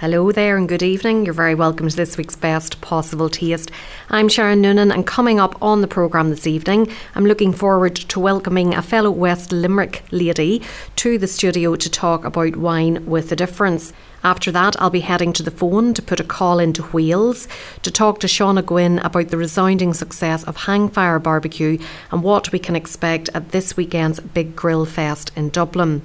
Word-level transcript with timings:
Hello 0.00 0.32
there 0.32 0.56
and 0.56 0.66
good 0.66 0.82
evening. 0.82 1.26
You're 1.26 1.34
very 1.34 1.54
welcome 1.54 1.86
to 1.86 1.94
this 1.94 2.16
week's 2.16 2.34
Best 2.34 2.80
Possible 2.80 3.28
Taste. 3.28 3.70
I'm 4.08 4.30
Sharon 4.30 4.62
Noonan 4.62 4.90
and 4.90 5.06
coming 5.06 5.38
up 5.38 5.62
on 5.62 5.82
the 5.82 5.86
programme 5.86 6.30
this 6.30 6.46
evening, 6.46 6.90
I'm 7.14 7.26
looking 7.26 7.52
forward 7.52 7.96
to 7.96 8.18
welcoming 8.18 8.72
a 8.72 8.80
fellow 8.80 9.10
West 9.10 9.52
Limerick 9.52 10.02
lady 10.10 10.62
to 10.96 11.18
the 11.18 11.26
studio 11.26 11.76
to 11.76 11.90
talk 11.90 12.24
about 12.24 12.56
wine 12.56 13.04
with 13.04 13.30
a 13.30 13.36
difference. 13.36 13.92
After 14.24 14.50
that, 14.52 14.74
I'll 14.80 14.88
be 14.88 15.00
heading 15.00 15.34
to 15.34 15.42
the 15.42 15.50
phone 15.50 15.92
to 15.92 16.00
put 16.00 16.18
a 16.18 16.24
call 16.24 16.60
into 16.60 16.90
Wales 16.94 17.46
to 17.82 17.90
talk 17.90 18.20
to 18.20 18.26
Shauna 18.26 18.64
Guinn 18.66 19.00
about 19.00 19.28
the 19.28 19.36
resounding 19.36 19.92
success 19.92 20.44
of 20.44 20.56
Hangfire 20.56 21.22
Barbecue 21.22 21.76
and 22.10 22.22
what 22.22 22.52
we 22.52 22.58
can 22.58 22.74
expect 22.74 23.28
at 23.34 23.50
this 23.50 23.76
weekend's 23.76 24.18
Big 24.18 24.56
Grill 24.56 24.86
Fest 24.86 25.30
in 25.36 25.50
Dublin. 25.50 26.00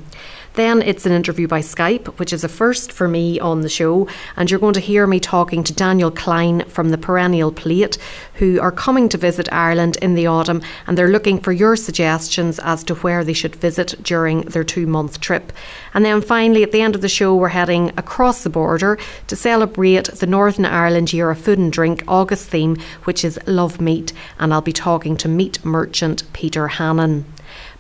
Then 0.56 0.82
it's 0.82 1.06
an 1.06 1.12
interview 1.12 1.50
by 1.50 1.60
Skype, 1.60 2.08
which 2.18 2.32
is 2.32 2.46
a 2.46 2.50
first 2.50 2.94
for 2.94 3.10
me 3.10 3.40
on 3.42 3.62
the 3.62 3.70
show. 3.70 4.08
And 4.38 4.50
you're 4.50 4.60
going 4.60 4.74
to 4.76 4.80
hear 4.80 5.06
me 5.06 5.20
talking 5.20 5.66
to 5.66 5.74
Daniel 5.74 6.12
Klein 6.12 6.64
from 6.70 6.90
the 6.90 6.98
Perennial 6.98 7.52
Plate, 7.52 7.98
who 8.36 8.60
are 8.62 8.72
coming 8.72 9.10
to 9.10 9.18
visit 9.18 9.52
Ireland 9.52 9.98
in 10.02 10.16
the 10.16 10.28
autumn. 10.28 10.62
And 10.88 10.98
they're 10.98 11.10
looking 11.10 11.42
for 11.42 11.52
your 11.52 11.76
suggestions 11.76 12.58
as 12.60 12.86
to 12.86 12.96
where 12.96 13.26
they 13.26 13.34
should 13.34 13.56
visit 13.56 13.96
during 14.02 14.42
their 14.44 14.64
two 14.64 14.88
month 14.88 15.20
trip. 15.20 15.52
And 15.94 16.06
then 16.06 16.22
finally, 16.22 16.64
at 16.64 16.72
the 16.72 16.82
end 16.82 16.96
of 16.96 17.02
the 17.02 17.10
show, 17.10 17.36
we're 17.36 17.50
heading 17.50 17.90
across 17.98 18.44
the 18.44 18.50
border 18.50 18.98
to 19.28 19.36
celebrate 19.36 20.06
the 20.06 20.28
Northern 20.28 20.66
Ireland 20.66 21.12
Year 21.12 21.32
of 21.32 21.40
Food 21.40 21.60
and 21.60 21.72
Drink 21.72 22.04
August 22.08 22.48
theme, 22.48 22.78
which 23.04 23.26
is 23.26 23.38
Love 23.46 23.82
Meat. 23.82 24.14
And 24.40 24.54
I'll 24.54 24.62
be 24.62 24.72
talking 24.72 25.18
to 25.18 25.28
meat 25.28 25.64
merchant 25.66 26.24
Peter 26.32 26.70
Hannon. 26.70 27.26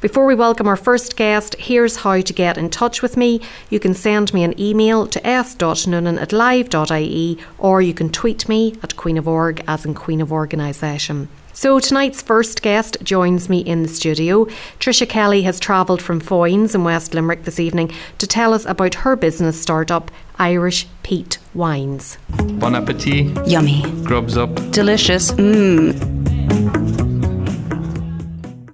Before 0.01 0.25
we 0.25 0.35
welcome 0.35 0.67
our 0.67 0.75
first 0.75 1.15
guest, 1.15 1.55
here's 1.55 1.97
how 1.97 2.19
to 2.21 2.33
get 2.33 2.57
in 2.57 2.69
touch 2.69 3.01
with 3.01 3.15
me. 3.15 3.41
You 3.69 3.79
can 3.79 3.93
send 3.93 4.33
me 4.33 4.43
an 4.43 4.59
email 4.59 5.07
to 5.07 5.25
s.noonan 5.25 6.19
at 6.19 6.33
live.ie 6.33 7.37
or 7.57 7.81
you 7.81 7.93
can 7.93 8.09
tweet 8.11 8.49
me 8.49 8.75
at 8.83 8.97
Queen 8.97 9.17
of 9.17 9.27
Org 9.27 9.63
as 9.67 9.85
in 9.85 9.93
Queen 9.93 10.21
of 10.21 10.31
Organisation. 10.31 11.29
So 11.53 11.79
tonight's 11.79 12.21
first 12.21 12.61
guest 12.61 12.97
joins 13.01 13.47
me 13.47 13.59
in 13.59 13.83
the 13.83 13.87
studio. 13.87 14.45
Tricia 14.79 15.07
Kelly 15.07 15.43
has 15.43 15.57
travelled 15.57 16.01
from 16.01 16.19
Foynes 16.19 16.75
in 16.75 16.83
West 16.83 17.13
Limerick 17.13 17.45
this 17.45 17.61
evening 17.61 17.91
to 18.17 18.27
tell 18.27 18.53
us 18.53 18.65
about 18.65 18.95
her 18.95 19.15
business 19.15 19.59
startup, 19.59 20.11
Irish 20.37 20.85
Peat 21.03 21.37
Wines. 21.53 22.17
Bon 22.59 22.75
appetit. 22.75 23.47
Yummy. 23.47 23.83
Grubs 24.03 24.35
up. 24.35 24.53
Delicious. 24.71 25.31
Mmm. 25.31 27.04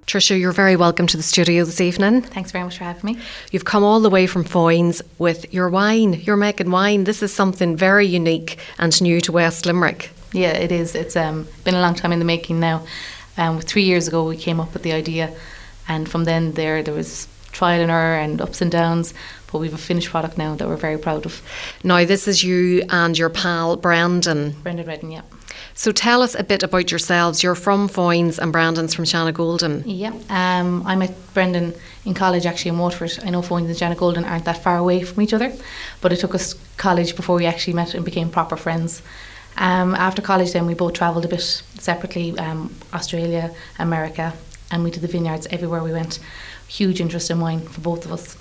Tricia, 0.07 0.37
you're 0.37 0.51
very 0.51 0.75
welcome 0.75 1.07
to 1.07 1.15
the 1.15 1.23
studio 1.23 1.63
this 1.63 1.79
evening. 1.79 2.21
Thanks 2.21 2.51
very 2.51 2.63
much 2.63 2.77
for 2.77 2.83
having 2.83 3.15
me. 3.15 3.21
You've 3.51 3.65
come 3.65 3.83
all 3.83 3.99
the 3.99 4.09
way 4.09 4.27
from 4.27 4.43
Foynes 4.43 5.01
with 5.19 5.53
your 5.53 5.69
wine. 5.69 6.13
You're 6.13 6.37
making 6.37 6.71
wine. 6.71 7.05
This 7.05 7.23
is 7.23 7.31
something 7.31 7.77
very 7.77 8.07
unique 8.07 8.57
and 8.77 8.99
new 9.01 9.21
to 9.21 9.31
West 9.31 9.65
Limerick. 9.65 10.09
Yeah, 10.33 10.51
it 10.51 10.71
is. 10.71 10.95
It's 10.95 11.15
um, 11.15 11.47
been 11.63 11.75
a 11.75 11.81
long 11.81 11.95
time 11.95 12.11
in 12.11 12.19
the 12.19 12.25
making 12.25 12.59
now. 12.59 12.85
Um, 13.37 13.61
three 13.61 13.83
years 13.83 14.07
ago, 14.07 14.27
we 14.27 14.37
came 14.37 14.59
up 14.59 14.73
with 14.73 14.83
the 14.83 14.91
idea, 14.91 15.33
and 15.87 16.09
from 16.09 16.25
then 16.25 16.53
there, 16.53 16.83
there 16.83 16.93
was 16.93 17.27
trial 17.51 17.81
and 17.81 17.91
error 17.91 18.17
and 18.17 18.41
ups 18.41 18.61
and 18.61 18.71
downs. 18.71 19.13
But 19.51 19.59
we've 19.59 19.73
a 19.73 19.77
finished 19.77 20.09
product 20.09 20.37
now 20.37 20.55
that 20.55 20.67
we're 20.67 20.77
very 20.77 20.97
proud 20.97 21.25
of. 21.25 21.41
Now, 21.83 22.05
this 22.05 22.27
is 22.27 22.43
you 22.43 22.83
and 22.89 23.17
your 23.17 23.29
pal 23.29 23.75
Brandon. 23.75 24.51
Brendan 24.63 24.87
Redden, 24.87 25.11
yeah. 25.11 25.21
So 25.73 25.91
tell 25.91 26.21
us 26.21 26.35
a 26.35 26.43
bit 26.43 26.63
about 26.63 26.91
yourselves. 26.91 27.43
You're 27.43 27.55
from 27.55 27.89
Foynes 27.89 28.37
and 28.37 28.51
Brandon's 28.51 28.93
from 28.93 29.05
Shanagolden. 29.05 29.83
Yeah, 29.85 30.13
um, 30.29 30.85
I 30.85 30.95
met 30.95 31.13
Brendan 31.33 31.73
in 32.05 32.13
college 32.13 32.45
actually 32.45 32.69
in 32.69 32.77
Waterford. 32.77 33.19
I 33.25 33.29
know 33.29 33.41
Foynes 33.41 33.67
and 33.67 33.75
Shanagolden 33.75 34.29
aren't 34.29 34.45
that 34.45 34.63
far 34.63 34.77
away 34.77 35.03
from 35.03 35.21
each 35.21 35.33
other, 35.33 35.51
but 36.01 36.11
it 36.11 36.19
took 36.19 36.35
us 36.35 36.55
college 36.77 37.15
before 37.15 37.35
we 37.35 37.45
actually 37.45 37.73
met 37.73 37.93
and 37.93 38.05
became 38.05 38.29
proper 38.29 38.57
friends. 38.57 39.01
Um, 39.57 39.95
after 39.95 40.21
college, 40.21 40.53
then 40.53 40.65
we 40.65 40.73
both 40.73 40.93
travelled 40.93 41.25
a 41.25 41.27
bit 41.27 41.41
separately 41.41 42.37
um, 42.39 42.73
Australia, 42.93 43.53
America, 43.79 44.33
and 44.71 44.83
we 44.83 44.91
did 44.91 45.01
the 45.01 45.07
vineyards 45.07 45.47
everywhere 45.51 45.83
we 45.83 45.91
went. 45.91 46.19
Huge 46.67 47.01
interest 47.01 47.29
in 47.29 47.39
wine 47.39 47.61
for 47.61 47.81
both 47.81 48.05
of 48.05 48.13
us. 48.13 48.37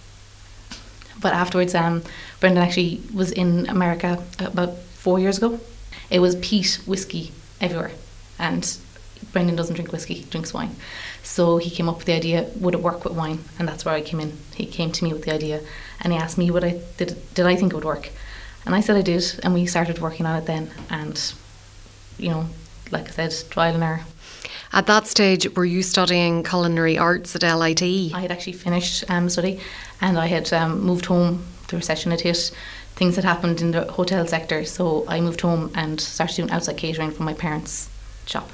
But 1.21 1.33
afterwards, 1.35 1.75
um, 1.75 2.03
Brendan 2.41 2.63
actually 2.63 3.03
was 3.15 3.31
in 3.33 3.69
America 3.69 4.23
about 4.39 4.77
four 4.79 5.19
years 5.19 5.39
ago 5.39 5.61
it 6.11 6.19
was 6.19 6.35
peat 6.37 6.81
whiskey 6.87 7.33
everywhere. 7.61 7.93
And 8.39 8.77
Brendan 9.33 9.57
doesn't 9.57 9.77
drink 9.77 9.93
whiskey, 9.93 10.15
he 10.15 10.25
drinks 10.25 10.53
wine. 10.53 10.75
So 11.23 11.59
he 11.59 11.71
came 11.71 11.89
up 11.89 11.99
with 11.99 12.07
the 12.07 12.15
idea, 12.15 12.51
would 12.57 12.75
it 12.75 12.83
work 12.83 13.05
with 13.05 13.15
wine? 13.15 13.39
And 13.59 13.69
that's 13.69 13.85
where 13.85 13.95
I 13.95 14.01
came 14.01 14.21
in. 14.21 14.37
He 14.55 14.67
came 14.67 14.91
to 14.93 15.05
me 15.05 15.13
with 15.13 15.25
the 15.25 15.33
idea 15.33 15.61
and 16.01 16.13
he 16.13 16.19
asked 16.19 16.37
me 16.37 16.51
would 16.51 16.65
I 16.65 16.81
did 16.97 17.17
did 17.35 17.47
I 17.47 17.55
think 17.55 17.73
it 17.73 17.77
would 17.77 17.85
work? 17.85 18.11
And 18.67 18.75
I 18.75 18.81
said 18.81 18.97
I 18.97 19.03
did 19.03 19.41
and 19.43 19.55
we 19.55 19.67
started 19.67 20.01
working 20.01 20.27
on 20.27 20.37
it 20.37 20.47
then 20.47 20.71
and 20.91 21.33
you 22.19 22.31
know, 22.31 22.47
like 22.91 23.09
I 23.09 23.11
said, 23.11 23.35
trial 23.51 23.75
and 23.75 23.85
error. 23.85 24.01
At 24.73 24.87
that 24.87 25.07
stage, 25.07 25.55
were 25.57 25.65
you 25.65 25.83
studying 25.83 26.45
culinary 26.45 26.97
arts 26.97 27.35
at 27.35 27.43
LIT? 27.43 27.83
I 28.15 28.21
had 28.21 28.31
actually 28.31 28.53
finished 28.53 29.05
um, 29.11 29.29
study 29.29 29.61
and 30.01 30.19
I 30.19 30.27
had 30.27 30.53
um, 30.53 30.81
moved 30.81 31.07
home. 31.07 31.45
The 31.69 31.77
recession 31.77 32.11
had 32.13 32.21
hit 32.21 32.53
things 33.01 33.17
had 33.17 33.25
happened 33.25 33.63
in 33.63 33.71
the 33.71 33.91
hotel 33.91 34.27
sector. 34.27 34.65
So 34.65 35.05
I 35.09 35.21
moved 35.21 35.41
home 35.41 35.71
and 35.75 35.99
started 35.99 36.37
doing 36.37 36.51
outside 36.51 36.77
catering 36.77 37.11
for 37.11 37.23
my 37.23 37.33
parents' 37.33 37.89
shop 38.27 38.51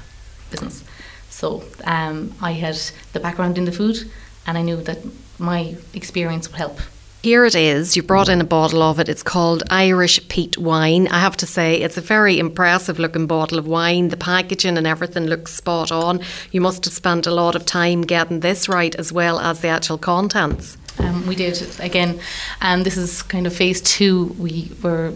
business. 0.49 0.85
So 1.29 1.63
um, 1.83 2.33
I 2.41 2.53
had 2.53 2.77
the 3.11 3.19
background 3.19 3.57
in 3.57 3.65
the 3.65 3.73
food, 3.73 4.09
and 4.47 4.57
I 4.57 4.61
knew 4.61 4.77
that 4.83 4.99
my 5.37 5.75
experience 5.93 6.49
would 6.49 6.57
help. 6.57 6.79
Here 7.27 7.43
it 7.43 7.55
is. 7.55 7.97
You 7.97 8.03
brought 8.03 8.29
in 8.29 8.39
a 8.39 8.45
bottle 8.45 8.81
of 8.81 9.01
it. 9.01 9.09
It's 9.09 9.21
called 9.21 9.61
Irish 9.69 10.25
Peat 10.29 10.57
Wine. 10.57 11.09
I 11.09 11.19
have 11.19 11.35
to 11.35 11.45
say, 11.45 11.75
it's 11.75 11.97
a 11.97 12.01
very 12.15 12.39
impressive 12.39 12.99
looking 12.99 13.27
bottle 13.27 13.59
of 13.59 13.67
wine. 13.67 14.07
The 14.07 14.15
packaging 14.15 14.77
and 14.77 14.87
everything 14.87 15.25
looks 15.25 15.53
spot 15.53 15.91
on. 15.91 16.21
You 16.53 16.61
must 16.61 16.85
have 16.85 16.93
spent 16.93 17.27
a 17.27 17.31
lot 17.31 17.53
of 17.53 17.65
time 17.65 18.03
getting 18.03 18.39
this 18.39 18.69
right 18.69 18.95
as 18.95 19.11
well 19.11 19.39
as 19.39 19.59
the 19.59 19.67
actual 19.67 19.97
contents. 19.97 20.77
Um, 20.99 21.27
we 21.27 21.35
did 21.35 21.61
again, 21.81 22.21
and 22.61 22.85
this 22.85 22.95
is 22.95 23.23
kind 23.23 23.45
of 23.45 23.53
phase 23.53 23.81
two. 23.81 24.33
We 24.39 24.71
were 24.81 25.13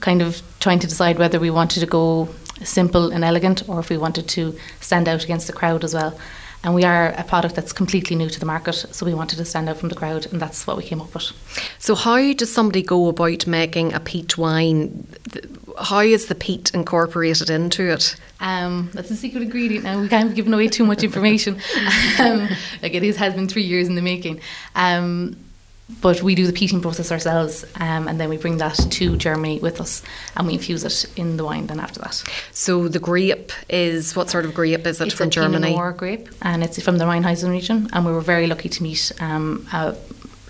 kind 0.00 0.20
of 0.20 0.42
trying 0.60 0.80
to 0.80 0.86
decide 0.86 1.18
whether 1.18 1.40
we 1.40 1.48
wanted 1.48 1.80
to 1.80 1.86
go 1.86 2.28
simple 2.62 3.12
and 3.12 3.24
elegant 3.24 3.66
or 3.66 3.80
if 3.80 3.88
we 3.88 3.96
wanted 3.96 4.28
to 4.28 4.54
stand 4.82 5.08
out 5.08 5.24
against 5.24 5.46
the 5.46 5.54
crowd 5.54 5.84
as 5.84 5.94
well. 5.94 6.20
And 6.64 6.74
we 6.74 6.84
are 6.84 7.08
a 7.16 7.22
product 7.22 7.54
that's 7.54 7.72
completely 7.72 8.16
new 8.16 8.28
to 8.28 8.40
the 8.40 8.46
market, 8.46 8.74
so 8.74 9.06
we 9.06 9.14
wanted 9.14 9.36
to 9.36 9.44
stand 9.44 9.68
out 9.68 9.76
from 9.76 9.88
the 9.88 9.94
crowd, 9.94 10.26
and 10.26 10.40
that's 10.40 10.66
what 10.66 10.76
we 10.76 10.82
came 10.82 11.00
up 11.00 11.14
with. 11.14 11.32
So, 11.78 11.94
how 11.94 12.32
does 12.32 12.52
somebody 12.52 12.82
go 12.82 13.08
about 13.08 13.46
making 13.46 13.92
a 13.94 14.00
peat 14.00 14.36
wine? 14.36 15.06
How 15.78 16.00
is 16.00 16.26
the 16.26 16.34
peat 16.34 16.72
incorporated 16.74 17.50
into 17.50 17.92
it? 17.92 18.16
Um, 18.40 18.90
that's 18.92 19.10
a 19.10 19.16
secret 19.16 19.42
ingredient 19.42 19.84
now. 19.84 20.00
We 20.00 20.08
can't 20.08 20.30
be 20.30 20.34
giving 20.34 20.52
away 20.52 20.68
too 20.68 20.84
much 20.84 21.02
information. 21.04 21.60
um, 22.18 22.48
like 22.82 22.94
it 22.94 23.02
is, 23.02 23.16
has 23.16 23.34
been 23.34 23.48
three 23.48 23.62
years 23.62 23.88
in 23.88 23.94
the 23.94 24.02
making. 24.02 24.40
Um, 24.74 25.36
but 26.00 26.20
we 26.20 26.34
do 26.34 26.46
the 26.46 26.52
peating 26.52 26.80
process 26.80 27.12
ourselves 27.12 27.64
um, 27.76 28.08
and 28.08 28.20
then 28.20 28.28
we 28.28 28.36
bring 28.36 28.58
that 28.58 28.74
to 28.74 29.16
Germany 29.16 29.60
with 29.60 29.80
us 29.80 30.02
and 30.36 30.46
we 30.46 30.54
infuse 30.54 30.84
it 30.84 31.06
in 31.16 31.36
the 31.36 31.44
wine 31.44 31.68
then 31.68 31.78
after 31.78 32.00
that. 32.00 32.22
So 32.50 32.88
the 32.88 32.98
grape 32.98 33.52
is, 33.68 34.16
what 34.16 34.28
sort 34.28 34.44
of 34.44 34.54
grape 34.54 34.86
is 34.86 35.00
it 35.00 35.08
it's 35.08 35.16
from 35.16 35.28
a 35.28 35.30
Germany? 35.30 35.68
Pinot 35.68 35.76
Noir 35.76 35.92
grape 35.92 36.28
and 36.42 36.64
it's 36.64 36.82
from 36.82 36.98
the 36.98 37.04
Rheinhessen 37.04 37.50
region 37.50 37.88
and 37.92 38.04
we 38.04 38.12
were 38.12 38.20
very 38.20 38.46
lucky 38.46 38.68
to 38.68 38.82
meet 38.82 39.12
um, 39.20 39.66
an 39.72 39.96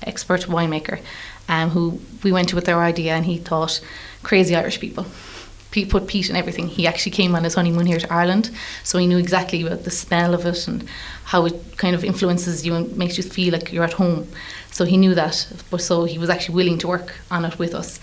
expert 0.03 0.43
winemaker 0.43 1.01
um, 1.49 1.71
who 1.71 2.01
we 2.23 2.33
went 2.33 2.49
to 2.49 2.55
with 2.55 2.69
our 2.69 2.83
idea 2.83 3.15
and 3.15 3.27
he 3.27 3.37
thought 3.37 3.81
crazy 4.23 4.57
Irish 4.57 4.81
people 4.81 5.07
put 5.85 6.07
peat 6.07 6.31
in 6.31 6.37
everything. 6.37 6.69
He 6.69 6.87
actually 6.87 7.13
came 7.13 7.35
on 7.35 7.45
his 7.45 7.55
honeymoon 7.55 7.87
here 7.87 7.99
to 7.99 8.13
Ireland, 8.13 8.51
so 8.83 8.99
he 8.99 9.07
knew 9.07 9.19
exactly 9.19 9.63
about 9.63 9.85
the 9.85 9.91
smell 9.91 10.33
of 10.33 10.47
it 10.47 10.67
and 10.67 10.89
how 11.25 11.45
it 11.45 11.77
kind 11.77 11.95
of 11.95 12.05
influences 12.05 12.65
you 12.65 12.75
and 12.75 12.97
makes 12.97 13.17
you 13.19 13.23
feel 13.23 13.53
like 13.53 13.73
you're 13.73 13.85
at 13.85 13.93
home. 13.93 14.27
So 14.77 14.85
he 14.85 14.99
knew 14.99 15.15
that, 15.15 15.51
but 15.71 15.81
so 15.81 16.05
he 16.05 16.19
was 16.19 16.29
actually 16.29 16.57
willing 16.57 16.77
to 16.81 16.87
work 16.87 17.15
on 17.31 17.47
it 17.47 17.59
with 17.59 17.75
us. 17.75 17.99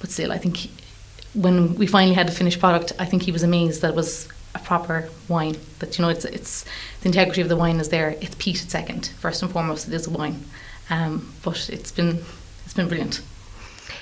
But 0.00 0.10
still, 0.10 0.32
I 0.32 0.38
think 0.38 0.56
he, 0.56 0.70
when 1.34 1.76
we 1.76 1.86
finally 1.86 2.16
had 2.16 2.26
the 2.26 2.32
finished 2.32 2.58
product, 2.58 2.92
I 2.98 3.04
think 3.04 3.22
he 3.22 3.30
was 3.30 3.44
amazed 3.44 3.80
that 3.82 3.90
it 3.90 3.94
was 3.94 4.28
a 4.52 4.58
proper 4.58 5.08
wine. 5.28 5.56
That 5.78 5.96
you 5.96 6.02
know, 6.02 6.08
it's 6.08 6.24
it's 6.24 6.64
the 7.02 7.06
integrity 7.10 7.42
of 7.42 7.48
the 7.48 7.56
wine 7.56 7.78
is 7.78 7.90
there. 7.90 8.16
It's 8.20 8.34
peat 8.40 8.60
at 8.60 8.70
second, 8.72 9.12
first 9.20 9.40
and 9.40 9.52
foremost. 9.52 9.86
It 9.86 9.94
is 9.94 10.08
a 10.08 10.10
wine, 10.10 10.42
um, 10.90 11.32
but 11.44 11.70
it's 11.70 11.92
been 11.92 12.24
it's 12.64 12.74
been 12.74 12.88
brilliant. 12.88 13.22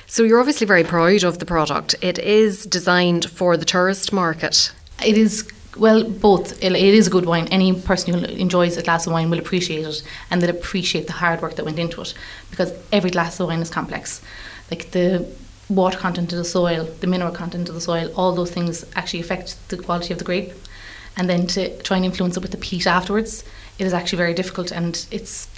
So 0.07 0.23
you're 0.23 0.41
obviously 0.41 0.67
very 0.67 0.83
proud 0.83 1.25
of 1.25 1.41
the 1.41 1.45
product. 1.45 1.95
It 2.01 2.19
is 2.19 2.65
designed 2.65 3.29
for 3.29 3.59
the 3.59 3.67
tourist 3.67 4.15
market. 4.15 4.73
It 5.05 5.19
is 5.19 5.43
well, 5.77 6.05
both. 6.05 6.63
It 6.63 6.75
is 6.75 7.07
a 7.07 7.11
good 7.11 7.27
wine. 7.27 7.49
Any 7.49 7.73
person 7.73 8.15
who 8.15 8.25
enjoys 8.25 8.77
a 8.77 8.83
glass 8.83 9.07
of 9.07 9.13
wine 9.13 9.31
will 9.31 9.39
appreciate 9.39 9.85
it, 9.85 10.03
and 10.31 10.41
they'll 10.41 10.51
appreciate 10.51 11.07
the 11.07 11.15
hard 11.15 11.43
work 11.43 11.57
that 11.57 11.65
went 11.65 11.79
into 11.79 12.01
it, 12.01 12.15
because 12.51 12.73
every 12.93 13.11
glass 13.11 13.41
of 13.41 13.49
wine 13.49 13.61
is 13.61 13.71
complex. 13.71 14.21
Like 14.71 14.91
the 14.93 15.27
water 15.69 15.99
content 15.99 16.33
of 16.33 16.39
the 16.39 16.45
soil, 16.45 16.85
the 17.01 17.07
mineral 17.07 17.33
content 17.33 17.69
of 17.69 17.75
the 17.75 17.81
soil, 17.81 18.13
all 18.17 18.33
those 18.33 18.51
things 18.51 18.85
actually 18.95 19.21
affect 19.21 19.57
the 19.69 19.77
quality 19.77 20.13
of 20.13 20.19
the 20.19 20.25
grape. 20.25 20.53
and 21.17 21.29
then 21.29 21.47
to 21.47 21.77
try 21.83 21.97
and 21.97 22.07
influence 22.07 22.37
it 22.37 22.43
with 22.43 22.51
the 22.51 22.57
peat 22.57 22.87
afterwards, 22.87 23.45
it 23.79 23.87
is 23.87 23.93
actually 23.93 24.19
very 24.19 24.35
difficult, 24.35 24.71
and 24.73 25.07
it's 25.11 25.49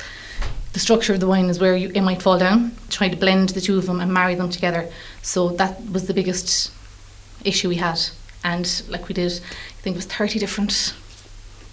the 0.72 0.80
structure 0.80 1.14
of 1.14 1.20
the 1.20 1.26
wine 1.26 1.46
is 1.46 1.58
where 1.58 1.76
you, 1.76 1.90
it 1.94 2.02
might 2.02 2.20
fall 2.20 2.38
down. 2.38 2.76
Try 2.90 3.08
to 3.08 3.16
blend 3.16 3.50
the 3.50 3.60
two 3.60 3.78
of 3.78 3.86
them 3.86 4.00
and 4.00 4.12
marry 4.12 4.34
them 4.34 4.50
together. 4.50 4.90
So 5.22 5.50
that 5.50 5.90
was 5.90 6.06
the 6.06 6.14
biggest 6.14 6.70
issue 7.44 7.68
we 7.68 7.76
had, 7.76 7.98
and 8.46 8.82
like 8.88 9.08
we 9.08 9.14
did, 9.14 9.32
I 9.32 9.81
think 9.82 9.96
it 9.96 9.98
was 9.98 10.06
thirty 10.06 10.38
different 10.38 10.94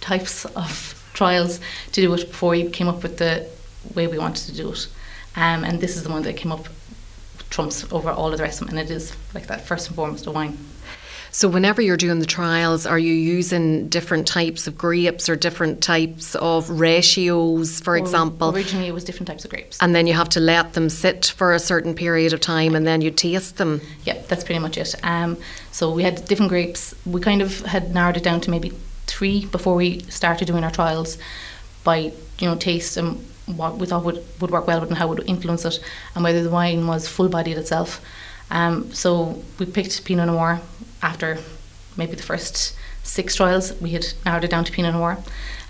types 0.02 0.46
of 0.46 1.00
trials 1.14 1.60
to 1.92 2.02
do 2.02 2.14
it 2.14 2.28
before 2.28 2.50
we 2.50 2.70
came 2.70 2.88
up 2.88 3.04
with 3.04 3.18
the 3.20 3.48
way 3.96 4.08
we 4.08 4.18
wanted 4.18 4.48
to 4.48 4.56
do 4.56 4.72
it. 4.72 4.88
Um, 5.36 5.64
and 5.64 5.80
this 5.80 5.96
is 5.96 6.04
the 6.04 6.10
one 6.10 6.24
that 6.24 6.36
came 6.36 6.52
up 6.52 6.68
trumps 7.52 7.86
over 7.94 8.10
all 8.10 8.32
of 8.32 8.38
the 8.38 8.44
rest 8.44 8.62
of 8.62 8.68
them, 8.68 8.78
and 8.78 8.90
it 8.90 8.92
is 8.92 9.16
like 9.36 9.48
that 9.48 9.62
first 9.62 9.88
and 9.88 9.96
foremost 9.96 10.26
a 10.26 10.32
wine. 10.32 10.58
So, 11.34 11.48
whenever 11.48 11.82
you're 11.82 11.98
doing 11.98 12.20
the 12.20 12.28
trials, 12.28 12.86
are 12.86 13.00
you 13.00 13.12
using 13.12 13.90
different 13.90 14.28
types 14.28 14.68
of 14.68 14.78
grapes 14.78 15.28
or 15.28 15.36
different 15.36 15.82
types 15.82 16.36
of 16.36 16.70
ratios, 16.70 17.80
for 17.80 17.98
example? 17.98 18.56
Originally, 18.56 18.88
it 18.88 18.94
was 18.94 19.04
different 19.04 19.28
types 19.28 19.44
of 19.44 19.50
grapes. 19.50 19.80
And 19.82 19.96
then 19.96 20.06
you 20.06 20.14
have 20.14 20.30
to 20.30 20.40
let 20.40 20.74
them 20.74 20.90
sit 20.90 21.34
for 21.36 21.52
a 21.52 21.58
certain 21.58 21.96
period 21.96 22.34
of 22.34 22.40
time 22.40 22.76
and 22.76 22.86
then 22.86 23.02
you 23.02 23.10
taste 23.10 23.58
them. 23.58 23.82
Yep, 24.06 24.28
that's 24.28 24.44
pretty 24.44 24.60
much 24.60 24.78
it. 24.78 24.94
Um, 25.04 25.38
so 25.72 25.92
we 25.92 26.04
had 26.04 26.24
different 26.26 26.50
grapes. 26.50 26.94
We 27.04 27.20
kind 27.20 27.42
of 27.42 27.62
had 27.62 27.96
narrowed 27.96 28.18
it 28.18 28.24
down 28.24 28.40
to 28.42 28.52
maybe 28.52 28.72
three 29.08 29.48
before 29.48 29.74
we 29.74 30.02
started 30.02 30.46
doing 30.46 30.64
our 30.64 30.72
trials 30.72 31.18
by 31.84 32.14
you 32.38 32.48
know 32.48 32.56
taste 32.56 32.96
and 32.96 33.18
what 33.48 33.80
we 33.80 33.88
thought 33.88 34.04
would, 34.04 34.24
would 34.40 34.52
work 34.52 34.68
well 34.68 34.82
with 34.82 34.90
and 34.90 35.00
how 35.00 35.12
it 35.12 35.18
would 35.18 35.28
influence 35.28 35.66
it 35.66 35.80
and 36.14 36.24
whether 36.24 36.44
the 36.44 36.52
wine 36.52 36.86
was 36.86 37.08
full 37.08 37.28
bodied 37.28 37.58
itself. 37.58 38.02
Um, 38.52 38.94
so 38.94 39.42
we 39.58 39.66
picked 39.66 40.06
Pinot 40.06 40.28
Noir 40.28 40.62
after 41.04 41.38
maybe 41.98 42.16
the 42.16 42.24
first 42.24 42.76
six 43.04 43.36
trials. 43.36 43.80
We 43.80 43.92
had 43.92 44.06
narrowed 44.26 44.44
it 44.46 44.50
down 44.52 44.64
to 44.66 44.72
Pinot 44.72 44.94
Noir 44.94 45.18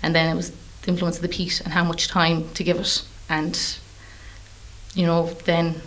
and 0.02 0.14
then 0.14 0.30
it 0.32 0.36
was 0.36 0.50
the 0.82 0.88
influence 0.88 1.16
of 1.16 1.22
the 1.22 1.28
peat 1.28 1.60
and 1.64 1.72
how 1.72 1.84
much 1.84 2.08
time 2.08 2.48
to 2.54 2.64
give 2.64 2.78
it 2.78 3.02
and 3.28 3.78
you 4.94 5.06
know 5.06 5.26
then 5.44 5.80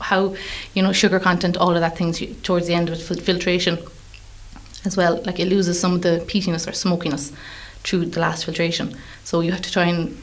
how 0.00 0.34
you 0.74 0.82
know 0.82 0.92
sugar 0.92 1.20
content, 1.20 1.56
all 1.56 1.74
of 1.74 1.80
that 1.80 1.96
things 1.96 2.20
you- 2.20 2.34
towards 2.42 2.66
the 2.66 2.74
end 2.74 2.88
of 2.88 2.94
it, 2.98 3.02
fil- 3.02 3.20
filtration 3.20 3.78
as 4.84 4.96
well. 4.96 5.22
Like 5.24 5.38
it 5.38 5.48
loses 5.48 5.78
some 5.78 5.94
of 5.94 6.02
the 6.02 6.24
peatiness 6.26 6.68
or 6.68 6.72
smokiness 6.72 7.32
through 7.82 8.06
the 8.06 8.20
last 8.20 8.44
filtration. 8.44 8.96
So 9.24 9.40
you 9.40 9.52
have 9.52 9.62
to 9.62 9.72
try 9.72 9.84
and 9.84 10.16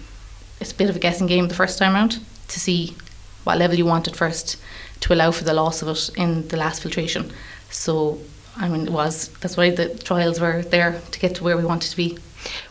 it's 0.59 0.71
a 0.71 0.75
bit 0.75 0.89
of 0.89 0.95
a 0.95 0.99
guessing 0.99 1.27
game 1.27 1.47
the 1.47 1.55
first 1.55 1.79
time 1.79 1.93
round 1.93 2.19
to 2.49 2.59
see 2.59 2.95
what 3.43 3.57
level 3.57 3.77
you 3.77 3.85
want 3.85 4.07
it 4.07 4.15
first 4.15 4.57
to 5.01 5.13
allow 5.13 5.31
for 5.31 5.43
the 5.43 5.53
loss 5.53 5.81
of 5.81 5.87
it 5.87 6.09
in 6.15 6.47
the 6.49 6.57
last 6.57 6.81
filtration. 6.83 7.31
So 7.71 8.19
I 8.57 8.67
mean 8.67 8.87
it 8.87 8.93
was 8.93 9.29
that's 9.39 9.57
why 9.57 9.71
the 9.71 9.89
trials 9.97 10.39
were 10.39 10.61
there 10.61 11.01
to 11.11 11.19
get 11.19 11.35
to 11.35 11.43
where 11.43 11.57
we 11.57 11.65
wanted 11.65 11.89
to 11.91 11.97
be. 11.97 12.17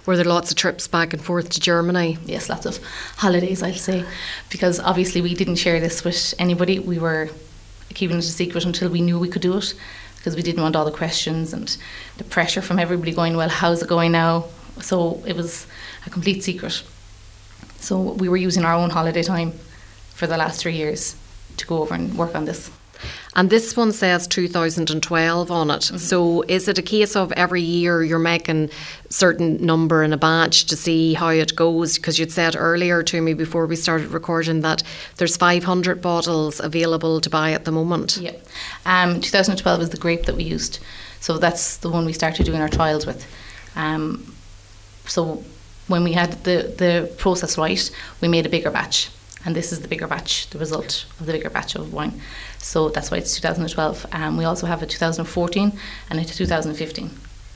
Were 0.06 0.16
there 0.16 0.24
lots 0.24 0.50
of 0.50 0.56
trips 0.56 0.88
back 0.88 1.12
and 1.12 1.22
forth 1.22 1.50
to 1.50 1.60
Germany? 1.60 2.18
yes, 2.24 2.48
lots 2.48 2.66
of 2.66 2.80
holidays, 3.16 3.62
I'll 3.62 3.72
say, 3.74 4.04
because 4.50 4.80
obviously 4.80 5.20
we 5.20 5.34
didn't 5.34 5.56
share 5.56 5.78
this 5.78 6.02
with 6.02 6.34
anybody. 6.38 6.78
We 6.80 6.98
were 6.98 7.30
keeping 7.94 8.18
it 8.18 8.24
a 8.24 8.28
secret 8.28 8.64
until 8.64 8.88
we 8.90 9.00
knew 9.00 9.18
we 9.18 9.28
could 9.28 9.42
do 9.42 9.56
it, 9.56 9.74
because 10.16 10.36
we 10.36 10.42
didn't 10.42 10.62
want 10.62 10.76
all 10.76 10.84
the 10.84 10.90
questions 10.90 11.52
and 11.52 11.76
the 12.18 12.24
pressure 12.24 12.62
from 12.62 12.78
everybody 12.78 13.12
going, 13.12 13.36
well, 13.36 13.48
how's 13.48 13.82
it 13.82 13.88
going 13.88 14.12
now? 14.12 14.46
So 14.80 15.22
it 15.26 15.36
was 15.36 15.66
a 16.06 16.10
complete 16.10 16.42
secret. 16.42 16.82
So 17.78 18.00
we 18.00 18.28
were 18.28 18.36
using 18.36 18.64
our 18.64 18.74
own 18.74 18.90
holiday 18.90 19.22
time 19.22 19.52
for 20.14 20.26
the 20.26 20.36
last 20.36 20.60
three 20.60 20.74
years 20.74 21.16
to 21.56 21.66
go 21.66 21.82
over 21.82 21.94
and 21.94 22.16
work 22.16 22.34
on 22.34 22.44
this. 22.44 22.70
And 23.36 23.48
this 23.48 23.76
one 23.76 23.92
says 23.92 24.26
2012 24.26 25.50
on 25.50 25.70
it. 25.70 25.82
So 25.82 26.42
is 26.42 26.68
it 26.68 26.78
a 26.78 26.82
case 26.82 27.14
of 27.14 27.32
every 27.32 27.62
year 27.62 28.02
you're 28.02 28.18
making 28.18 28.70
certain 29.08 29.64
number 29.64 30.02
in 30.02 30.12
a 30.12 30.16
batch 30.16 30.66
to 30.66 30.76
see 30.76 31.14
how 31.14 31.28
it 31.28 31.54
goes? 31.54 31.96
Because 31.96 32.18
you'd 32.18 32.32
said 32.32 32.56
earlier 32.56 33.02
to 33.04 33.20
me 33.20 33.34
before 33.34 33.66
we 33.66 33.76
started 33.76 34.08
recording 34.08 34.60
that 34.62 34.82
there's 35.16 35.36
500 35.36 36.02
bottles 36.02 36.60
available 36.60 37.20
to 37.20 37.30
buy 37.30 37.52
at 37.52 37.64
the 37.64 37.72
moment. 37.72 38.16
Yeah. 38.16 38.32
Um, 38.84 39.20
2012 39.20 39.82
is 39.82 39.90
the 39.90 39.96
grape 39.96 40.26
that 40.26 40.36
we 40.36 40.44
used. 40.44 40.80
So 41.20 41.38
that's 41.38 41.76
the 41.76 41.90
one 41.90 42.04
we 42.04 42.12
started 42.12 42.46
doing 42.46 42.60
our 42.60 42.68
trials 42.68 43.06
with. 43.06 43.26
Um, 43.76 44.34
so 45.06 45.44
when 45.86 46.04
we 46.04 46.12
had 46.12 46.32
the, 46.44 46.74
the 46.76 47.14
process 47.18 47.58
right, 47.58 47.90
we 48.20 48.28
made 48.28 48.46
a 48.46 48.48
bigger 48.48 48.70
batch. 48.70 49.10
And 49.44 49.56
this 49.56 49.72
is 49.72 49.80
the 49.80 49.88
bigger 49.88 50.06
batch, 50.06 50.50
the 50.50 50.58
result 50.58 51.06
of 51.18 51.26
the 51.26 51.32
bigger 51.32 51.50
batch 51.50 51.74
of 51.74 51.92
wine. 51.92 52.20
So 52.58 52.90
that's 52.90 53.10
why 53.10 53.18
it's 53.18 53.34
2012. 53.34 54.06
Um, 54.12 54.36
we 54.36 54.44
also 54.44 54.66
have 54.66 54.82
a 54.82 54.86
2014 54.86 55.72
and 56.10 56.20
a 56.20 56.24
2015, 56.24 57.10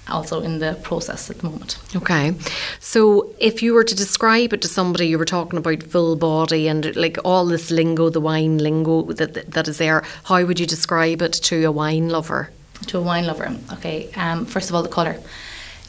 also 0.09 0.41
in 0.41 0.61
the 0.61 0.79
process 0.83 1.29
at 1.31 1.39
the 1.39 1.51
moment. 1.51 1.79
Okay. 1.95 2.35
So 2.81 3.35
if 3.39 3.63
you 3.63 3.75
were 3.75 3.85
to 3.85 3.95
describe 3.95 4.55
it 4.55 4.63
to 4.63 4.69
somebody, 4.69 5.09
you 5.09 5.19
were 5.19 5.27
talking 5.27 5.59
about 5.59 5.83
full 5.83 6.17
body 6.17 6.69
and 6.69 6.97
like 6.97 7.19
all 7.25 7.45
this 7.45 7.71
lingo, 7.71 8.09
the 8.09 8.21
wine 8.21 8.59
lingo 8.59 9.03
that, 9.13 9.51
that 9.51 9.69
is 9.69 9.77
there, 9.77 10.05
how 10.25 10.43
would 10.45 10.59
you 10.59 10.67
describe 10.67 11.21
it 11.21 11.35
to 11.35 11.65
a 11.65 11.73
wine 11.73 12.09
lover? 12.09 12.51
to 12.87 12.99
a 12.99 13.03
wine 13.03 13.27
lover. 13.27 13.57
Okay, 13.73 14.11
um, 14.17 14.45
first 14.47 14.69
of 14.69 14.77
all, 14.77 14.83
the 14.83 14.89
colour. 14.89 15.19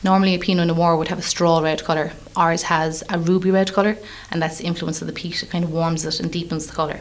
Normally, 0.06 0.36
a 0.36 0.40
Pinot 0.40 0.68
Noir 0.68 0.98
would 0.98 1.08
have 1.08 1.18
a 1.18 1.24
straw 1.24 1.62
red 1.62 1.84
colour. 1.84 2.12
Ours 2.36 2.62
has 2.62 3.04
a 3.10 3.18
ruby 3.18 3.50
red 3.50 3.74
colour, 3.74 3.98
and 4.30 4.40
that's 4.40 4.60
the 4.60 4.66
influence 4.66 5.02
of 5.02 5.08
the 5.08 5.14
peat. 5.14 5.42
It 5.42 5.50
kind 5.50 5.64
of 5.64 5.72
warms 5.72 6.06
it 6.06 6.20
and 6.20 6.32
deepens 6.32 6.68
the 6.68 6.74
colour. 6.74 7.00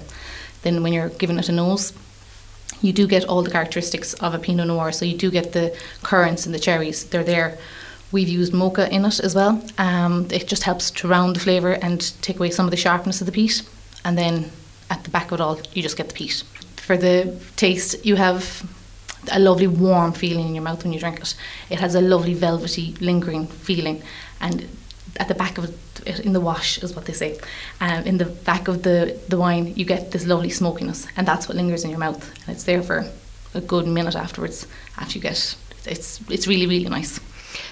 Then, 0.63 0.83
when 0.83 0.95
you're 0.95 1.11
giving 1.11 1.39
it 1.39 1.51
a 1.51 1.53
nose, 1.53 1.93
you 2.81 2.95
do 2.95 3.07
get 3.07 3.27
all 3.27 3.43
the 3.43 3.51
characteristics 3.51 4.15
of 4.15 4.33
a 4.33 4.39
Pinot 4.39 4.69
Noir. 4.69 4.91
So 4.91 5.05
you 5.05 5.19
do 5.19 5.31
get 5.31 5.53
the 5.53 5.77
currants 6.03 6.47
and 6.47 6.55
the 6.55 6.59
cherries. 6.59 7.05
They're 7.05 7.23
there. 7.23 7.59
We've 8.11 8.27
used 8.27 8.55
mocha 8.55 8.91
in 8.91 9.05
it 9.05 9.21
as 9.21 9.35
well. 9.35 9.63
Um, 9.77 10.27
it 10.31 10.49
just 10.49 10.63
helps 10.63 10.91
to 10.93 11.07
round 11.07 11.37
the 11.37 11.41
flavour 11.41 11.73
and 11.73 12.01
take 12.23 12.37
away 12.37 12.49
some 12.49 12.65
of 12.65 12.71
the 12.71 12.79
sharpness 12.79 13.21
of 13.21 13.27
the 13.27 13.33
peat. 13.33 13.69
And 14.07 14.17
then 14.17 14.51
at 14.89 15.05
the 15.05 15.11
back 15.11 15.27
of 15.27 15.35
it 15.35 15.41
all, 15.43 15.61
you 15.75 15.83
just 15.83 15.99
get 15.99 16.09
the 16.09 16.15
peat. 16.15 16.43
For 16.77 16.97
the 16.97 17.39
taste, 17.57 18.07
you 18.07 18.17
have 18.17 18.67
a 19.31 19.39
lovely 19.39 19.67
warm 19.67 20.13
feeling 20.13 20.49
in 20.49 20.55
your 20.55 20.65
mouth 20.65 20.83
when 20.83 20.93
you 20.93 21.01
drink 21.01 21.21
it. 21.21 21.35
It 21.71 21.81
has 21.81 21.95
a 21.95 22.01
lovely 22.01 22.35
velvety, 22.35 22.95
lingering 23.01 23.47
feeling, 23.47 24.03
and 24.41 24.67
at 25.17 25.29
the 25.29 25.35
back 25.35 25.59
of 25.59 25.65
it, 25.65 26.21
in 26.21 26.33
the 26.33 26.41
wash 26.41 26.83
is 26.83 26.95
what 26.95 27.07
they 27.07 27.13
say. 27.13 27.39
Um, 27.81 28.05
in 28.05 28.19
the 28.19 28.27
back 28.27 28.69
of 28.69 28.83
the 28.83 29.19
the 29.29 29.39
wine, 29.39 29.75
you 29.77 29.85
get 29.85 30.11
this 30.11 30.27
lovely 30.27 30.51
smokiness, 30.51 31.07
and 31.17 31.27
that's 31.27 31.49
what 31.49 31.57
lingers 31.57 31.85
in 31.85 31.91
your 31.91 31.99
mouth, 31.99 32.23
and 32.47 32.55
it's 32.55 32.65
there 32.65 32.83
for 32.83 33.11
a 33.55 33.61
good 33.61 33.87
minute 33.87 34.17
afterwards. 34.17 34.67
After 34.99 35.15
you 35.19 35.23
get, 35.23 35.57
it's 35.87 36.21
it's 36.31 36.47
really 36.47 36.67
really 36.67 36.89
nice. 36.89 37.21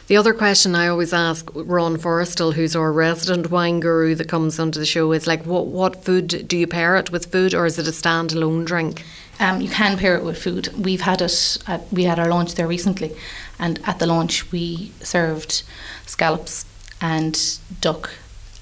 The 0.06 0.16
other 0.16 0.34
question 0.34 0.75
I 0.75 0.88
always 0.88 1.12
ask 1.12 1.50
Ron 1.54 1.97
Forrestal, 1.97 2.54
who's 2.54 2.76
our 2.76 2.92
resident 2.92 3.50
wine 3.50 3.80
guru 3.80 4.14
that 4.14 4.28
comes 4.28 4.59
onto 4.59 4.78
the 4.78 4.87
show, 4.87 5.12
is 5.12 5.26
like, 5.26 5.44
what 5.44 5.66
what 5.66 6.04
food 6.04 6.47
do 6.47 6.56
you 6.56 6.66
pair 6.66 6.97
it 6.97 7.11
with 7.11 7.32
food, 7.32 7.54
or 7.54 7.66
is 7.66 7.78
it 7.78 7.88
a 7.88 7.90
standalone 7.90 8.64
drink? 8.64 9.04
Um, 9.41 9.61
you 9.61 9.69
can 9.69 9.99
pair 9.99 10.17
it 10.17 10.25
with 10.25 10.43
food. 10.43 10.69
We've 10.77 11.01
had 11.01 11.21
it. 11.23 11.59
At, 11.67 11.93
we 11.93 12.05
had 12.05 12.19
our 12.19 12.29
launch 12.29 12.55
there 12.55 12.69
recently, 12.69 13.17
and 13.59 13.81
at 13.85 13.99
the 13.99 14.07
launch 14.07 14.53
we 14.53 14.93
served 15.01 15.62
scallops 16.07 16.65
and 17.01 17.59
duck 17.81 18.11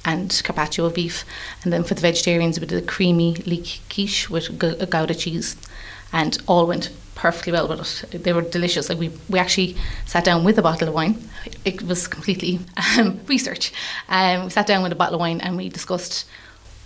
and 0.04 0.40
carpaccio 0.44 0.88
beef, 0.90 1.24
and 1.62 1.72
then 1.72 1.84
for 1.84 1.94
the 1.94 2.00
vegetarians 2.00 2.58
we 2.58 2.66
did 2.66 2.82
a 2.82 2.86
creamy 2.86 3.34
leek 3.46 3.80
quiche 3.90 4.30
with 4.30 4.58
gouda 4.58 5.14
cheese, 5.14 5.56
and 6.12 6.38
all 6.46 6.66
went 6.66 6.90
perfectly 7.20 7.52
well 7.52 7.68
with 7.68 8.14
it. 8.14 8.24
They 8.24 8.32
were 8.32 8.40
delicious. 8.40 8.88
Like 8.88 8.98
we, 8.98 9.10
we 9.28 9.38
actually 9.38 9.76
sat 10.06 10.24
down 10.24 10.42
with 10.42 10.58
a 10.58 10.62
bottle 10.62 10.88
of 10.88 10.94
wine. 10.94 11.22
It 11.66 11.82
was 11.82 12.08
completely 12.08 12.60
um, 12.98 13.20
research. 13.26 13.72
Um, 14.08 14.44
we 14.44 14.50
sat 14.50 14.66
down 14.66 14.82
with 14.82 14.92
a 14.92 14.94
bottle 14.94 15.16
of 15.16 15.20
wine 15.20 15.40
and 15.42 15.56
we 15.56 15.68
discussed 15.68 16.26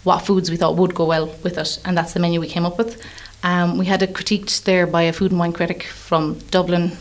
what 0.03 0.19
foods 0.19 0.51
we 0.51 0.57
thought 0.57 0.77
would 0.77 0.95
go 0.95 1.07
well 1.07 1.27
with 1.43 1.57
it, 1.57 1.81
and 1.85 1.97
that's 1.97 2.13
the 2.13 2.21
menu 2.21 2.41
we 2.41 2.49
came 2.49 2.67
up 2.67 2.77
with. 2.77 3.01
Um, 3.45 3.77
we 3.77 3.85
had 3.85 4.03
it 4.03 4.15
critiqued 4.15 4.65
there 4.65 4.87
by 4.87 5.03
a 5.03 5.13
food 5.13 5.31
and 5.31 5.39
wine 5.39 5.53
critic 5.53 5.85
from 5.85 6.39
Dublin 6.51 6.97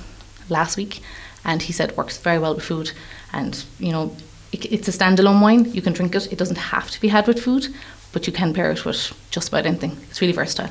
last 0.50 0.76
week, 0.76 1.00
and 1.46 1.62
he 1.62 1.72
said 1.72 1.90
it 1.90 1.98
works 1.98 2.18
very 2.18 2.38
well 2.38 2.54
with 2.54 2.66
food. 2.66 2.92
And 3.32 3.64
you 3.80 3.94
know, 3.94 4.16
it, 4.52 4.66
it's 4.72 4.90
a 4.90 4.92
standalone 4.92 5.42
wine. 5.42 5.72
You 5.72 5.82
can 5.82 5.94
drink 5.94 6.14
it. 6.16 6.32
It 6.32 6.38
doesn't 6.38 6.58
have 6.58 6.92
to 6.92 7.02
be 7.02 7.08
had 7.08 7.28
with 7.28 7.42
food, 7.42 7.68
but 8.12 8.28
you 8.28 8.34
can 8.34 8.54
pair 8.54 8.70
it 8.72 8.84
with 8.84 9.14
just 9.32 9.48
about 9.48 9.66
anything. 9.66 9.98
It's 10.10 10.20
really 10.20 10.34
versatile. 10.34 10.70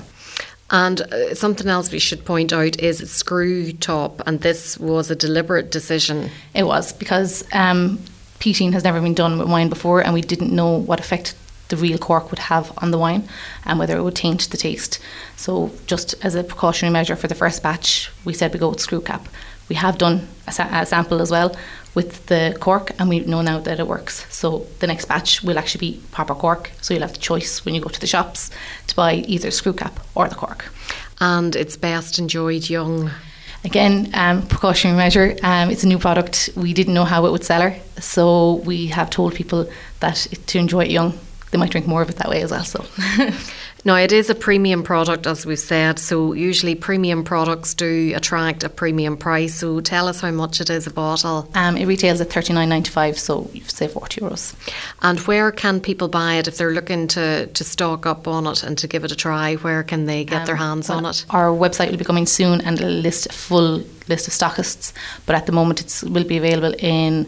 And 0.71 1.01
uh, 1.01 1.35
something 1.35 1.69
else 1.69 1.91
we 1.91 1.99
should 1.99 2.25
point 2.27 2.53
out 2.53 2.79
is 2.79 3.11
screw 3.11 3.73
top, 3.73 4.23
and 4.27 4.43
this 4.43 4.77
was 4.79 5.11
a 5.11 5.17
deliberate 5.17 5.71
decision. 5.71 6.31
It 6.55 6.65
was 6.65 6.93
because 6.93 7.45
um, 7.53 7.99
peating 8.41 8.73
has 8.73 8.85
never 8.85 9.01
been 9.01 9.15
done 9.15 9.39
with 9.39 9.49
wine 9.49 9.71
before, 9.71 10.03
and 10.03 10.13
we 10.13 10.21
didn't 10.21 10.53
know 10.55 10.77
what 10.77 11.01
effect 11.01 11.35
the 11.73 11.77
real 11.79 11.97
cork 11.97 12.31
would 12.31 12.39
have 12.39 12.71
on 12.83 12.91
the 12.91 12.99
wine 12.99 13.27
and 13.65 13.79
whether 13.79 13.97
it 13.97 14.03
would 14.03 14.15
taint 14.15 14.51
the 14.51 14.59
taste. 14.59 14.99
So, 15.37 15.71
just 15.87 16.15
as 16.23 16.35
a 16.35 16.45
precautionary 16.45 16.93
measure 16.93 17.17
for 17.17 17.29
the 17.29 17.35
first 17.35 17.63
batch, 17.63 18.11
we 18.27 18.35
said 18.35 18.53
we 18.53 18.61
go 18.61 18.69
with 18.69 18.81
screw 18.81 19.01
cap. 19.01 19.27
We 19.71 19.77
have 19.77 19.97
done 19.97 20.29
a, 20.47 20.53
sa- 20.53 20.69
a 20.71 20.85
sample 20.85 21.23
as 21.23 21.31
well 21.31 21.57
with 21.95 22.27
the 22.27 22.55
cork, 22.61 22.93
and 22.99 23.09
we 23.09 23.21
know 23.21 23.41
now 23.41 23.59
that 23.61 23.81
it 23.81 23.87
works. 23.87 24.27
So, 24.29 24.67
the 24.81 24.87
next 24.87 25.07
batch 25.07 25.43
will 25.43 25.59
actually 25.59 25.93
be 25.93 26.01
proper 26.11 26.35
cork. 26.35 26.71
So, 26.83 26.93
you'll 26.93 27.07
have 27.09 27.15
the 27.15 27.27
choice 27.31 27.65
when 27.65 27.75
you 27.75 27.81
go 27.81 27.89
to 27.89 28.01
the 28.01 28.07
shops 28.07 28.51
to 28.89 28.95
buy 28.95 29.15
either 29.15 29.51
screw 29.51 29.73
cap 29.73 29.99
or 30.15 30.29
the 30.29 30.35
cork. 30.35 30.71
And 31.21 31.57
it's 31.57 31.79
best 31.79 32.19
enjoyed 32.19 32.69
young. 32.69 33.11
Again, 33.65 34.11
um, 34.13 34.47
precautionary 34.47 34.99
measure. 34.99 35.37
Um, 35.43 35.71
it's 35.71 35.85
a 35.85 35.89
new 35.89 35.99
product. 35.99 36.51
We 36.55 36.75
didn't 36.75 36.93
know 36.93 37.07
how 37.07 37.25
it 37.25 37.33
would 37.33 37.45
sell 37.45 37.63
her, 37.63 37.75
so 37.99 38.57
we 38.67 38.89
have 38.89 39.09
told 39.09 39.35
people 39.35 39.71
that 40.01 40.17
to 40.49 40.59
enjoy 40.59 40.85
it 40.85 40.91
young, 40.91 41.19
they 41.53 41.59
might 41.59 41.71
drink 41.71 41.87
more 41.87 42.03
of 42.03 42.11
it 42.11 42.17
that 42.17 42.29
way 42.29 42.43
as 42.43 42.51
well. 42.51 42.65
So. 42.65 42.85
Now, 43.85 43.97
it 43.97 44.13
is 44.13 44.31
a 44.31 44.37
premium 44.37 44.85
product, 44.85 45.27
as 45.27 45.45
we've 45.45 45.59
said, 45.59 45.99
so 45.99 46.35
usually 46.35 46.77
premium 46.77 47.25
products 47.25 47.75
do 47.75 48.13
attract 48.15 48.63
a 48.63 48.69
premium 48.69 49.17
price. 49.17 49.57
So 49.57 49.81
tell 49.81 50.07
us 50.07 50.21
how 50.21 50.31
much 50.31 50.61
it 50.61 50.71
is 50.71 50.87
a 50.87 50.93
bottle. 50.93 51.49
Um, 51.55 51.77
it 51.77 51.87
retails 51.87 52.21
at 52.21 52.31
thirty 52.31 52.53
nine 52.53 52.69
ninety 52.69 52.91
five, 52.91 53.19
so 53.19 53.51
you 53.53 53.63
save 53.63 53.91
forty 53.91 54.21
euros. 54.21 54.55
And 55.03 55.19
where 55.21 55.51
can 55.51 55.81
people 55.81 56.07
buy 56.07 56.35
it 56.35 56.47
if 56.47 56.59
they're 56.59 56.71
looking 56.71 57.09
to, 57.09 57.49
to 57.49 57.65
stock 57.65 58.07
up 58.07 58.29
on 58.29 58.47
it 58.47 58.63
and 58.63 58.79
to 58.79 58.87
give 58.87 59.03
it 59.03 59.11
a 59.11 59.17
try? 59.17 59.57
Where 59.57 59.83
can 59.83 60.07
they 60.07 60.25
get 60.25 60.43
um, 60.43 60.47
their 60.47 60.57
hands 60.57 60.89
well, 60.89 60.99
on 60.99 61.07
it? 61.07 61.27
Our 61.31 61.49
website 61.49 61.91
will 61.91 61.99
be 61.99 62.05
coming 62.05 62.27
soon 62.27 62.61
and 62.61 62.81
a 62.81 62.87
list 62.87 63.33
full 63.33 63.83
list 64.07 64.29
of 64.29 64.33
stockists, 64.33 64.93
but 65.27 65.35
at 65.35 65.47
the 65.47 65.53
moment 65.53 65.81
it 65.81 66.09
will 66.09 66.25
be 66.25 66.37
available 66.37 66.73
in 66.79 67.27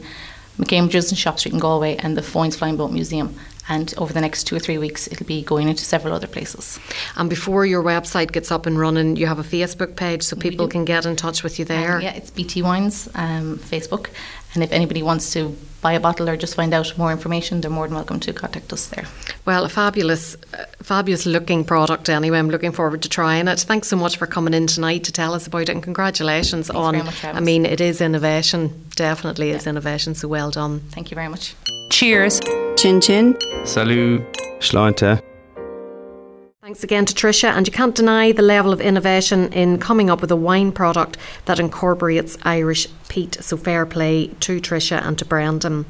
McCambridge's 0.58 1.10
and 1.10 1.18
Shop 1.18 1.40
Street 1.40 1.52
in 1.52 1.58
Galway 1.58 1.96
and 1.96 2.16
the 2.16 2.22
Foynes 2.22 2.56
Flying 2.56 2.76
Boat 2.76 2.92
Museum 2.92 3.36
and 3.68 3.94
over 3.96 4.12
the 4.12 4.20
next 4.20 4.44
two 4.44 4.56
or 4.56 4.58
three 4.58 4.78
weeks 4.78 5.06
it'll 5.08 5.26
be 5.26 5.42
going 5.42 5.68
into 5.68 5.84
several 5.84 6.14
other 6.14 6.26
places. 6.26 6.78
And 7.16 7.30
before 7.30 7.66
your 7.66 7.82
website 7.82 8.32
gets 8.32 8.50
up 8.50 8.66
and 8.66 8.78
running, 8.78 9.16
you 9.16 9.26
have 9.26 9.38
a 9.38 9.42
Facebook 9.42 9.96
page 9.96 10.22
so 10.22 10.36
people 10.36 10.68
can 10.68 10.84
get 10.84 11.06
in 11.06 11.16
touch 11.16 11.42
with 11.42 11.58
you 11.58 11.64
there. 11.64 11.96
Um, 11.96 12.02
yeah, 12.02 12.14
it's 12.14 12.30
BT 12.30 12.62
Wines 12.62 13.08
um, 13.14 13.58
Facebook, 13.58 14.08
and 14.54 14.62
if 14.62 14.72
anybody 14.72 15.02
wants 15.02 15.32
to 15.32 15.56
buy 15.84 15.92
a 15.92 16.00
bottle 16.00 16.30
or 16.30 16.36
just 16.36 16.54
find 16.54 16.72
out 16.72 16.96
more 16.96 17.12
information, 17.12 17.60
they're 17.60 17.70
more 17.70 17.86
than 17.86 17.94
welcome 17.94 18.18
to 18.18 18.32
contact 18.32 18.72
us 18.72 18.88
there. 18.88 19.04
Well, 19.44 19.64
a 19.64 19.68
fabulous, 19.68 20.34
uh, 20.54 20.64
fabulous 20.82 21.26
looking 21.26 21.62
product 21.62 22.08
anyway. 22.08 22.38
I'm 22.38 22.48
looking 22.48 22.72
forward 22.72 23.02
to 23.02 23.08
trying 23.10 23.48
it. 23.48 23.60
Thanks 23.60 23.88
so 23.88 23.96
much 23.96 24.16
for 24.16 24.26
coming 24.26 24.54
in 24.54 24.66
tonight 24.66 25.04
to 25.04 25.12
tell 25.12 25.34
us 25.34 25.46
about 25.46 25.68
it 25.68 25.68
and 25.68 25.82
congratulations 25.82 26.68
Thanks 26.68 26.78
on. 26.78 27.04
Much, 27.04 27.24
I 27.24 27.40
mean, 27.40 27.66
it 27.66 27.80
is 27.82 28.00
innovation, 28.00 28.86
definitely 28.96 29.50
yeah. 29.50 29.56
is 29.56 29.66
innovation, 29.66 30.14
so 30.14 30.26
well 30.26 30.50
done. 30.50 30.80
Thank 30.90 31.10
you 31.10 31.14
very 31.14 31.28
much. 31.28 31.54
Cheers. 31.90 32.40
Chin 32.76 33.00
chin. 33.00 33.36
Salut. 33.64 34.22
Sláinte. 34.60 35.33
Thanks 36.64 36.82
again 36.82 37.04
to 37.04 37.12
Tricia, 37.12 37.50
and 37.50 37.66
you 37.66 37.72
can't 37.74 37.94
deny 37.94 38.32
the 38.32 38.40
level 38.40 38.72
of 38.72 38.80
innovation 38.80 39.52
in 39.52 39.78
coming 39.78 40.08
up 40.08 40.22
with 40.22 40.30
a 40.30 40.36
wine 40.36 40.72
product 40.72 41.18
that 41.44 41.60
incorporates 41.60 42.38
Irish 42.40 42.88
peat. 43.08 43.36
So 43.42 43.58
fair 43.58 43.84
play 43.84 44.28
to 44.40 44.62
Tricia 44.62 45.06
and 45.06 45.18
to 45.18 45.26
Brendan. 45.26 45.84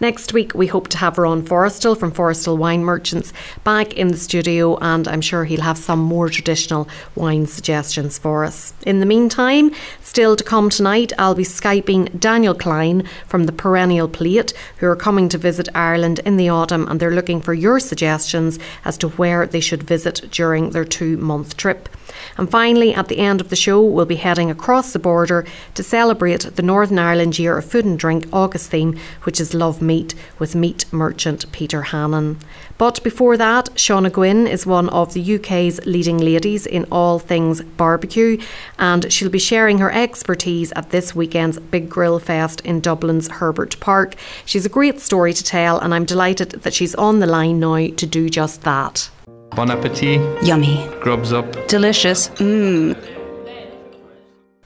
Next 0.00 0.32
week, 0.32 0.54
we 0.54 0.66
hope 0.66 0.88
to 0.88 0.96
have 0.96 1.18
Ron 1.18 1.42
Forrestal 1.42 1.94
from 1.94 2.10
Forrestal 2.10 2.56
Wine 2.56 2.82
Merchants 2.82 3.34
back 3.64 3.92
in 3.92 4.08
the 4.08 4.16
studio, 4.16 4.78
and 4.78 5.06
I'm 5.06 5.20
sure 5.20 5.44
he'll 5.44 5.60
have 5.60 5.76
some 5.76 5.98
more 5.98 6.30
traditional 6.30 6.88
wine 7.14 7.46
suggestions 7.46 8.16
for 8.16 8.42
us. 8.42 8.72
In 8.86 9.00
the 9.00 9.06
meantime, 9.06 9.72
still 10.00 10.36
to 10.36 10.42
come 10.42 10.70
tonight, 10.70 11.12
I'll 11.18 11.34
be 11.34 11.44
Skyping 11.44 12.18
Daniel 12.18 12.54
Klein 12.54 13.06
from 13.26 13.44
the 13.44 13.52
Perennial 13.52 14.08
Plate, 14.08 14.54
who 14.78 14.86
are 14.86 14.96
coming 14.96 15.28
to 15.28 15.36
visit 15.36 15.68
Ireland 15.74 16.20
in 16.24 16.38
the 16.38 16.48
autumn, 16.48 16.88
and 16.88 16.98
they're 16.98 17.10
looking 17.10 17.42
for 17.42 17.52
your 17.52 17.78
suggestions 17.78 18.58
as 18.86 18.96
to 18.98 19.10
where 19.10 19.46
they 19.46 19.60
should 19.60 19.82
visit 19.82 20.30
during 20.30 20.70
their 20.70 20.86
two 20.86 21.18
month 21.18 21.58
trip. 21.58 21.90
And 22.36 22.50
finally, 22.50 22.94
at 22.94 23.08
the 23.08 23.18
end 23.18 23.40
of 23.40 23.50
the 23.50 23.56
show, 23.56 23.82
we'll 23.82 24.06
be 24.06 24.16
heading 24.16 24.50
across 24.50 24.92
the 24.92 24.98
border 24.98 25.46
to 25.74 25.82
celebrate 25.82 26.56
the 26.56 26.62
Northern 26.62 26.98
Ireland 26.98 27.38
Year 27.38 27.58
of 27.58 27.64
Food 27.64 27.84
and 27.84 27.98
Drink 27.98 28.26
August 28.32 28.70
theme, 28.70 28.98
which 29.22 29.40
is 29.40 29.54
Love 29.54 29.80
Meat, 29.82 30.14
with 30.38 30.54
meat 30.54 30.84
merchant 30.92 31.50
Peter 31.52 31.82
Hannon. 31.82 32.38
But 32.78 33.02
before 33.04 33.36
that, 33.36 33.66
Shauna 33.74 34.10
Guinn 34.10 34.46
is 34.46 34.64
one 34.64 34.88
of 34.88 35.12
the 35.12 35.34
UK's 35.34 35.84
leading 35.84 36.16
ladies 36.16 36.64
in 36.64 36.86
all 36.90 37.18
things 37.18 37.60
barbecue, 37.60 38.40
and 38.78 39.12
she'll 39.12 39.28
be 39.28 39.38
sharing 39.38 39.78
her 39.78 39.92
expertise 39.92 40.72
at 40.72 40.88
this 40.88 41.14
weekend's 41.14 41.58
Big 41.58 41.90
Grill 41.90 42.18
Fest 42.18 42.62
in 42.62 42.80
Dublin's 42.80 43.28
Herbert 43.28 43.78
Park. 43.80 44.14
She's 44.46 44.64
a 44.64 44.70
great 44.70 44.98
story 44.98 45.34
to 45.34 45.44
tell, 45.44 45.78
and 45.78 45.94
I'm 45.94 46.06
delighted 46.06 46.52
that 46.62 46.72
she's 46.72 46.94
on 46.94 47.18
the 47.18 47.26
line 47.26 47.60
now 47.60 47.88
to 47.88 48.06
do 48.06 48.30
just 48.30 48.62
that. 48.62 49.10
Bon 49.54 49.70
appetit. 49.70 50.20
Yummy. 50.44 50.88
Grubs 51.00 51.32
up. 51.32 51.66
Delicious. 51.68 52.28
Mmm. 52.30 52.96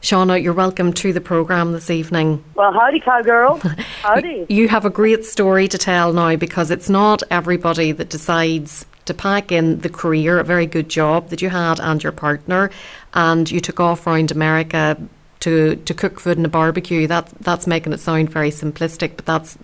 Shauna, 0.02 0.42
you're 0.42 0.52
welcome 0.52 0.92
to 0.92 1.14
the 1.14 1.20
programme 1.20 1.72
this 1.72 1.88
evening. 1.88 2.44
Well, 2.54 2.72
howdy, 2.72 3.00
cowgirl. 3.00 3.56
Howdy. 4.02 4.44
you 4.50 4.68
have 4.68 4.84
a 4.84 4.90
great 4.90 5.24
story 5.24 5.66
to 5.68 5.78
tell 5.78 6.12
now 6.12 6.36
because 6.36 6.70
it's 6.70 6.90
not 6.90 7.22
everybody 7.30 7.90
that 7.92 8.10
decides 8.10 8.84
to 9.06 9.14
pack 9.14 9.50
in 9.50 9.80
the 9.80 9.88
career, 9.88 10.38
a 10.38 10.44
very 10.44 10.66
good 10.66 10.90
job 10.90 11.30
that 11.30 11.40
you 11.40 11.48
had 11.48 11.80
and 11.80 12.02
your 12.02 12.12
partner, 12.12 12.70
and 13.14 13.50
you 13.50 13.60
took 13.60 13.80
off 13.80 14.06
around 14.06 14.30
America 14.30 14.98
to, 15.40 15.76
to 15.76 15.94
cook 15.94 16.20
food 16.20 16.36
in 16.36 16.44
a 16.44 16.50
barbecue. 16.50 17.06
That, 17.06 17.28
that's 17.40 17.66
making 17.66 17.94
it 17.94 18.00
sound 18.00 18.28
very 18.28 18.50
simplistic, 18.50 19.16
but 19.16 19.24
that's, 19.24 19.56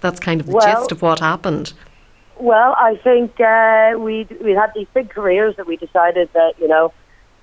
that's 0.00 0.18
kind 0.20 0.40
of 0.40 0.46
the 0.46 0.54
Well- 0.54 0.80
gist 0.80 0.90
of 0.92 1.02
what 1.02 1.20
happened. 1.20 1.74
Well, 2.42 2.74
I 2.76 2.96
think 2.96 3.38
uh, 3.38 3.92
we 4.00 4.26
we 4.42 4.50
had 4.50 4.72
these 4.74 4.88
big 4.92 5.10
careers 5.10 5.54
that 5.58 5.66
we 5.68 5.76
decided 5.76 6.28
that 6.32 6.54
you 6.58 6.66
know 6.66 6.92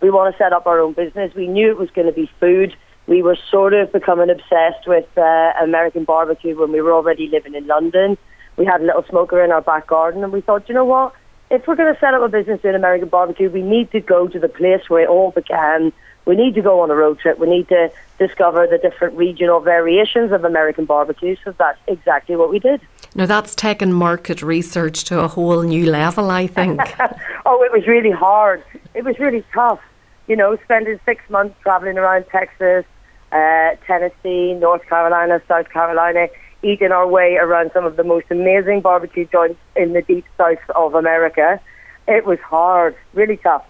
we 0.01 0.10
want 0.10 0.36
to 0.36 0.38
set 0.38 0.51
up 0.51 0.68
our 0.68 0.82
own 0.82 0.91
business. 0.91 1.34
We 1.34 1.48
knew 1.48 1.70
it 1.72 1.77
was 1.77 1.89
going 1.91 2.08
to 2.08 2.13
be 2.13 2.29
food. 2.38 2.75
We 3.08 3.22
were 3.24 3.38
sort 3.50 3.74
of 3.74 3.94
becoming 3.94 4.29
obsessed 4.29 4.88
with 4.88 5.08
uh, 5.18 5.53
American 5.63 6.03
barbecue 6.03 6.60
when 6.60 6.74
we 6.74 6.82
were 6.82 6.91
already 6.91 7.29
living 7.29 7.56
in 7.56 7.65
London. 7.65 8.18
We 8.58 8.65
had 8.65 8.82
a 8.82 8.84
little 8.84 9.06
smoker 9.08 9.41
in 9.41 9.53
our 9.53 9.62
back 9.62 9.88
garden, 9.88 10.22
and 10.22 10.34
we 10.34 10.41
thought, 10.41 10.68
you 10.68 10.75
know 10.75 10.84
what? 10.84 11.13
If 11.50 11.65
we're 11.65 11.77
going 11.77 11.94
to 11.94 12.00
set 12.01 12.13
up 12.13 12.22
a 12.22 12.27
business 12.27 12.62
doing 12.62 12.75
American 12.75 13.08
barbecue, 13.08 13.50
we 13.50 13.62
need 13.62 13.91
to 13.91 14.01
go 14.01 14.27
to 14.27 14.38
the 14.38 14.50
place 14.50 14.82
where 14.89 15.03
it 15.03 15.10
all 15.10 15.32
began. 15.32 15.94
We 16.25 16.36
need 16.36 16.56
to 16.56 16.62
go 16.62 16.82
on 16.82 16.91
a 16.91 16.96
road 16.96 17.20
trip. 17.20 17.39
We 17.39 17.48
need 17.50 17.70
to 17.70 17.89
discover 18.19 18.67
the 18.67 18.77
different 18.77 19.17
regional 19.17 19.61
variations 19.61 20.31
of 20.31 20.43
American 20.43 20.85
barbecue. 20.85 21.35
So 21.43 21.55
that's 21.57 21.79
exactly 21.88 22.35
what 22.35 22.49
we 22.49 22.59
did. 22.59 22.81
Now, 23.15 23.25
that's 23.25 23.55
taken 23.55 23.91
market 23.91 24.43
research 24.43 25.03
to 25.05 25.21
a 25.21 25.27
whole 25.27 25.63
new 25.63 25.89
level, 25.89 26.29
I 26.29 26.45
think. 26.45 26.79
oh, 27.45 27.63
it 27.63 27.71
was 27.71 27.88
really 27.88 28.11
hard. 28.11 28.63
It 28.93 29.03
was 29.03 29.17
really 29.17 29.43
tough. 29.53 29.79
You 30.27 30.35
know, 30.35 30.57
spending 30.63 30.99
six 31.05 31.27
months 31.29 31.55
traveling 31.63 31.97
around 31.97 32.25
Texas, 32.31 32.85
uh, 33.31 33.71
Tennessee, 33.88 34.53
North 34.53 34.85
Carolina, 34.88 35.41
South 35.47 35.69
Carolina, 35.69 36.27
eating 36.61 36.91
our 36.91 37.07
way 37.07 37.38
around 37.38 37.71
some 37.73 37.85
of 37.85 37.95
the 37.95 38.03
most 38.03 38.25
amazing 38.29 38.81
barbecue 38.81 39.25
joints 39.25 39.59
in 39.75 39.93
the 39.93 40.01
deep 40.03 40.25
south 40.38 40.59
of 40.75 40.93
America. 40.93 41.59
It 42.07 42.25
was 42.25 42.39
hard, 42.39 42.95
really 43.13 43.38
tough. 43.38 43.65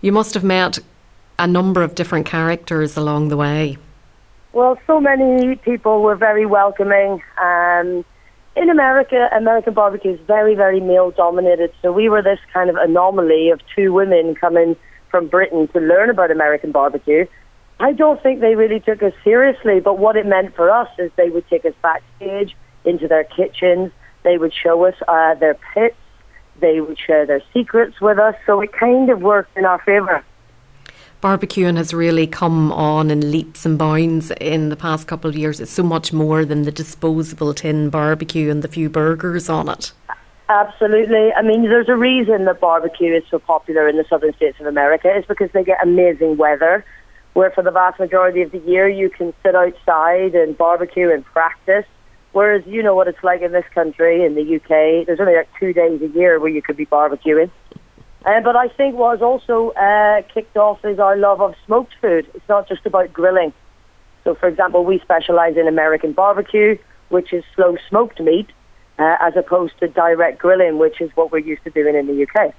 you 0.00 0.12
must 0.12 0.34
have 0.34 0.44
met 0.44 0.78
a 1.40 1.46
number 1.46 1.82
of 1.82 1.94
different 1.94 2.26
characters 2.26 2.96
along 2.96 3.28
the 3.28 3.36
way. 3.36 3.78
Well, 4.52 4.78
so 4.86 5.00
many 5.00 5.56
people 5.56 6.02
were 6.02 6.14
very 6.14 6.44
welcoming. 6.44 7.22
Um, 7.42 8.04
in 8.56 8.68
America, 8.68 9.28
American 9.34 9.72
barbecue 9.72 10.12
is 10.12 10.20
very, 10.26 10.54
very 10.54 10.80
male 10.80 11.12
dominated. 11.12 11.72
So 11.80 11.92
we 11.92 12.10
were 12.10 12.20
this 12.20 12.40
kind 12.52 12.68
of 12.68 12.76
anomaly 12.76 13.50
of 13.50 13.60
two 13.74 13.92
women 13.92 14.34
coming 14.34 14.76
from 15.10 15.28
Britain 15.28 15.66
to 15.68 15.80
learn 15.80 16.10
about 16.10 16.30
American 16.30 16.72
barbecue. 16.72 17.26
I 17.78 17.92
don't 17.92 18.22
think 18.22 18.40
they 18.40 18.54
really 18.54 18.80
took 18.80 19.02
us 19.02 19.14
seriously, 19.24 19.80
but 19.80 19.98
what 19.98 20.16
it 20.16 20.26
meant 20.26 20.54
for 20.54 20.70
us 20.70 20.88
is 20.98 21.10
they 21.16 21.30
would 21.30 21.48
take 21.48 21.64
us 21.64 21.72
backstage 21.80 22.54
into 22.84 23.08
their 23.08 23.24
kitchens. 23.24 23.92
They 24.24 24.36
would 24.36 24.52
show 24.52 24.84
us 24.84 24.94
uh, 25.08 25.36
their 25.36 25.56
pits. 25.72 25.96
They 26.60 26.82
would 26.82 26.98
share 26.98 27.24
their 27.24 27.42
secrets 27.54 27.98
with 27.98 28.18
us. 28.18 28.34
So 28.44 28.60
it 28.60 28.72
kind 28.72 29.08
of 29.08 29.22
worked 29.22 29.56
in 29.56 29.64
our 29.64 29.78
favour. 29.78 30.22
Barbecuing 31.22 31.76
has 31.76 31.92
really 31.92 32.26
come 32.26 32.72
on 32.72 33.10
in 33.10 33.30
leaps 33.30 33.66
and 33.66 33.78
bounds 33.78 34.30
in 34.40 34.70
the 34.70 34.76
past 34.76 35.06
couple 35.06 35.28
of 35.28 35.36
years. 35.36 35.60
It's 35.60 35.70
so 35.70 35.82
much 35.82 36.14
more 36.14 36.46
than 36.46 36.62
the 36.62 36.72
disposable 36.72 37.52
tin 37.52 37.90
barbecue 37.90 38.50
and 38.50 38.62
the 38.62 38.68
few 38.68 38.88
burgers 38.88 39.50
on 39.50 39.68
it. 39.68 39.92
Absolutely. 40.48 41.30
I 41.34 41.42
mean, 41.42 41.64
there's 41.64 41.90
a 41.90 41.96
reason 41.96 42.46
that 42.46 42.58
barbecue 42.58 43.14
is 43.14 43.22
so 43.30 43.38
popular 43.38 43.86
in 43.86 43.98
the 43.98 44.04
southern 44.08 44.32
states 44.34 44.58
of 44.60 44.66
America. 44.66 45.12
It's 45.14 45.28
because 45.28 45.50
they 45.52 45.62
get 45.62 45.76
amazing 45.82 46.38
weather, 46.38 46.86
where 47.34 47.50
for 47.50 47.62
the 47.62 47.70
vast 47.70 48.00
majority 48.00 48.40
of 48.40 48.50
the 48.50 48.60
year 48.60 48.88
you 48.88 49.10
can 49.10 49.34
sit 49.42 49.54
outside 49.54 50.34
and 50.34 50.56
barbecue 50.56 51.12
and 51.12 51.22
practice. 51.26 51.84
Whereas 52.32 52.66
you 52.66 52.82
know 52.82 52.94
what 52.94 53.08
it's 53.08 53.22
like 53.22 53.42
in 53.42 53.52
this 53.52 53.66
country, 53.74 54.24
in 54.24 54.36
the 54.36 54.56
UK, 54.56 55.06
there's 55.06 55.20
only 55.20 55.36
like 55.36 55.50
two 55.60 55.74
days 55.74 56.00
a 56.00 56.08
year 56.08 56.40
where 56.40 56.50
you 56.50 56.62
could 56.62 56.78
be 56.78 56.86
barbecuing. 56.86 57.50
Uh, 58.24 58.40
but 58.40 58.54
I 58.54 58.68
think 58.68 58.96
what 58.96 59.12
has 59.12 59.22
also 59.22 59.70
uh, 59.70 60.22
kicked 60.34 60.56
off 60.56 60.84
is 60.84 60.98
our 60.98 61.16
love 61.16 61.40
of 61.40 61.54
smoked 61.66 61.94
food. 62.00 62.26
It's 62.34 62.48
not 62.48 62.68
just 62.68 62.84
about 62.84 63.12
grilling. 63.12 63.52
So, 64.24 64.34
for 64.34 64.48
example, 64.48 64.84
we 64.84 64.98
specialize 65.00 65.56
in 65.56 65.66
American 65.66 66.12
barbecue, 66.12 66.76
which 67.08 67.32
is 67.32 67.42
slow 67.54 67.76
smoked 67.88 68.20
meat, 68.20 68.48
uh, 68.98 69.16
as 69.20 69.36
opposed 69.36 69.78
to 69.80 69.88
direct 69.88 70.38
grilling, 70.38 70.78
which 70.78 71.00
is 71.00 71.10
what 71.14 71.32
we're 71.32 71.38
used 71.38 71.64
to 71.64 71.70
doing 71.70 71.94
in 71.94 72.06
the 72.06 72.26
UK. 72.26 72.54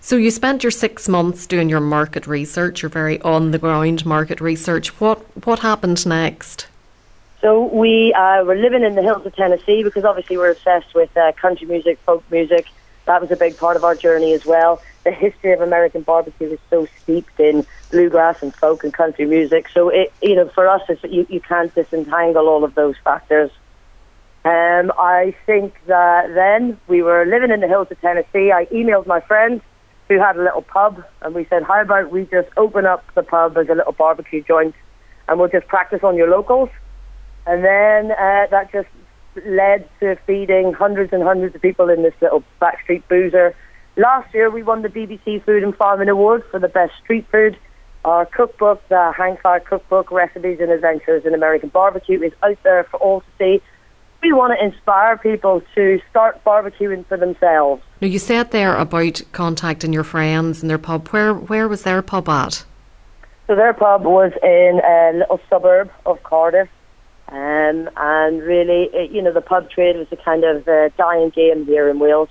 So 0.00 0.16
you 0.16 0.32
spent 0.32 0.64
your 0.64 0.72
six 0.72 1.08
months 1.08 1.46
doing 1.46 1.68
your 1.68 1.80
market 1.80 2.26
research, 2.26 2.82
your 2.82 2.88
very 2.88 3.20
on 3.22 3.52
the 3.52 3.58
ground 3.58 4.04
market 4.04 4.40
research. 4.40 5.00
What 5.00 5.20
what 5.46 5.60
happened 5.60 6.04
next? 6.04 6.66
So 7.40 7.66
we 7.66 8.12
uh, 8.12 8.44
were 8.44 8.56
living 8.56 8.82
in 8.82 8.96
the 8.96 9.02
hills 9.02 9.24
of 9.24 9.34
Tennessee 9.34 9.82
because 9.82 10.04
obviously 10.04 10.36
we're 10.36 10.50
obsessed 10.50 10.94
with 10.94 11.16
uh, 11.16 11.32
country 11.40 11.66
music, 11.66 11.98
folk 12.04 12.24
music. 12.30 12.66
That 13.06 13.20
was 13.20 13.30
a 13.30 13.36
big 13.36 13.56
part 13.56 13.76
of 13.76 13.84
our 13.84 13.94
journey 13.94 14.32
as 14.34 14.44
well. 14.44 14.80
the 15.04 15.10
history 15.10 15.52
of 15.52 15.60
American 15.60 16.02
barbecue 16.02 16.52
is 16.52 16.60
so 16.70 16.86
steeped 17.02 17.38
in 17.40 17.66
bluegrass 17.90 18.36
and 18.42 18.54
folk 18.54 18.84
and 18.84 18.92
country 18.92 19.24
music. 19.24 19.66
So 19.74 19.88
it, 19.88 20.12
you 20.22 20.36
know, 20.36 20.48
for 20.48 20.68
us, 20.68 20.82
it's, 20.88 21.02
you 21.04 21.26
you 21.28 21.40
can't 21.40 21.74
disentangle 21.74 22.48
all 22.48 22.64
of 22.64 22.74
those 22.74 22.94
factors. 23.02 23.50
Um, 24.44 24.92
I 24.98 25.34
think 25.46 25.74
that 25.86 26.34
then 26.34 26.78
we 26.88 27.02
were 27.02 27.24
living 27.26 27.50
in 27.50 27.60
the 27.60 27.68
hills 27.68 27.88
of 27.90 28.00
Tennessee. 28.00 28.50
I 28.52 28.66
emailed 28.66 29.06
my 29.06 29.20
friend 29.20 29.60
who 30.08 30.18
had 30.18 30.36
a 30.36 30.42
little 30.42 30.62
pub, 30.62 31.02
and 31.22 31.34
we 31.34 31.46
said, 31.46 31.62
"How 31.62 31.80
about 31.80 32.10
we 32.10 32.24
just 32.26 32.48
open 32.56 32.86
up 32.86 33.04
the 33.14 33.22
pub 33.22 33.56
as 33.56 33.68
a 33.68 33.74
little 33.74 33.92
barbecue 33.92 34.42
joint, 34.42 34.74
and 35.28 35.38
we'll 35.38 35.48
just 35.48 35.66
practice 35.66 36.00
on 36.02 36.16
your 36.16 36.28
locals." 36.28 36.70
And 37.46 37.64
then 37.64 38.12
uh, 38.12 38.46
that 38.50 38.70
just 38.72 38.88
led 39.46 39.88
to 40.00 40.16
feeding 40.26 40.72
hundreds 40.72 41.12
and 41.12 41.22
hundreds 41.22 41.54
of 41.54 41.62
people 41.62 41.88
in 41.88 42.02
this 42.02 42.14
little 42.20 42.42
backstreet 42.60 43.02
boozer. 43.08 43.54
Last 43.96 44.32
year, 44.34 44.50
we 44.50 44.62
won 44.62 44.82
the 44.82 44.88
BBC 44.88 45.44
Food 45.44 45.62
and 45.62 45.74
Farming 45.76 46.08
Award 46.08 46.44
for 46.50 46.58
the 46.58 46.68
best 46.68 46.92
street 47.02 47.26
food. 47.30 47.58
Our 48.04 48.26
cookbook, 48.26 48.86
the 48.88 49.12
Hang 49.16 49.36
Fire 49.42 49.60
Cookbook, 49.60 50.10
Recipes 50.10 50.58
and 50.60 50.70
Adventures 50.70 51.24
in 51.24 51.34
American 51.34 51.68
Barbecue, 51.68 52.20
is 52.20 52.32
out 52.42 52.58
there 52.64 52.84
for 52.84 52.98
all 52.98 53.20
to 53.20 53.26
see. 53.38 53.62
We 54.22 54.32
want 54.32 54.58
to 54.58 54.64
inspire 54.64 55.16
people 55.18 55.62
to 55.74 56.00
start 56.10 56.42
barbecuing 56.44 57.06
for 57.06 57.16
themselves. 57.16 57.82
Now, 58.00 58.08
you 58.08 58.18
said 58.18 58.50
there 58.50 58.76
about 58.76 59.20
contacting 59.32 59.92
your 59.92 60.04
friends 60.04 60.62
and 60.62 60.70
their 60.70 60.78
pub. 60.78 61.08
Where 61.08 61.34
where 61.34 61.68
was 61.68 61.82
their 61.82 62.02
pub 62.02 62.28
at? 62.28 62.64
So 63.46 63.56
their 63.56 63.74
pub 63.74 64.04
was 64.04 64.32
in 64.42 64.80
a 64.84 65.18
little 65.18 65.40
suburb 65.50 65.90
of 66.06 66.22
Cardiff. 66.22 66.68
Um, 67.32 67.88
and 67.96 68.42
really, 68.42 68.90
it, 68.92 69.10
you 69.10 69.22
know, 69.22 69.32
the 69.32 69.40
pub 69.40 69.70
trade 69.70 69.96
was 69.96 70.06
a 70.12 70.16
kind 70.16 70.44
of 70.44 70.68
uh, 70.68 70.90
dying 70.98 71.30
game 71.30 71.64
here 71.64 71.88
in 71.88 71.98
Wales. 71.98 72.28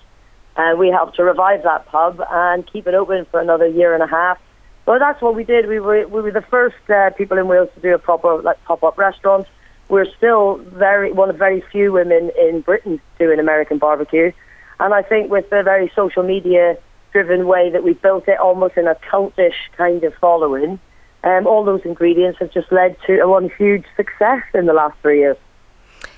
And 0.55 0.77
we 0.77 0.89
helped 0.89 1.15
to 1.15 1.23
revive 1.23 1.63
that 1.63 1.87
pub 1.87 2.21
and 2.29 2.71
keep 2.71 2.85
it 2.85 2.93
open 2.93 3.25
for 3.31 3.41
another 3.41 3.65
year 3.65 3.95
and 3.95 4.03
a 4.03 4.07
half. 4.07 4.37
Well, 4.85 4.99
that's 4.99 5.19
what 5.19 5.35
we 5.35 5.43
did. 5.43 5.67
We 5.67 5.79
were 5.79 6.07
we 6.07 6.21
were 6.21 6.31
the 6.31 6.41
first 6.41 6.75
uh, 6.87 7.09
people 7.11 7.39
in 7.39 7.47
Wales 7.47 7.69
to 7.75 7.81
do 7.81 7.95
a 7.95 7.97
proper 7.97 8.41
like 8.43 8.63
pop 8.65 8.83
up 8.83 8.97
restaurant. 8.99 9.47
We're 9.89 10.11
still 10.17 10.57
very 10.57 11.11
one 11.11 11.29
of 11.29 11.37
very 11.37 11.63
few 11.71 11.91
women 11.91 12.29
in 12.39 12.61
Britain 12.61 13.01
doing 13.17 13.39
American 13.39 13.79
barbecue, 13.79 14.31
and 14.79 14.93
I 14.93 15.01
think 15.01 15.31
with 15.31 15.49
the 15.49 15.63
very 15.63 15.91
social 15.95 16.23
media 16.23 16.77
driven 17.11 17.47
way 17.47 17.69
that 17.69 17.83
we 17.83 17.93
built 17.93 18.27
it, 18.27 18.39
almost 18.39 18.77
in 18.77 18.87
a 18.87 18.95
cultish 18.95 19.55
kind 19.77 20.03
of 20.03 20.13
following, 20.15 20.79
um, 21.23 21.47
all 21.47 21.63
those 21.63 21.81
ingredients 21.85 22.39
have 22.39 22.51
just 22.51 22.71
led 22.71 22.97
to 23.07 23.25
one 23.25 23.49
huge 23.57 23.85
success 23.95 24.43
in 24.53 24.65
the 24.65 24.73
last 24.73 24.97
three 25.01 25.19
years. 25.19 25.37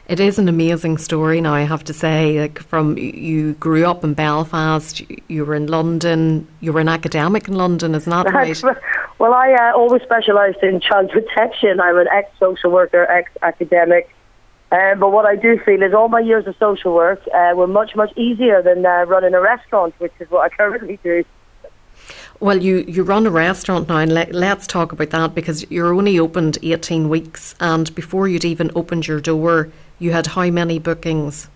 It 0.08 0.20
is 0.20 0.38
an 0.38 0.50
amazing 0.50 0.98
story 0.98 1.40
now, 1.40 1.54
I 1.54 1.62
have 1.62 1.84
to 1.86 1.94
say. 1.94 2.42
Like 2.42 2.60
from 2.60 2.98
you 2.98 3.54
grew 3.54 3.86
up 3.86 4.04
in 4.04 4.14
Belfast, 4.14 5.02
you 5.30 5.46
were 5.46 5.56
in 5.56 5.68
London, 5.68 6.46
you 6.60 6.74
were 6.74 6.82
an 6.82 6.90
academic 6.90 7.48
in 7.48 7.56
London, 7.56 7.96
isn't 7.96 8.10
that 8.10 8.34
right? 8.34 8.62
well, 9.20 9.34
I 9.34 9.54
uh, 9.54 9.78
always 9.78 10.02
specialised 10.02 10.62
in 10.62 10.82
child 10.82 11.10
protection. 11.12 11.80
I'm 11.80 11.98
an 11.98 12.08
ex 12.12 12.30
social 12.38 12.72
worker, 12.72 13.10
ex 13.10 13.32
academic. 13.42 14.10
Um, 14.74 15.00
but 15.00 15.12
what 15.12 15.26
I 15.26 15.36
do 15.36 15.60
feel 15.60 15.84
is 15.84 15.94
all 15.94 16.10
my 16.10 16.20
years 16.20 16.48
of 16.48 16.56
social 16.58 16.94
work 16.94 17.22
uh, 17.34 17.54
were 17.56 17.68
much, 17.68 17.96
much 17.96 18.12
easier 18.18 18.62
than 18.62 18.86
uh, 18.86 19.06
running 19.06 19.36
a 19.36 19.40
restaurant, 19.40 19.94
which 20.00 20.14
is 20.20 20.30
what 20.32 20.52
I 20.52 20.56
currently 20.58 21.00
do. 21.04 21.24
Well, 22.44 22.62
you, 22.62 22.84
you 22.90 23.04
run 23.04 23.26
a 23.26 23.30
restaurant 23.30 23.88
now, 23.88 24.00
and 24.00 24.14
let, 24.14 24.34
let's 24.34 24.68
talk 24.68 24.92
about 24.92 25.12
that 25.12 25.34
because 25.34 25.66
you're 25.72 25.94
only 25.94 26.20
opened 26.20 26.58
18 26.62 27.08
weeks, 27.08 27.56
and 27.62 27.96
before 27.96 28.28
you'd 28.28 28.44
even 28.44 28.70
opened 28.76 29.08
your 29.08 29.22
door, 29.22 29.70
you 29.98 30.12
had 30.12 30.28
how 30.28 30.50
many 30.50 30.78
bookings? 30.78 31.48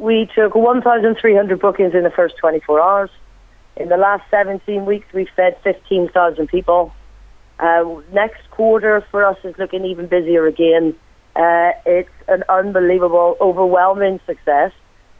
We 0.00 0.28
took 0.34 0.56
1,300 0.56 1.60
bookings 1.60 1.94
in 1.94 2.02
the 2.02 2.10
first 2.10 2.38
24 2.38 2.80
hours. 2.80 3.10
In 3.76 3.88
the 3.88 3.96
last 3.96 4.28
17 4.32 4.84
weeks, 4.84 5.06
we've 5.12 5.28
fed 5.36 5.58
15,000 5.62 6.48
people. 6.48 6.92
Uh, 7.60 8.00
next 8.12 8.50
quarter 8.50 9.06
for 9.12 9.24
us 9.24 9.38
is 9.44 9.56
looking 9.58 9.84
even 9.84 10.08
busier 10.08 10.48
again. 10.48 10.96
Uh, 11.36 11.70
it's 11.86 12.10
an 12.26 12.42
unbelievable, 12.48 13.36
overwhelming 13.40 14.18
success. 14.26 14.72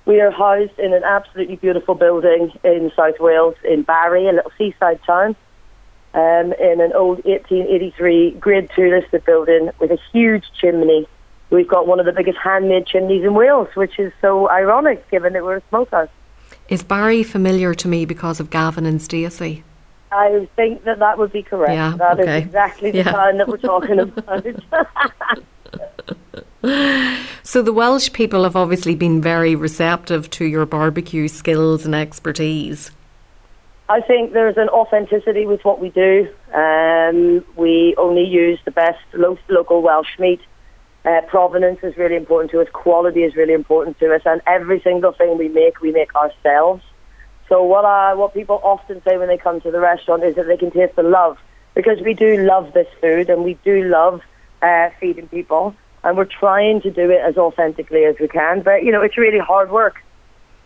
We 0.05 0.21
are 0.21 0.31
housed 0.31 0.79
in 0.79 0.93
an 0.93 1.05
absolutely 1.05 1.57
beautiful 1.57 1.95
building 1.95 2.53
in 2.65 2.91
South 2.97 3.21
Wales, 3.21 3.55
in 3.65 3.83
Barry, 3.83 4.29
a 4.29 4.33
little 4.33 4.51
seaside 4.59 5.01
town, 5.05 5.37
um, 6.15 6.53
in 6.55 6.81
an 6.81 6.93
old 6.95 7.25
1883 7.25 8.33
Grade 8.33 8.71
2 8.75 8.91
listed 8.91 9.25
building 9.25 9.71
with 9.79 9.91
a 9.91 9.99
huge 10.13 10.45
chimney 10.61 11.07
we've 11.53 11.69
got 11.69 11.87
one 11.87 12.01
of 12.01 12.07
the 12.07 12.13
biggest 12.13 12.39
handmade 12.39 12.87
chimneys 12.87 13.23
in 13.23 13.35
Wales, 13.35 13.69
which 13.75 13.99
is 13.99 14.13
so 14.21 14.49
ironic 14.51 15.09
given 15.11 15.35
that 15.35 15.45
we're 15.45 15.59
a 15.59 15.63
smokehouse. 15.69 16.09
Is 16.69 16.83
Barry 16.83 17.23
familiar 17.23 17.75
to 17.75 17.87
me 17.87 18.05
because 18.05 18.41
of 18.41 18.51
Gavin 18.51 18.87
and 18.87 19.01
Stacey? 19.01 19.63
I 20.11 20.49
think 20.57 20.85
that 20.85 20.99
that 20.99 21.19
would 21.19 21.33
be 21.33 21.43
correct. 21.43 21.73
Yeah, 21.73 21.95
that 21.97 22.19
okay. 22.21 22.39
is 22.39 22.45
exactly 22.47 22.91
the 22.91 22.99
Yeah. 22.99 23.13
town 23.13 23.39
that 23.39 23.49
we're 23.49 23.57
talking 23.59 23.99
about. 24.17 24.47
So 27.45 27.61
the 27.61 27.73
Welsh 27.73 28.13
people 28.13 28.45
have 28.45 28.55
obviously 28.55 28.95
been 28.95 29.21
very 29.21 29.57
receptive 29.57 30.31
to 30.31 30.45
your 30.45 30.65
barbecue 30.65 31.27
skills 31.27 31.85
and 31.85 31.95
expertise. 31.95 32.93
I 33.89 34.01
think 34.01 34.33
there's 34.33 34.57
an 34.57 34.69
authenticity 34.69 35.45
with 35.45 35.65
what 35.65 35.81
we 35.81 35.91
do. 35.91 36.33
Um, 36.55 37.45
we 37.57 37.95
only 37.99 38.25
use 38.25 38.61
the 38.65 38.71
best 38.71 39.01
lo- 39.13 39.39
local 39.49 39.83
Welsh 39.83 40.19
meat. 40.19 40.41
Uh, 41.05 41.21
provenance 41.27 41.81
is 41.83 41.97
really 41.97 42.15
important 42.15 42.53
to 42.53 42.61
us. 42.61 42.69
Quality 42.73 43.25
is 43.25 43.35
really 43.35 43.55
important 43.55 43.99
to 43.99 44.15
us, 44.15 44.23
and 44.25 44.41
every 44.47 44.81
single 44.81 45.13
thing 45.13 45.37
we 45.37 45.49
make, 45.49 45.81
we 45.81 45.91
make 45.91 46.15
ourselves. 46.15 46.83
So 47.49 47.65
what 47.65 47.85
I, 47.85 48.15
what 48.15 48.33
people 48.33 48.61
often 48.63 49.03
say 49.03 49.19
when 49.19 49.27
they 49.27 49.37
come 49.37 49.61
to 49.63 49.71
the 49.73 49.81
restaurant 49.81 50.23
is 50.23 50.37
that 50.37 50.47
they 50.47 50.57
can 50.57 50.71
taste 50.71 50.95
the 50.95 51.03
love 51.03 51.39
because 51.75 52.01
we 52.01 52.15
do 52.15 52.37
love 52.47 52.73
this 52.73 52.87
food 53.01 53.29
and 53.29 53.43
we 53.43 53.59
do 53.65 53.83
love 53.85 54.23
uh, 54.63 54.91
feeding 55.01 55.29
people, 55.29 55.75
and 56.05 56.17
we're 56.17 56.25
trying 56.25 56.81
to 56.83 56.91
do 56.91 57.11
it 57.11 57.21
as 57.21 57.37
authentically 57.37 58.05
as 58.05 58.17
we 58.21 58.29
can. 58.29 58.63
But 58.63 58.85
you 58.85 58.93
know, 58.93 59.03
it's 59.03 59.19
really 59.19 59.39
hard 59.39 59.71
work. 59.71 59.97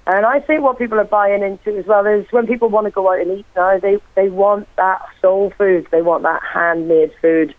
And 0.07 0.25
I 0.25 0.39
think 0.39 0.63
what 0.63 0.79
people 0.79 1.01
are 1.01 1.05
buying 1.05 1.43
into 1.43 1.77
as 1.77 1.87
well 1.87 2.07
is 2.07 2.27
when 2.31 2.47
people 2.47 2.69
want 2.69 2.87
to 2.87 2.93
go 2.93 3.13
out 3.13 3.21
and 3.21 3.39
eat 3.39 3.47
now, 3.57 3.79
they 3.79 3.99
they 4.15 4.29
want 4.29 4.69
that 4.77 5.03
soul 5.21 5.53
food, 5.59 5.89
they 5.91 6.03
want 6.03 6.23
that 6.23 6.43
handmade 6.43 7.13
food. 7.21 7.55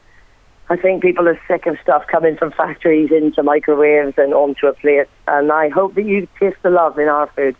I 0.70 0.76
think 0.76 1.02
people 1.02 1.28
are 1.30 1.40
sick 1.48 1.66
of 1.66 1.78
stuff 1.82 2.06
coming 2.08 2.36
from 2.36 2.52
factories 2.52 3.10
into 3.12 3.42
microwaves 3.42 4.16
and 4.18 4.34
onto 4.34 4.68
a 4.68 4.74
plate. 4.74 5.08
And 5.28 5.52
I 5.52 5.70
hope 5.70 5.96
that 5.96 6.06
you 6.06 6.28
taste 6.40 6.58
the 6.62 6.70
love 6.70 7.00
in 7.00 7.08
our 7.08 7.28
food. 7.36 7.56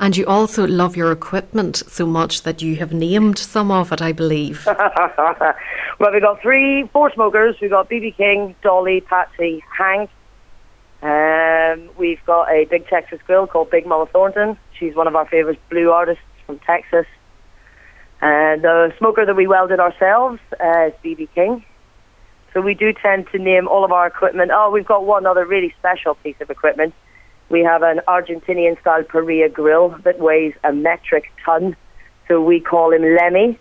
And 0.00 0.16
you 0.16 0.26
also 0.26 0.66
love 0.66 0.96
your 0.96 1.12
equipment 1.12 1.76
so 1.88 2.06
much 2.06 2.42
that 2.42 2.62
you 2.62 2.76
have 2.76 2.92
named 2.92 3.38
some 3.38 3.70
of 3.70 3.92
it, 3.92 4.00
I 4.00 4.12
believe. 4.12 4.66
well, 4.66 6.12
we've 6.12 6.22
got 6.22 6.40
three, 6.40 6.88
four 6.92 7.12
smokers. 7.12 7.56
We've 7.60 7.70
got 7.70 7.90
BB 7.90 8.16
King, 8.16 8.54
Dolly, 8.62 9.00
Patsy, 9.00 9.62
Hank. 9.76 10.10
Um, 11.02 11.90
we've 11.96 12.24
got 12.26 12.48
a 12.50 12.64
big 12.64 12.86
Texas 12.88 13.20
grill 13.26 13.46
called 13.46 13.70
Big 13.70 13.86
Mama 13.86 14.06
Thornton. 14.06 14.58
She's 14.78 14.94
one 14.94 15.06
of 15.06 15.14
our 15.14 15.26
favourite 15.26 15.60
blue 15.68 15.90
artists 15.90 16.22
from 16.46 16.58
Texas. 16.60 17.06
And 18.20 18.62
the 18.62 18.92
smoker 18.98 19.24
that 19.24 19.36
we 19.36 19.46
welded 19.46 19.78
ourselves 19.78 20.40
uh, 20.60 20.86
is 20.86 20.92
BB 21.04 21.28
King. 21.34 21.64
So 22.52 22.60
we 22.60 22.74
do 22.74 22.92
tend 22.92 23.28
to 23.30 23.38
name 23.38 23.68
all 23.68 23.84
of 23.84 23.92
our 23.92 24.06
equipment. 24.06 24.50
Oh, 24.52 24.70
we've 24.70 24.86
got 24.86 25.04
one 25.04 25.26
other 25.26 25.44
really 25.46 25.72
special 25.78 26.14
piece 26.16 26.36
of 26.40 26.50
equipment. 26.50 26.94
We 27.48 27.62
have 27.62 27.82
an 27.82 28.00
Argentinian 28.06 28.80
style 28.80 29.02
Parrilla 29.02 29.52
grill 29.52 29.96
that 30.04 30.18
weighs 30.18 30.54
a 30.64 30.72
metric 30.72 31.24
ton. 31.44 31.76
So 32.26 32.42
we 32.42 32.60
call 32.60 32.92
him 32.92 33.02
Lemmy. 33.02 33.58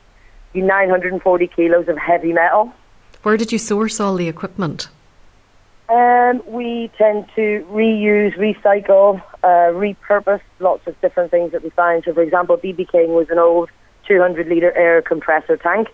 He's 0.53 0.63
940 0.63 1.47
kilos 1.47 1.87
of 1.87 1.97
heavy 1.97 2.33
metal. 2.33 2.73
Where 3.23 3.37
did 3.37 3.51
you 3.51 3.57
source 3.57 3.99
all 3.99 4.15
the 4.15 4.27
equipment? 4.27 4.89
Um, 5.89 6.43
we 6.45 6.91
tend 6.97 7.29
to 7.35 7.65
reuse, 7.71 8.37
recycle, 8.37 9.21
uh, 9.41 9.71
repurpose 9.71 10.41
lots 10.59 10.85
of 10.85 10.99
different 10.99 11.31
things 11.31 11.53
that 11.53 11.63
we 11.63 11.69
find. 11.69 12.03
So, 12.03 12.13
for 12.13 12.21
example, 12.21 12.57
BB 12.57 12.91
King 12.91 13.13
was 13.13 13.29
an 13.29 13.39
old 13.39 13.69
200 14.05 14.47
litre 14.47 14.73
air 14.73 15.01
compressor 15.01 15.55
tank, 15.55 15.87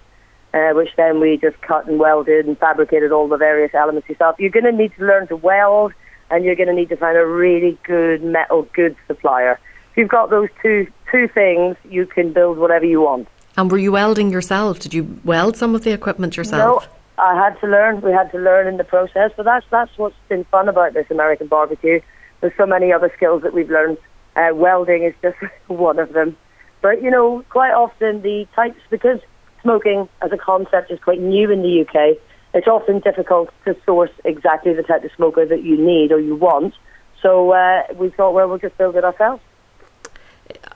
uh, 0.53 0.71
which 0.71 0.89
then 0.97 1.19
we 1.19 1.37
just 1.37 1.61
cut 1.61 1.87
and 1.87 1.99
welded 1.99 2.47
and 2.47 2.57
fabricated 2.57 3.11
all 3.11 3.27
the 3.27 3.37
various 3.37 3.73
elements 3.75 4.09
yourself. 4.09 4.35
You're 4.39 4.49
going 4.49 4.65
to 4.65 4.71
need 4.71 4.93
to 4.97 5.05
learn 5.05 5.27
to 5.27 5.35
weld, 5.35 5.93
and 6.33 6.43
you're 6.43 6.55
going 6.55 6.67
to 6.67 6.73
need 6.73 6.89
to 6.89 6.97
find 6.97 7.15
a 7.15 7.25
really 7.25 7.77
good 7.83 8.23
metal 8.23 8.63
goods 8.73 8.97
supplier. 9.07 9.59
If 9.91 9.97
you've 9.97 10.09
got 10.09 10.31
those 10.31 10.49
two 10.63 10.87
two 11.11 11.27
things, 11.27 11.77
you 11.87 12.07
can 12.07 12.33
build 12.33 12.57
whatever 12.57 12.85
you 12.85 13.01
want. 13.01 13.27
And 13.55 13.71
were 13.71 13.77
you 13.77 13.91
welding 13.91 14.31
yourself? 14.31 14.79
Did 14.79 14.95
you 14.95 15.19
weld 15.23 15.55
some 15.55 15.75
of 15.75 15.83
the 15.83 15.91
equipment 15.91 16.35
yourself? 16.35 16.87
No, 16.87 17.23
I 17.23 17.35
had 17.35 17.59
to 17.61 17.67
learn. 17.67 18.01
We 18.01 18.11
had 18.11 18.31
to 18.31 18.39
learn 18.39 18.65
in 18.67 18.77
the 18.77 18.83
process, 18.83 19.31
but 19.37 19.43
that's 19.43 19.65
that's 19.69 19.95
what's 19.97 20.15
been 20.27 20.43
fun 20.45 20.67
about 20.67 20.95
this 20.95 21.05
American 21.11 21.47
barbecue. 21.47 22.01
There's 22.41 22.53
so 22.57 22.65
many 22.65 22.91
other 22.91 23.11
skills 23.15 23.43
that 23.43 23.53
we've 23.53 23.69
learned. 23.69 23.99
Uh, 24.35 24.49
welding 24.55 25.03
is 25.03 25.13
just 25.21 25.37
one 25.67 25.99
of 25.99 26.13
them. 26.13 26.35
But 26.81 27.03
you 27.03 27.11
know, 27.11 27.45
quite 27.49 27.73
often 27.73 28.23
the 28.23 28.47
types 28.55 28.79
because 28.89 29.19
smoking 29.61 30.09
as 30.23 30.31
a 30.31 30.37
concept 30.37 30.89
is 30.89 30.99
quite 30.99 31.21
new 31.21 31.51
in 31.51 31.61
the 31.61 31.81
UK. 31.81 32.17
It's 32.53 32.67
often 32.67 32.99
difficult 32.99 33.49
to 33.65 33.75
source 33.85 34.11
exactly 34.23 34.73
the 34.73 34.83
type 34.83 35.03
of 35.03 35.11
smoker 35.15 35.45
that 35.45 35.63
you 35.63 35.77
need 35.77 36.11
or 36.11 36.19
you 36.19 36.35
want. 36.35 36.73
So 37.21 37.51
uh, 37.51 37.83
we 37.95 38.09
thought, 38.09 38.33
well, 38.33 38.47
we'll 38.47 38.57
just 38.59 38.77
build 38.77 38.95
it 38.95 39.03
ourselves. 39.03 39.41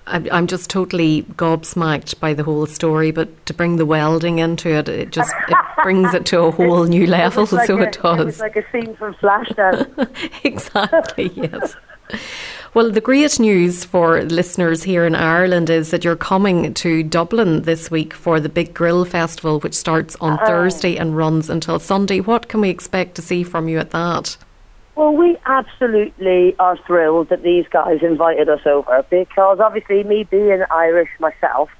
I'm 0.10 0.48
just 0.48 0.70
totally 0.70 1.24
gobsmacked 1.24 2.20
by 2.22 2.34
the 2.34 2.44
whole 2.44 2.66
story, 2.66 3.12
but 3.12 3.46
to 3.46 3.54
bring 3.54 3.76
the 3.76 3.86
welding 3.86 4.40
into 4.40 4.70
it, 4.70 4.88
it 4.88 5.12
just 5.12 5.34
it 5.50 5.58
brings 5.84 6.14
it 6.14 6.26
to 6.28 6.44
a 6.44 6.52
whole 6.52 6.86
new 6.86 7.06
level. 7.06 7.46
Like 7.52 7.68
so 7.68 7.78
a, 7.78 7.82
it 7.82 8.00
does. 8.02 8.20
It 8.20 8.26
was 8.26 8.40
like 8.40 8.56
a 8.56 8.72
scene 8.72 8.96
from 8.96 9.14
Flashdance. 9.16 10.10
exactly. 10.46 11.32
Yes. 11.36 11.76
Well, 12.78 12.92
the 12.92 13.02
great 13.02 13.40
news 13.40 13.84
for 13.84 14.22
listeners 14.22 14.84
here 14.84 15.04
in 15.04 15.16
Ireland 15.16 15.68
is 15.68 15.90
that 15.90 16.04
you're 16.04 16.16
coming 16.16 16.76
to 16.76 17.02
Dublin 17.02 17.64
this 17.64 17.90
week 17.90 18.14
for 18.14 18.40
the 18.40 18.50
Big 18.50 18.76
Grill 18.76 19.04
Festival, 19.04 19.60
which 19.60 19.74
starts 19.74 20.16
on 20.22 20.34
Uh-uh. 20.34 20.46
Thursday 20.46 20.96
and 20.96 21.18
runs 21.18 21.50
until 21.50 21.80
Sunday. 21.80 22.20
What 22.20 22.50
can 22.50 22.62
we 22.62 22.70
expect 22.70 23.16
to 23.16 23.24
see 23.24 23.42
from 23.42 23.68
you 23.68 23.80
at 23.80 23.90
that? 23.90 24.38
Well, 24.94 25.12
we 25.12 25.38
absolutely 25.48 26.56
are 26.60 26.78
thrilled 26.86 27.30
that 27.30 27.42
these 27.42 27.66
guys 27.72 28.04
invited 28.04 28.48
us 28.48 28.62
over 28.68 29.04
because 29.10 29.60
obviously, 29.60 30.04
me 30.04 30.26
being 30.26 30.64
Irish 30.70 31.10
myself, 31.20 31.72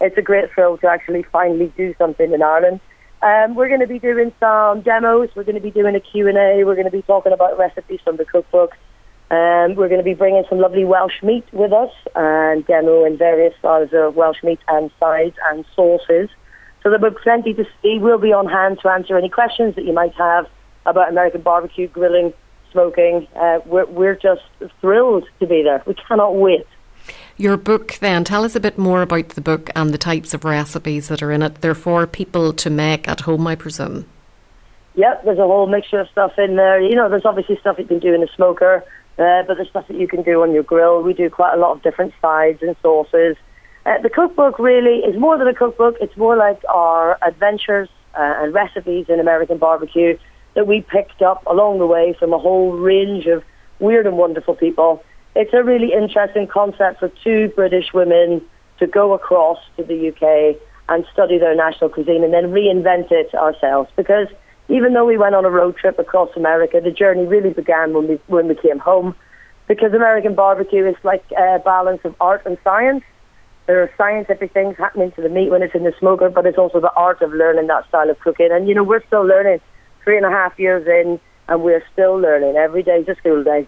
it's 0.00 0.16
a 0.16 0.22
great 0.22 0.50
thrill 0.54 0.78
to 0.78 0.88
actually 0.88 1.24
finally 1.24 1.70
do 1.76 1.94
something 1.98 2.32
in 2.32 2.42
Ireland. 2.42 2.80
Um, 3.20 3.56
we're 3.56 3.68
going 3.68 3.80
to 3.80 3.86
be 3.86 3.98
doing 3.98 4.32
some 4.40 4.80
demos. 4.80 5.28
We're 5.36 5.44
going 5.44 5.56
to 5.56 5.60
be 5.60 5.70
doing 5.70 5.94
a 5.96 6.00
Q&A. 6.00 6.64
We're 6.64 6.76
going 6.76 6.86
to 6.86 6.90
be 6.90 7.02
talking 7.02 7.32
about 7.34 7.58
recipes 7.58 8.00
from 8.02 8.16
the 8.16 8.24
cookbook. 8.24 8.72
Um, 9.28 9.74
we're 9.74 9.88
going 9.88 9.98
to 9.98 10.04
be 10.04 10.14
bringing 10.14 10.44
some 10.48 10.58
lovely 10.58 10.84
Welsh 10.84 11.22
meat 11.22 11.44
with 11.52 11.72
us 11.72 11.90
and 12.14 12.64
demoing 12.66 13.18
various 13.18 13.54
styles 13.58 13.90
of 13.92 14.14
Welsh 14.14 14.42
meat 14.44 14.60
and 14.68 14.90
sides 15.00 15.36
and 15.50 15.64
sauces. 15.74 16.28
So 16.82 16.90
there'll 16.90 17.10
be 17.10 17.16
plenty 17.22 17.52
to 17.54 17.64
see. 17.82 17.98
We'll 17.98 18.18
be 18.18 18.32
on 18.32 18.46
hand 18.46 18.78
to 18.82 18.88
answer 18.88 19.18
any 19.18 19.28
questions 19.28 19.74
that 19.74 19.84
you 19.84 19.92
might 19.92 20.14
have 20.14 20.46
about 20.84 21.08
American 21.08 21.40
barbecue, 21.40 21.88
grilling, 21.88 22.32
smoking. 22.70 23.26
Uh, 23.34 23.58
we're, 23.66 23.86
we're 23.86 24.14
just 24.14 24.42
thrilled 24.80 25.24
to 25.40 25.46
be 25.46 25.62
there. 25.64 25.82
We 25.86 25.94
cannot 25.94 26.36
wait. 26.36 26.66
Your 27.36 27.56
book, 27.56 27.98
then, 28.00 28.24
tell 28.24 28.44
us 28.44 28.54
a 28.54 28.60
bit 28.60 28.78
more 28.78 29.02
about 29.02 29.30
the 29.30 29.40
book 29.40 29.70
and 29.74 29.92
the 29.92 29.98
types 29.98 30.32
of 30.32 30.44
recipes 30.44 31.08
that 31.08 31.22
are 31.22 31.32
in 31.32 31.42
it. 31.42 31.60
They're 31.60 31.74
for 31.74 32.06
people 32.06 32.52
to 32.54 32.70
make 32.70 33.08
at 33.08 33.22
home, 33.22 33.46
I 33.46 33.56
presume. 33.56 34.06
Yep, 34.94 35.24
there's 35.24 35.38
a 35.38 35.42
whole 35.46 35.66
mixture 35.66 36.00
of 36.00 36.08
stuff 36.10 36.38
in 36.38 36.56
there. 36.56 36.80
You 36.80 36.94
know, 36.94 37.08
there's 37.10 37.26
obviously 37.26 37.58
stuff 37.58 37.78
you 37.78 37.84
can 37.84 37.98
do 37.98 38.14
in 38.14 38.22
a 38.22 38.28
smoker, 38.34 38.82
uh, 39.18 39.42
but 39.46 39.56
there's 39.56 39.68
stuff 39.68 39.88
that 39.88 39.98
you 39.98 40.08
can 40.08 40.22
do 40.22 40.42
on 40.42 40.52
your 40.52 40.62
grill. 40.62 41.02
We 41.02 41.14
do 41.14 41.30
quite 41.30 41.54
a 41.54 41.56
lot 41.56 41.72
of 41.72 41.82
different 41.82 42.12
sides 42.20 42.58
and 42.62 42.76
sauces. 42.82 43.36
Uh, 43.86 44.00
the 44.02 44.10
cookbook 44.10 44.58
really 44.58 44.98
is 44.98 45.18
more 45.18 45.38
than 45.38 45.48
a 45.48 45.54
cookbook. 45.54 45.96
It's 46.00 46.16
more 46.16 46.36
like 46.36 46.60
our 46.68 47.18
adventures 47.26 47.88
uh, 48.14 48.34
and 48.38 48.52
recipes 48.52 49.06
in 49.08 49.20
American 49.20 49.58
barbecue 49.58 50.18
that 50.54 50.66
we 50.66 50.80
picked 50.80 51.22
up 51.22 51.44
along 51.46 51.78
the 51.78 51.86
way 51.86 52.14
from 52.18 52.32
a 52.32 52.38
whole 52.38 52.72
range 52.72 53.26
of 53.26 53.44
weird 53.78 54.06
and 54.06 54.16
wonderful 54.16 54.54
people. 54.54 55.02
It's 55.34 55.52
a 55.52 55.62
really 55.62 55.92
interesting 55.92 56.46
concept 56.46 57.00
for 57.00 57.10
two 57.22 57.48
British 57.54 57.92
women 57.92 58.42
to 58.78 58.86
go 58.86 59.12
across 59.12 59.58
to 59.76 59.84
the 59.84 60.08
UK 60.08 60.60
and 60.88 61.04
study 61.12 61.38
their 61.38 61.54
national 61.54 61.90
cuisine 61.90 62.24
and 62.24 62.32
then 62.32 62.52
reinvent 62.52 63.12
it 63.12 63.34
ourselves. 63.34 63.90
Because 63.96 64.28
even 64.68 64.94
though 64.94 65.04
we 65.04 65.16
went 65.16 65.34
on 65.34 65.44
a 65.44 65.50
road 65.50 65.76
trip 65.76 65.98
across 65.98 66.30
America, 66.36 66.80
the 66.82 66.90
journey 66.90 67.26
really 67.26 67.52
began 67.52 67.94
when 67.94 68.08
we 68.08 68.20
when 68.26 68.48
we 68.48 68.54
came 68.54 68.78
home. 68.78 69.14
Because 69.68 69.92
American 69.92 70.34
barbecue 70.34 70.86
is 70.86 70.96
like 71.02 71.24
a 71.32 71.58
balance 71.58 72.00
of 72.04 72.14
art 72.20 72.42
and 72.46 72.56
science. 72.62 73.02
There 73.66 73.82
are 73.82 73.90
scientific 73.98 74.52
things 74.52 74.76
happening 74.78 75.10
to 75.12 75.22
the 75.22 75.28
meat 75.28 75.50
when 75.50 75.62
it's 75.62 75.74
in 75.74 75.82
the 75.82 75.92
smoker, 75.98 76.30
but 76.30 76.46
it's 76.46 76.58
also 76.58 76.80
the 76.80 76.92
art 76.94 77.20
of 77.20 77.32
learning 77.32 77.66
that 77.66 77.88
style 77.88 78.08
of 78.08 78.18
cooking. 78.20 78.48
And 78.52 78.68
you 78.68 78.74
know, 78.74 78.84
we're 78.84 79.04
still 79.06 79.26
learning. 79.26 79.60
Three 80.04 80.16
and 80.16 80.24
a 80.24 80.30
half 80.30 80.56
years 80.56 80.86
in, 80.86 81.18
and 81.48 81.62
we're 81.62 81.82
still 81.92 82.16
learning. 82.16 82.54
Every 82.56 82.84
day's 82.84 83.08
a 83.08 83.16
school 83.16 83.42
day. 83.42 83.66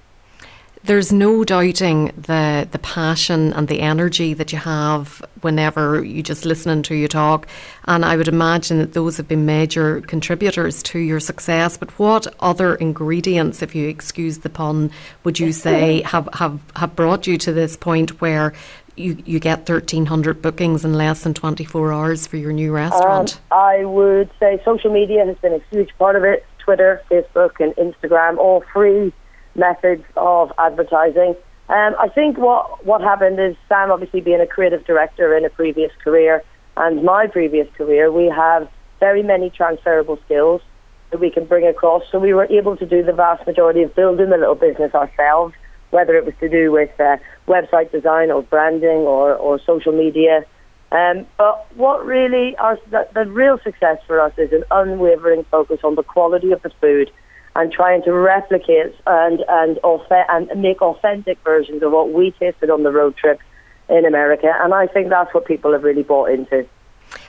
There's 0.85 1.13
no 1.13 1.45
doubting 1.45 2.13
the 2.17 2.69
the 2.71 2.79
passion 2.79 3.53
and 3.53 3.69
the 3.69 3.81
energy 3.81 4.35
that 4.35 4.53
you 4.53 4.59
have 4.59 5.25
whenever 5.41 6.05
you 6.05 6.23
just 6.23 6.45
listening 6.45 6.83
to 6.85 6.95
you 6.95 7.09
talk, 7.09 7.47
and 7.87 8.05
I 8.05 8.17
would 8.17 8.29
imagine 8.29 8.79
that 8.79 8.93
those 8.93 9.17
have 9.17 9.29
been 9.29 9.45
major 9.45 10.01
contributors 10.03 10.83
to 10.85 10.99
your 10.99 11.21
success. 11.21 11.77
But 11.77 11.91
what 11.99 12.27
other 12.41 12.75
ingredients, 12.77 13.63
if 13.63 13.75
you 13.75 13.89
excuse 13.89 14.39
the 14.39 14.51
pun, 14.51 14.91
would 15.25 15.39
you 15.39 15.53
say 15.53 16.03
have 16.03 16.29
have, 16.35 16.61
have 16.77 16.95
brought 16.95 17.27
you 17.27 17.39
to 17.39 17.53
this 17.53 17.77
point 17.77 18.21
where 18.21 18.53
you, 18.99 19.23
you 19.25 19.39
get 19.39 19.69
1,300 19.69 20.43
bookings 20.43 20.85
in 20.85 20.95
less 20.95 21.23
than 21.23 21.33
24 21.35 21.93
hours 21.93 22.27
for 22.27 22.37
your 22.37 22.53
new 22.53 22.73
restaurant? 22.73 23.41
Um, 23.51 23.59
I 23.59 23.85
would 23.85 24.31
say 24.41 24.61
social 24.65 24.93
media 24.93 25.25
has 25.25 25.37
been 25.39 25.55
a 25.55 25.61
huge 25.71 25.91
part 25.99 26.17
of 26.17 26.25
it. 26.25 26.45
Twitter, 26.59 27.01
Facebook, 27.11 27.61
and 27.61 27.75
Instagram, 27.77 28.37
all 28.37 28.63
free 28.73 29.13
methods 29.59 30.05
of 30.17 30.53
advertising. 30.59 31.35
Um, 31.69 31.95
I 31.99 32.09
think 32.09 32.39
what 32.39 32.85
what 32.87 33.03
happened 33.03 33.39
is 33.39 33.57
Sam, 33.69 33.91
obviously 33.91 34.21
being 34.21 34.41
a 34.41 34.47
creative 34.47 34.85
director 34.87 35.37
in 35.37 35.45
a 35.45 35.51
previous 35.51 35.93
career, 36.03 36.43
and 36.77 37.03
my 37.03 37.27
previous 37.27 37.69
career, 37.77 38.11
we 38.11 38.27
have 38.27 38.69
very 39.01 39.23
many 39.23 39.51
transferable 39.51 40.19
skills 40.25 40.63
that 41.11 41.21
we 41.21 41.31
can 41.31 41.45
bring 41.45 41.67
across. 41.67 42.03
So 42.11 42.19
we 42.19 42.35
were 42.35 42.47
able 42.47 42.77
to 42.77 42.87
do 42.87 43.03
the 43.03 43.13
vast 43.13 43.47
majority 43.47 43.83
of 43.83 43.95
building 43.95 44.31
the 44.31 44.37
little 44.37 44.55
business 44.55 44.95
ourselves, 44.95 45.55
whether 45.91 46.17
it 46.17 46.25
was 46.25 46.35
to 46.41 46.49
do 46.49 46.73
with 46.73 46.91
uh, 47.01 47.17
website 47.47 47.91
design 47.93 48.31
or 48.31 48.43
branding 48.43 49.07
or, 49.07 49.35
or 49.35 49.59
social 49.65 49.93
media. 49.93 50.45
Um, 50.91 51.27
but 51.37 51.67
what 51.77 52.05
really 52.05 52.57
our 52.57 52.79
the, 52.91 53.07
the 53.13 53.27
real 53.27 53.59
success 53.63 53.99
for 54.07 54.21
us 54.21 54.33
is 54.39 54.53
an 54.53 54.65
unwavering 54.71 55.45
focus 55.51 55.81
on 55.85 55.97
the 55.97 56.03
quality 56.03 56.53
of 56.53 56.63
the 56.63 56.71
food 56.81 57.11
and 57.59 57.73
trying 57.73 58.03
to 58.05 58.13
replicate 58.13 58.95
and 59.07 59.45
and, 59.49 59.79
and 60.11 60.63
make 60.63 60.81
authentic 60.81 61.39
versions 61.45 61.83
of 61.83 61.93
what 61.93 62.13
we 62.13 62.31
tasted 62.33 62.71
on 62.71 62.85
the 62.85 62.93
road 62.93 63.17
trip 63.17 63.41
in 63.89 64.05
America. 64.07 64.51
And 64.61 64.73
I 64.73 64.87
think 64.87 65.11
that's 65.11 65.35
what 65.35 65.45
people 65.45 65.73
have 65.73 65.83
really 65.83 66.05
bought 66.05 66.31
into. 66.31 66.67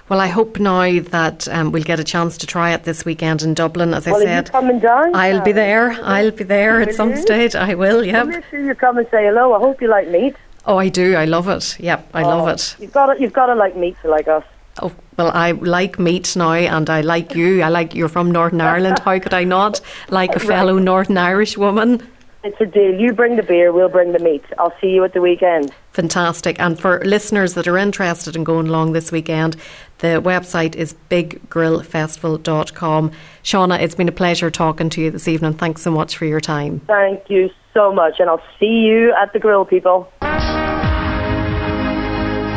Well, 0.10 0.20
I 0.20 0.28
hope 0.28 0.60
now 0.60 1.00
that 1.00 1.48
um, 1.48 1.72
we'll 1.72 1.84
get 1.84 2.00
a 2.00 2.04
chance 2.04 2.38
to 2.38 2.48
try 2.48 2.74
it 2.74 2.84
this 2.84 3.06
weekend 3.06 3.44
in 3.44 3.54
Dublin. 3.54 3.94
As 3.94 4.08
I 4.08 4.12
well, 4.12 4.22
said, 4.22 4.52
coming 4.52 4.80
down? 4.80 5.16
I'll 5.16 5.42
be 5.42 5.52
there. 5.52 5.92
I'll 6.04 6.32
be 6.32 6.44
there 6.44 6.82
at 6.82 6.94
some 6.94 7.12
you? 7.12 7.18
stage. 7.18 7.56
I 7.56 7.76
will. 7.76 8.04
Yep. 8.04 8.14
Well, 8.14 8.26
make 8.38 8.46
sure 8.50 8.60
you 8.60 8.76
come 8.76 8.98
and 8.98 9.08
say 9.10 9.26
hello. 9.26 9.54
I 9.54 9.60
hope 9.60 9.82
you 9.82 9.88
like 9.88 10.08
meat. 10.10 10.36
Oh, 10.66 10.78
I 10.78 10.90
do. 10.90 11.16
I 11.16 11.26
love 11.26 11.48
it. 11.48 11.80
Yep, 11.80 12.10
I 12.14 12.24
love 12.24 12.48
Oh, 12.48 12.52
it. 12.52 12.76
You've 12.80 12.92
got 12.92 13.14
to, 13.14 13.22
you've 13.22 13.34
got 13.34 13.48
to 13.48 13.56
like 13.56 13.76
meat 13.76 13.96
to 14.02 14.10
like 14.10 14.28
us. 14.28 14.44
Oh, 14.82 14.92
well, 15.18 15.32
I 15.34 15.52
like 15.52 16.00
meat 16.00 16.36
now, 16.36 16.54
and 16.54 16.90
I 16.90 17.02
like 17.02 17.36
you. 17.36 17.62
I 17.62 17.70
like 17.70 17.94
you're 17.94 18.10
from 18.10 18.32
Northern 18.32 18.62
Ireland. 18.62 19.00
How 19.00 19.20
could 19.20 19.34
I 19.34 19.44
not 19.44 19.82
like 20.10 20.36
a 20.36 20.40
fellow 20.40 20.80
Northern 20.80 21.18
Irish 21.18 21.58
woman? 21.58 22.08
It's 22.42 22.60
a 22.62 22.66
deal. 22.66 22.98
You 22.98 23.12
bring 23.12 23.36
the 23.36 23.44
beer, 23.44 23.74
we'll 23.74 23.90
bring 23.90 24.14
the 24.14 24.20
meat. 24.20 24.46
I'll 24.58 24.74
see 24.80 24.88
you 24.88 25.04
at 25.04 25.14
the 25.14 25.20
weekend. 25.20 25.74
Fantastic. 25.92 26.58
And 26.58 26.80
for 26.80 27.04
listeners 27.04 27.54
that 27.56 27.68
are 27.68 27.78
interested 27.78 28.38
in 28.38 28.46
going 28.46 28.70
along 28.70 28.94
this 28.94 29.12
weekend, 29.12 29.58
the 29.98 30.22
website 30.24 30.76
is 30.76 30.96
biggrillfestival.com. 31.10 33.12
Shauna, 33.44 33.82
it's 33.82 33.96
been 33.96 34.08
a 34.08 34.14
pleasure 34.14 34.50
talking 34.50 34.90
to 34.92 35.02
you 35.02 35.12
this 35.12 35.28
evening. 35.28 35.56
Thanks 35.56 35.82
so 35.82 35.92
much 35.92 36.16
for 36.16 36.24
your 36.24 36.40
time. 36.40 36.80
Thank 36.88 37.30
you 37.30 37.50
so 37.74 37.92
much, 37.92 38.20
and 38.20 38.30
I'll 38.30 38.42
see 38.58 38.88
you 38.88 39.14
at 39.22 39.34
the 39.34 39.40
grill, 39.40 39.66
people. 39.66 40.10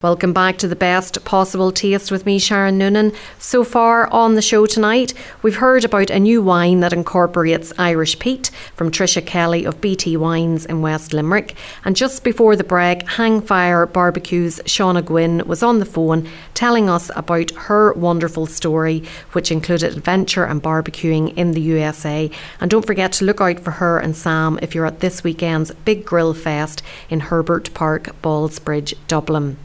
Welcome 0.00 0.32
back 0.32 0.58
to 0.58 0.68
the 0.68 0.76
best 0.76 1.24
possible 1.24 1.72
taste 1.72 2.12
with 2.12 2.24
me, 2.24 2.38
Sharon 2.38 2.78
Noonan. 2.78 3.12
So 3.40 3.64
far 3.64 4.06
on 4.12 4.36
the 4.36 4.42
show 4.42 4.64
tonight, 4.64 5.12
we've 5.42 5.56
heard 5.56 5.84
about 5.84 6.08
a 6.10 6.20
new 6.20 6.40
wine 6.40 6.78
that 6.78 6.92
incorporates 6.92 7.72
Irish 7.78 8.16
peat 8.20 8.52
from 8.76 8.92
Tricia 8.92 9.26
Kelly 9.26 9.64
of 9.64 9.80
BT 9.80 10.16
Wines 10.16 10.64
in 10.66 10.82
West 10.82 11.12
Limerick. 11.12 11.56
And 11.84 11.96
just 11.96 12.22
before 12.22 12.54
the 12.54 12.62
break, 12.62 13.06
Hangfire 13.06 13.92
Barbecue's 13.92 14.60
Shauna 14.66 15.04
Guinn 15.04 15.42
was 15.48 15.64
on 15.64 15.80
the 15.80 15.84
phone 15.84 16.28
telling 16.54 16.88
us 16.88 17.10
about 17.16 17.50
her 17.50 17.92
wonderful 17.94 18.46
story, 18.46 19.02
which 19.32 19.50
included 19.50 19.96
adventure 19.96 20.44
and 20.44 20.62
barbecuing 20.62 21.36
in 21.36 21.50
the 21.50 21.60
USA. 21.60 22.30
And 22.60 22.70
don't 22.70 22.86
forget 22.86 23.10
to 23.14 23.24
look 23.24 23.40
out 23.40 23.58
for 23.58 23.72
her 23.72 23.98
and 23.98 24.16
Sam 24.16 24.60
if 24.62 24.76
you're 24.76 24.86
at 24.86 25.00
this 25.00 25.24
weekend's 25.24 25.72
Big 25.84 26.04
Grill 26.04 26.34
Fest 26.34 26.84
in 27.10 27.18
Herbert 27.18 27.74
Park, 27.74 28.14
Ballsbridge, 28.22 28.94
Dublin. 29.08 29.56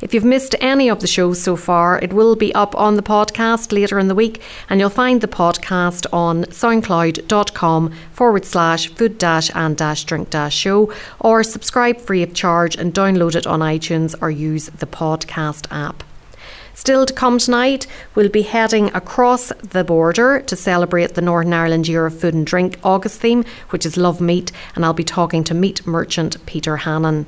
If 0.00 0.12
you've 0.12 0.24
missed 0.24 0.54
any 0.60 0.90
of 0.90 1.00
the 1.00 1.06
shows 1.06 1.42
so 1.42 1.56
far, 1.56 1.98
it 1.98 2.12
will 2.12 2.36
be 2.36 2.54
up 2.54 2.74
on 2.74 2.96
the 2.96 3.02
podcast 3.02 3.72
later 3.72 3.98
in 3.98 4.08
the 4.08 4.14
week, 4.14 4.42
and 4.68 4.78
you'll 4.78 4.90
find 4.90 5.20
the 5.20 5.28
podcast 5.28 6.06
on 6.12 6.44
soundcloud.com 6.44 7.92
forward 8.12 8.44
slash 8.44 8.88
food 8.88 9.16
dash 9.16 9.50
and 9.54 9.76
dash 9.76 10.04
drink 10.04 10.28
dash 10.28 10.54
show, 10.54 10.92
or 11.18 11.42
subscribe 11.42 11.98
free 11.98 12.22
of 12.22 12.34
charge 12.34 12.76
and 12.76 12.92
download 12.92 13.34
it 13.34 13.46
on 13.46 13.60
iTunes 13.60 14.14
or 14.20 14.30
use 14.30 14.66
the 14.66 14.86
podcast 14.86 15.66
app. 15.70 16.02
Still 16.74 17.06
to 17.06 17.14
come 17.14 17.38
tonight, 17.38 17.86
we'll 18.14 18.28
be 18.28 18.42
heading 18.42 18.94
across 18.94 19.48
the 19.62 19.82
border 19.82 20.40
to 20.40 20.54
celebrate 20.54 21.14
the 21.14 21.22
Northern 21.22 21.54
Ireland 21.54 21.88
Year 21.88 22.04
of 22.04 22.20
Food 22.20 22.34
and 22.34 22.46
Drink 22.46 22.78
August 22.84 23.18
theme, 23.18 23.46
which 23.70 23.86
is 23.86 23.96
Love 23.96 24.20
Meat, 24.20 24.52
and 24.74 24.84
I'll 24.84 24.92
be 24.92 25.02
talking 25.02 25.42
to 25.44 25.54
meat 25.54 25.86
merchant 25.86 26.44
Peter 26.44 26.76
Hannon. 26.76 27.26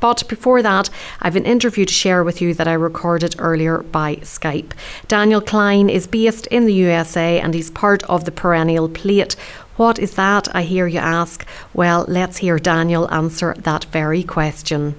But 0.00 0.26
before 0.28 0.62
that, 0.62 0.90
I've 1.20 1.36
an 1.36 1.44
interview 1.44 1.84
to 1.84 1.92
share 1.92 2.24
with 2.24 2.40
you 2.40 2.54
that 2.54 2.66
I 2.66 2.72
recorded 2.72 3.36
earlier 3.38 3.78
by 3.78 4.16
Skype. 4.16 4.72
Daniel 5.08 5.40
Klein 5.40 5.88
is 5.90 6.06
based 6.06 6.46
in 6.48 6.64
the 6.64 6.74
USA 6.74 7.38
and 7.38 7.54
he's 7.54 7.70
part 7.70 8.02
of 8.04 8.24
the 8.24 8.32
Perennial 8.32 8.88
Plate. 8.88 9.36
What 9.76 9.98
is 9.98 10.14
that, 10.16 10.54
I 10.54 10.62
hear 10.62 10.86
you 10.86 10.98
ask? 10.98 11.46
Well, 11.72 12.04
let's 12.08 12.38
hear 12.38 12.58
Daniel 12.58 13.10
answer 13.10 13.54
that 13.58 13.84
very 13.84 14.22
question. 14.22 14.94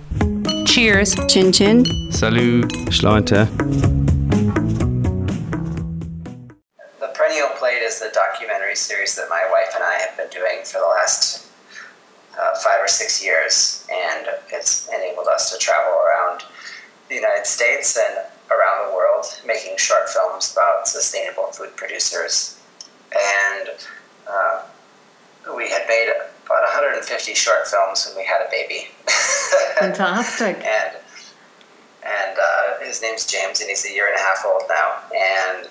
Cheers. 0.65 1.15
Chin 1.27 1.51
chin. 1.51 1.85
Salut. 2.11 2.69
Sláinte. 2.89 3.45
The 6.99 7.07
Perennial 7.13 7.49
Plate 7.59 7.83
is 7.83 7.99
the 7.99 8.09
documentary 8.13 8.75
series 8.75 9.15
that 9.17 9.27
my 9.29 9.47
wife 9.51 9.75
and 9.75 9.83
I 9.83 9.99
have 9.99 10.17
been 10.17 10.29
doing 10.29 10.63
for 10.63 10.79
the 10.79 10.87
last 10.87 11.50
uh, 12.41 12.55
five 12.55 12.79
or 12.81 12.87
six 12.87 13.23
years, 13.23 13.87
and 13.91 14.27
it's 14.51 14.87
enabled 14.89 15.27
us 15.27 15.51
to 15.51 15.57
travel 15.57 15.93
around 15.93 16.43
the 17.09 17.15
United 17.15 17.45
States 17.45 17.97
and 17.97 18.25
around 18.49 18.89
the 18.89 18.95
world 18.95 19.25
making 19.45 19.77
short 19.77 20.09
films 20.09 20.51
about 20.53 20.87
sustainable 20.87 21.45
food 21.47 21.75
producers. 21.75 22.59
And 23.11 23.69
uh, 24.27 24.63
we 25.55 25.69
had 25.69 25.87
made 25.87 26.09
about 26.45 26.63
150 26.63 27.33
short 27.33 27.67
films 27.67 28.07
when 28.07 28.23
we 28.23 28.25
had 28.25 28.41
a 28.41 28.49
baby. 28.49 28.87
Fantastic. 29.79 30.57
and 30.57 30.97
and 32.03 32.37
uh, 32.37 32.83
his 32.83 33.01
name's 33.01 33.27
James, 33.27 33.61
and 33.61 33.69
he's 33.69 33.85
a 33.85 33.91
year 33.93 34.07
and 34.07 34.15
a 34.15 34.19
half 34.19 34.43
old 34.45 34.63
now. 34.67 34.97
And 35.15 35.69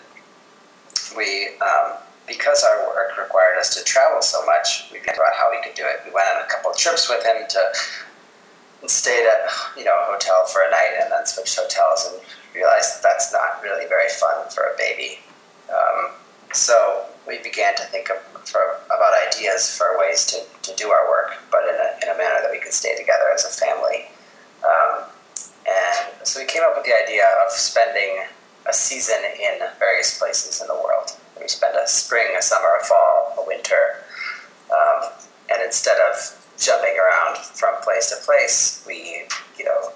we, 1.17 1.49
um, 1.61 1.97
because 2.31 2.63
our 2.63 2.87
work 2.87 3.19
required 3.19 3.59
us 3.59 3.75
to 3.75 3.83
travel 3.83 4.23
so 4.23 4.47
much, 4.47 4.87
we 4.93 5.03
figured 5.03 5.19
out 5.19 5.35
how 5.35 5.51
we 5.51 5.59
could 5.67 5.75
do 5.75 5.83
it. 5.83 5.99
We 6.07 6.15
went 6.15 6.31
on 6.31 6.47
a 6.47 6.47
couple 6.47 6.71
trips 6.73 7.11
with 7.11 7.27
him 7.27 7.43
to 7.51 7.61
stayed 8.87 9.27
at 9.27 9.51
you 9.77 9.85
know 9.85 9.93
a 9.93 10.07
hotel 10.07 10.47
for 10.47 10.63
a 10.63 10.71
night, 10.71 11.03
and 11.03 11.11
then 11.13 11.27
switched 11.27 11.59
hotels, 11.59 12.09
and 12.09 12.23
realized 12.55 12.97
that 12.97 13.03
that's 13.03 13.33
not 13.33 13.61
really 13.63 13.87
very 13.87 14.09
fun 14.09 14.49
for 14.49 14.63
a 14.63 14.77
baby. 14.79 15.19
Um, 15.69 16.15
so 16.53 17.05
we 17.27 17.39
began 17.43 17.75
to 17.77 17.83
think 17.85 18.11
of, 18.11 18.17
for, 18.49 18.61
about 18.87 19.13
ideas 19.29 19.77
for 19.77 19.99
ways 19.99 20.27
to, 20.27 20.43
to 20.63 20.75
do 20.77 20.91
our 20.91 21.09
work, 21.09 21.39
but 21.51 21.63
in 21.63 21.75
a, 21.75 21.89
in 22.03 22.09
a 22.15 22.19
manner 22.19 22.41
that 22.43 22.51
we 22.51 22.59
could 22.59 22.73
stay 22.73 22.97
together 22.97 23.31
as 23.33 23.45
a 23.45 23.55
family. 23.55 24.11
Um, 24.65 25.05
and 25.67 26.27
so 26.27 26.41
we 26.41 26.47
came 26.47 26.63
up 26.65 26.75
with 26.75 26.85
the 26.87 26.93
idea 26.93 27.23
of 27.47 27.53
spending 27.53 28.25
a 28.69 28.73
season 28.73 29.23
in 29.41 29.61
various 29.79 30.19
places 30.19 30.61
in 30.61 30.67
the 30.67 30.75
world. 30.75 31.13
We 31.41 31.49
spend 31.49 31.77
a 31.77 31.87
spring, 31.89 32.37
a 32.39 32.43
summer, 32.43 32.69
a 32.81 32.85
fall, 32.85 33.35
a 33.39 33.47
winter, 33.47 34.05
um, 34.71 35.11
and 35.51 35.63
instead 35.65 35.99
of 36.11 36.37
jumping 36.59 36.97
around 36.99 37.39
from 37.39 37.75
place 37.83 38.11
to 38.11 38.25
place, 38.25 38.85
we, 38.87 39.25
you 39.59 39.65
know, 39.65 39.93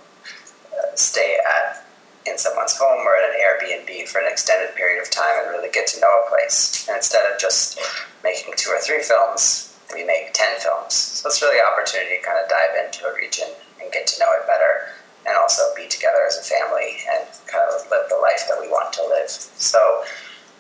uh, 0.73 0.95
stay 0.95 1.39
at 1.45 1.85
in 2.27 2.39
someone's 2.39 2.77
home 2.77 3.07
or 3.07 3.15
at 3.17 3.29
an 3.29 3.37
Airbnb 3.37 4.09
for 4.09 4.19
an 4.19 4.27
extended 4.31 4.75
period 4.77 5.01
of 5.01 5.11
time 5.11 5.45
and 5.45 5.51
really 5.51 5.71
get 5.71 5.87
to 5.89 6.01
know 6.01 6.09
a 6.25 6.31
place. 6.31 6.87
And 6.89 6.97
instead 6.97 7.31
of 7.31 7.39
just 7.39 7.79
making 8.23 8.55
two 8.57 8.71
or 8.71 8.81
three 8.81 9.03
films, 9.03 9.77
we 9.93 10.05
make 10.05 10.33
10 10.33 10.61
films. 10.61 10.95
So 10.95 11.29
it's 11.29 11.43
really 11.43 11.59
an 11.59 11.67
opportunity 11.71 12.17
to 12.17 12.23
kind 12.25 12.41
of 12.43 12.49
dive 12.49 12.73
into 12.81 13.05
a 13.07 13.15
region 13.15 13.49
and 13.81 13.93
get 13.93 14.07
to 14.09 14.21
know 14.21 14.33
it 14.41 14.47
better 14.47 14.97
and 15.27 15.37
also 15.37 15.63
be 15.77 15.87
together 15.89 16.25
as 16.27 16.37
a 16.39 16.45
family 16.45 16.97
and 17.13 17.29
kind 17.47 17.65
of 17.69 17.85
live 17.91 18.09
the 18.09 18.17
life 18.21 18.45
that 18.49 18.57
we 18.61 18.69
want 18.69 18.93
to 18.95 19.03
live. 19.09 19.29
So 19.29 20.05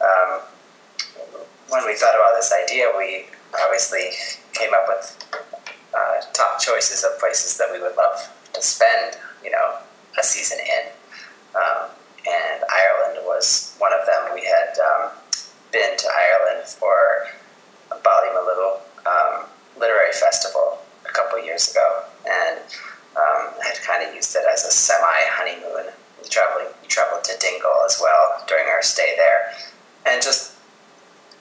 um, 0.00 0.40
when 1.74 1.86
we 1.86 1.94
thought 1.98 2.14
about 2.14 2.38
this 2.38 2.54
idea, 2.54 2.86
we 2.96 3.26
obviously 3.66 4.14
came 4.52 4.70
up 4.72 4.86
with 4.86 5.18
uh, 5.92 6.20
top 6.32 6.60
choices 6.60 7.02
of 7.02 7.18
places 7.18 7.58
that 7.58 7.68
we 7.72 7.80
would 7.80 7.96
love 7.96 8.30
to 8.52 8.62
spend, 8.62 9.18
you 9.42 9.50
know, 9.50 9.78
a 10.18 10.22
season 10.22 10.58
in. 10.58 10.92
Um, 11.58 11.90
and 12.26 12.62
Ireland 12.70 13.26
was 13.26 13.74
one 13.78 13.92
of 13.92 14.06
them. 14.06 14.34
We 14.34 14.46
had 14.46 14.78
um, 14.78 15.10
been 15.72 15.96
to 15.98 16.06
Ireland 16.06 16.66
for 16.68 17.26
a 17.90 17.96
Ballymaloe 17.96 18.78
um, 19.04 19.46
literary 19.76 20.12
festival 20.12 20.78
a 21.08 21.12
couple 21.12 21.42
years 21.44 21.70
ago, 21.70 22.04
and 22.24 22.60
um, 23.16 23.52
had 23.62 23.82
kind 23.82 24.08
of 24.08 24.14
used 24.14 24.34
it 24.36 24.44
as 24.50 24.64
a 24.64 24.70
semi 24.70 25.20
honeymoon. 25.34 25.92
We 26.22 26.28
traveling, 26.28 26.66
we 26.80 26.88
traveled 26.88 27.24
to 27.24 27.34
Dingle 27.40 27.82
as 27.84 27.98
well 28.00 28.44
during 28.46 28.66
our 28.68 28.82
stay 28.82 29.14
there, 29.16 29.52
and 30.06 30.22
just 30.22 30.53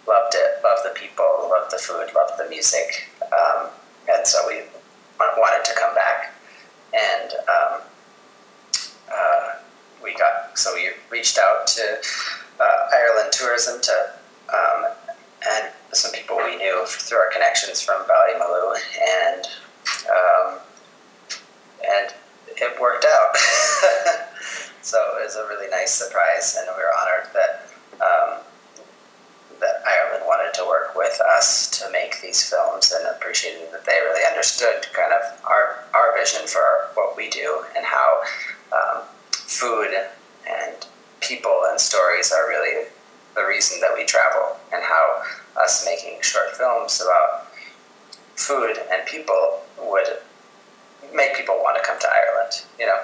loved 0.07 0.35
it. 0.35 0.63
Loved 0.63 0.81
the 0.85 0.99
people, 0.99 1.49
loved 1.49 1.71
the 1.71 1.77
food, 1.77 2.09
loved 2.15 2.33
the 2.37 2.49
music, 2.49 3.09
um, 3.31 3.69
and 4.11 4.25
so 4.25 4.39
we 4.47 4.61
wanted 5.37 5.65
to 5.65 5.73
come 5.75 5.93
back. 5.95 6.33
And 6.93 7.31
um, 7.49 7.81
uh, 9.11 9.55
we 10.03 10.13
got 10.15 10.57
so 10.57 10.73
we 10.73 10.89
reached 11.09 11.39
out 11.39 11.67
to 11.67 11.97
uh, 12.59 12.89
Ireland 12.93 13.31
Tourism 13.31 13.81
to 13.81 14.13
um, 14.53 14.85
and 15.49 15.69
some 15.91 16.11
people 16.11 16.37
we 16.37 16.55
knew 16.57 16.85
through 16.87 17.17
our 17.17 17.31
connections 17.31 17.81
from 17.81 18.03
Ballymaloe, 18.03 18.75
and 19.25 19.45
um, 20.09 20.59
and 21.83 22.13
it 22.47 22.79
worked 22.79 23.05
out. 23.05 23.37
so 24.81 24.97
it 25.19 25.25
was 25.25 25.35
a 25.35 25.47
really 25.47 25.69
nice 25.69 25.91
surprise, 25.91 26.57
and 26.59 26.67
we 26.75 26.81
were 26.81 26.91
honored 27.01 27.29
that 27.33 27.67
um, 28.01 28.39
that 29.63 29.81
Ireland 29.87 30.23
wanted 30.27 30.53
to 30.59 30.65
work 30.67 30.95
with 30.95 31.19
us 31.35 31.69
to 31.79 31.89
make 31.91 32.21
these 32.21 32.43
films, 32.47 32.91
and 32.91 33.07
appreciated 33.07 33.71
that 33.71 33.85
they 33.85 33.97
really 34.03 34.25
understood 34.27 34.85
kind 34.93 35.13
of 35.13 35.23
our 35.45 35.83
our 35.95 36.17
vision 36.19 36.45
for 36.45 36.91
what 36.93 37.15
we 37.15 37.29
do 37.29 37.63
and 37.75 37.85
how 37.85 38.21
um, 38.75 39.01
food 39.31 39.89
and 40.47 40.85
people 41.21 41.63
and 41.69 41.79
stories 41.79 42.31
are 42.31 42.47
really 42.49 42.87
the 43.35 43.45
reason 43.45 43.79
that 43.81 43.91
we 43.95 44.05
travel, 44.05 44.57
and 44.73 44.83
how 44.83 45.23
us 45.57 45.85
making 45.85 46.21
short 46.21 46.51
films 46.51 47.01
about 47.01 47.47
food 48.35 48.77
and 48.91 49.05
people 49.07 49.61
would 49.81 50.19
make 51.15 51.35
people 51.35 51.55
want 51.55 51.77
to 51.77 51.83
come 51.83 51.99
to 51.99 52.07
Ireland, 52.07 52.63
you 52.79 52.85
know. 52.85 52.99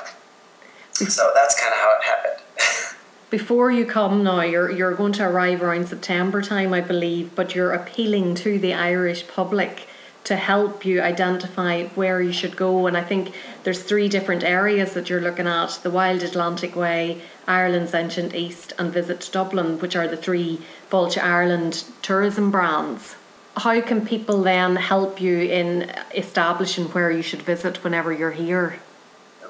So 0.94 1.32
that's 1.34 1.60
kind 1.60 1.74
of 1.74 1.80
how 1.80 1.96
it 1.98 2.04
happened. 2.04 2.96
Before 3.30 3.70
you 3.70 3.86
come 3.86 4.24
now, 4.24 4.42
you're 4.42 4.72
you're 4.72 4.96
going 4.96 5.14
to 5.14 5.24
arrive 5.24 5.62
around 5.62 5.88
September 5.88 6.42
time, 6.42 6.74
I 6.74 6.82
believe, 6.82 7.36
but 7.36 7.54
you're 7.54 7.74
appealing 7.74 8.34
to 8.36 8.58
the 8.58 8.74
Irish 8.74 9.28
public 9.28 9.88
to 10.24 10.36
help 10.36 10.84
you 10.84 11.00
identify 11.00 11.84
where 11.90 12.22
you 12.22 12.34
should 12.34 12.58
go. 12.58 12.88
And 12.88 12.98
I 12.98 13.04
think 13.04 13.36
there's 13.64 13.84
three 13.84 14.10
different 14.10 14.44
areas 14.44 14.96
that 14.96 15.12
you're 15.12 15.22
looking 15.22 15.46
at: 15.46 15.80
the 15.84 15.92
Wild 15.92 16.24
Atlantic 16.24 16.76
Way, 16.76 17.22
Ireland's 17.48 17.94
Ancient 17.94 18.34
East, 18.34 18.74
and 18.80 18.92
Visit 18.92 19.30
Dublin, 19.32 19.78
which 19.80 19.96
are 19.96 20.08
the 20.08 20.18
three 20.18 20.62
Fáilte 20.90 21.22
Ireland 21.22 21.84
tourism 22.02 22.50
brands. 22.50 23.16
How 23.58 23.80
can 23.82 24.08
people 24.08 24.42
then 24.42 24.76
help 24.78 25.22
you 25.22 25.38
in 25.38 25.92
establishing 26.16 26.86
where 26.86 27.12
you 27.12 27.22
should 27.22 27.44
visit 27.44 27.84
whenever 27.84 28.12
you're 28.12 28.32
here? 28.32 28.80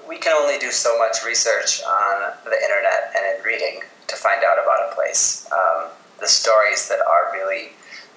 We 0.09 0.17
can 0.17 0.33
only 0.33 0.57
do 0.57 0.71
so 0.71 0.97
much 0.97 1.23
research 1.23 1.83
on 1.83 2.33
the 2.43 2.57
internet 2.63 3.13
and 3.15 3.37
in 3.37 3.45
reading 3.45 3.81
to 4.07 4.15
find 4.15 4.43
out 4.43 4.57
about 4.57 4.91
a 4.91 4.95
place. 4.95 5.47
Um, 5.51 5.89
the 6.19 6.27
stories 6.27 6.89
that 6.89 6.97
are 6.99 7.31
really 7.31 7.69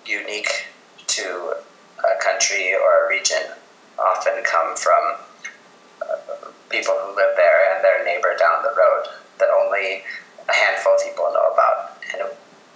unique 0.07 0.69
to 1.07 1.53
a 2.01 2.25
country 2.25 2.73
or 2.75 3.05
a 3.05 3.09
region 3.11 3.43
often 3.99 4.33
come 4.43 4.75
from 4.75 5.17
uh, 6.01 6.49
people 6.71 6.95
who 6.95 7.15
live 7.15 7.37
there 7.37 7.75
and 7.75 7.85
their 7.85 8.03
neighbor 8.07 8.35
down 8.39 8.63
the 8.63 8.71
road 8.71 9.09
that 9.39 9.49
only 9.51 10.03
a 10.49 10.53
handful 10.53 10.95
of 10.95 11.05
people 11.05 11.25
know 11.25 11.53
about. 11.53 11.99
And 12.15 12.23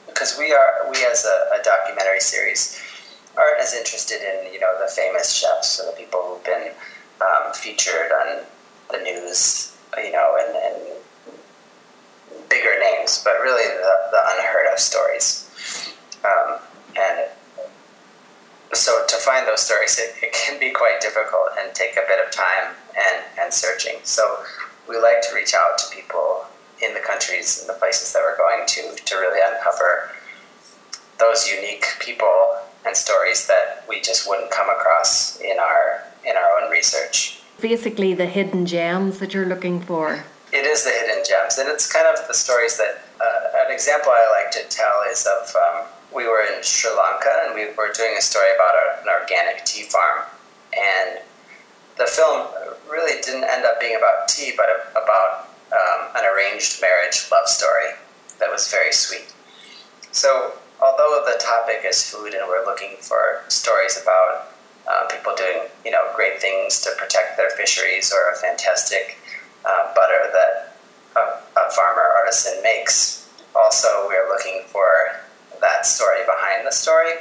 because 0.07 0.37
we 0.39 0.53
are, 0.53 0.91
we 0.91 0.99
as 1.11 1.25
a, 1.25 1.59
a 1.59 1.65
documentary 1.65 2.21
series 2.21 2.79
aren't 3.35 3.61
as 3.61 3.75
interested 3.75 4.21
in 4.21 4.53
you 4.53 4.61
know 4.61 4.79
the 4.81 4.91
famous 4.91 5.33
chefs 5.33 5.81
or 5.81 5.91
the 5.91 5.97
people 5.97 6.21
who've 6.23 6.45
been 6.45 6.73
um, 7.21 7.53
featured 7.53 8.13
on 8.13 8.45
the 8.90 8.99
news, 8.99 9.77
you 9.96 10.12
know, 10.12 10.37
and, 10.40 10.57
and 10.57 12.49
bigger 12.49 12.79
names, 12.81 13.22
but 13.25 13.40
really 13.40 13.66
the, 13.66 13.94
the 14.11 14.20
unheard 14.35 14.72
of 14.72 14.79
stories. 14.79 15.51
Um, 16.25 16.59
and 16.96 17.29
so 18.72 19.05
to 19.07 19.16
find 19.16 19.46
those 19.46 19.61
stories, 19.61 19.99
it, 19.99 20.14
it 20.22 20.33
can 20.33 20.59
be 20.59 20.70
quite 20.70 21.01
difficult 21.01 21.49
and 21.61 21.75
take 21.75 21.92
a 21.92 22.05
bit 22.09 22.25
of 22.25 22.33
time 22.33 22.75
and, 22.96 23.25
and 23.40 23.53
searching. 23.53 23.96
So 24.03 24.44
we 24.88 24.96
like 24.96 25.22
to 25.29 25.35
reach 25.35 25.55
out 25.55 25.79
to 25.79 25.94
people 25.94 26.44
in 26.83 26.94
the 26.94 27.01
countries 27.01 27.61
and 27.61 27.68
the 27.68 27.79
places 27.79 28.12
that 28.12 28.22
we're 28.22 28.37
going 28.37 28.66
to 28.66 29.03
to 29.03 29.16
really 29.16 29.40
uncover 29.55 30.11
those 31.18 31.49
unique 31.49 31.87
people 32.01 32.59
and 32.85 32.94
stories 32.94 33.46
that 33.46 33.85
we 33.88 34.01
just 34.01 34.29
wouldn't 34.29 34.51
come 34.51 34.68
across 34.68 35.40
in 35.40 35.59
our 35.59 36.05
in 36.25 36.37
our 36.37 36.62
own 36.62 36.70
research 36.70 37.40
basically 37.61 38.14
the 38.14 38.27
hidden 38.27 38.66
gems 38.66 39.19
that 39.19 39.35
you're 39.35 39.47
looking 39.47 39.81
for. 39.81 40.25
It 40.53 40.64
is 40.64 40.85
the 40.85 40.90
hidden 40.90 41.25
gems, 41.29 41.59
and 41.59 41.69
it's 41.69 41.90
kind 41.90 42.07
of 42.07 42.27
the 42.29 42.35
stories 42.35 42.77
that. 42.79 43.03
Uh, 43.21 43.47
an 43.66 43.73
example 43.73 44.11
I 44.12 44.42
like 44.42 44.53
to 44.53 44.69
tell 44.69 45.03
is 45.11 45.27
of 45.27 45.55
um, 45.57 45.87
we 46.14 46.29
were 46.29 46.42
in 46.42 46.62
Sri 46.62 46.90
Lanka 46.90 47.33
and 47.47 47.55
we 47.55 47.66
were 47.75 47.90
doing 47.92 48.14
a 48.16 48.21
story 48.21 48.49
about 48.55 48.75
an 49.03 49.09
organic 49.09 49.64
tea 49.64 49.85
farm, 49.85 50.25
and 50.73 51.21
the 51.97 52.07
film 52.07 52.47
really 52.90 53.21
didn't 53.23 53.45
end 53.45 53.64
up 53.64 53.81
being 53.81 53.97
about 53.97 54.29
tea, 54.29 54.53
but 54.57 54.92
about 54.92 55.49
um, 55.73 56.09
an 56.16 56.25
arranged 56.25 56.81
marriage 56.81 57.29
love 57.33 57.47
story 57.49 57.97
that 58.38 58.51
was 58.51 58.71
very 58.71 58.92
sweet. 58.92 59.33
So, 60.12 60.53
although 60.81 61.25
the 61.27 61.38
topic 61.42 61.83
is 61.85 62.09
food 62.09 62.35
and 62.35 62.47
we're 62.49 62.64
looking 62.64 62.97
for 63.01 63.42
stories 63.49 64.01
about 64.01 64.53
uh, 64.88 65.07
people 65.11 65.35
doing 65.37 65.62
you 65.85 65.90
know 65.90 66.03
great 66.14 66.40
things 66.40 66.81
to 66.81 66.90
protect 66.99 67.37
their 67.37 67.51
fisheries 67.51 68.12
or 68.12 68.33
a 68.33 68.37
fantastic 68.37 69.18
uh, 69.64 69.94
butter 69.94 70.31
that 70.33 70.77
a, 71.16 71.61
a 71.61 71.70
farmer 71.72 72.03
artisan 72.20 72.62
makes, 72.62 73.29
also 73.55 74.07
we're 74.09 74.29
looking 74.29 74.62
for 74.66 74.87
that 75.61 75.87
story 75.87 76.20
behind 76.27 76.66
the 76.66 76.72
story, 76.72 77.12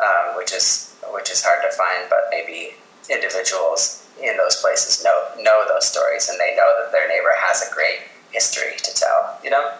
um, 0.00 0.36
which 0.36 0.52
is 0.52 0.94
which 1.12 1.30
is 1.30 1.42
hard 1.42 1.60
to 1.62 1.74
find, 1.76 2.10
but 2.10 2.26
maybe 2.30 2.74
individuals 3.08 4.04
in 4.20 4.36
those 4.36 4.56
places 4.56 5.04
know 5.04 5.28
know 5.40 5.64
those 5.68 5.86
stories 5.86 6.28
and 6.28 6.40
they 6.40 6.56
know 6.56 6.68
that 6.82 6.90
their 6.92 7.08
neighbor 7.08 7.32
has 7.36 7.62
a 7.68 7.74
great 7.74 8.00
history 8.32 8.76
to 8.78 8.94
tell. 8.94 9.38
You 9.42 9.50
know. 9.50 9.72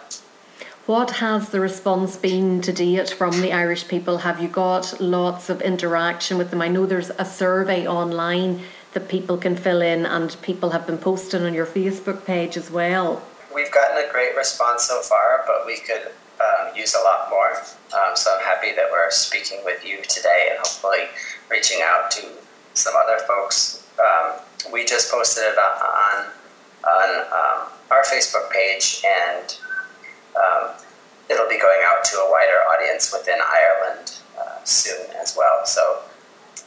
What 0.87 1.11
has 1.19 1.49
the 1.49 1.59
response 1.59 2.15
been 2.15 2.61
to 2.61 2.71
date 2.71 3.09
from 3.09 3.41
the 3.41 3.51
Irish 3.51 3.89
people? 3.89 4.19
Have 4.19 4.41
you 4.41 4.47
got 4.47 5.01
lots 5.01 5.49
of 5.49 5.61
interaction 5.61 6.37
with 6.37 6.49
them? 6.49 6.61
I 6.61 6.69
know 6.69 6.85
there's 6.85 7.09
a 7.09 7.25
survey 7.25 7.85
online 7.85 8.61
that 8.93 9.09
people 9.09 9.37
can 9.37 9.57
fill 9.57 9.81
in, 9.81 10.05
and 10.05 10.41
people 10.41 10.69
have 10.69 10.87
been 10.87 10.97
posting 10.97 11.43
on 11.43 11.53
your 11.53 11.65
Facebook 11.65 12.23
page 12.23 12.55
as 12.55 12.71
well. 12.71 13.21
We've 13.53 13.69
gotten 13.69 13.97
a 13.97 14.09
great 14.13 14.33
response 14.37 14.85
so 14.85 15.01
far, 15.01 15.43
but 15.45 15.65
we 15.65 15.77
could 15.79 16.09
um, 16.39 16.73
use 16.73 16.95
a 16.95 17.03
lot 17.03 17.29
more. 17.29 17.51
Um, 17.91 18.15
so 18.15 18.33
I'm 18.33 18.45
happy 18.45 18.73
that 18.73 18.87
we're 18.89 19.11
speaking 19.11 19.59
with 19.65 19.85
you 19.85 20.01
today 20.03 20.47
and 20.51 20.59
hopefully 20.59 21.09
reaching 21.51 21.81
out 21.83 22.11
to 22.11 22.27
some 22.75 22.93
other 22.95 23.19
folks. 23.27 23.85
Um, 23.99 24.39
we 24.71 24.85
just 24.85 25.11
posted 25.11 25.43
it 25.43 25.57
on 25.57 26.27
on 26.87 27.09
um, 27.25 27.67
our 27.91 28.03
Facebook 28.03 28.49
page, 28.51 29.03
and 29.03 29.57
um, 30.37 30.71
it'll 31.29 31.49
be 31.49 31.59
going 31.59 31.81
out 31.83 32.03
to 32.05 32.17
a 32.17 32.31
wider 32.31 32.61
audience 32.71 33.11
within 33.11 33.39
Ireland 33.41 34.19
uh, 34.39 34.63
soon 34.63 35.05
as 35.21 35.35
well. 35.37 35.65
So 35.65 36.01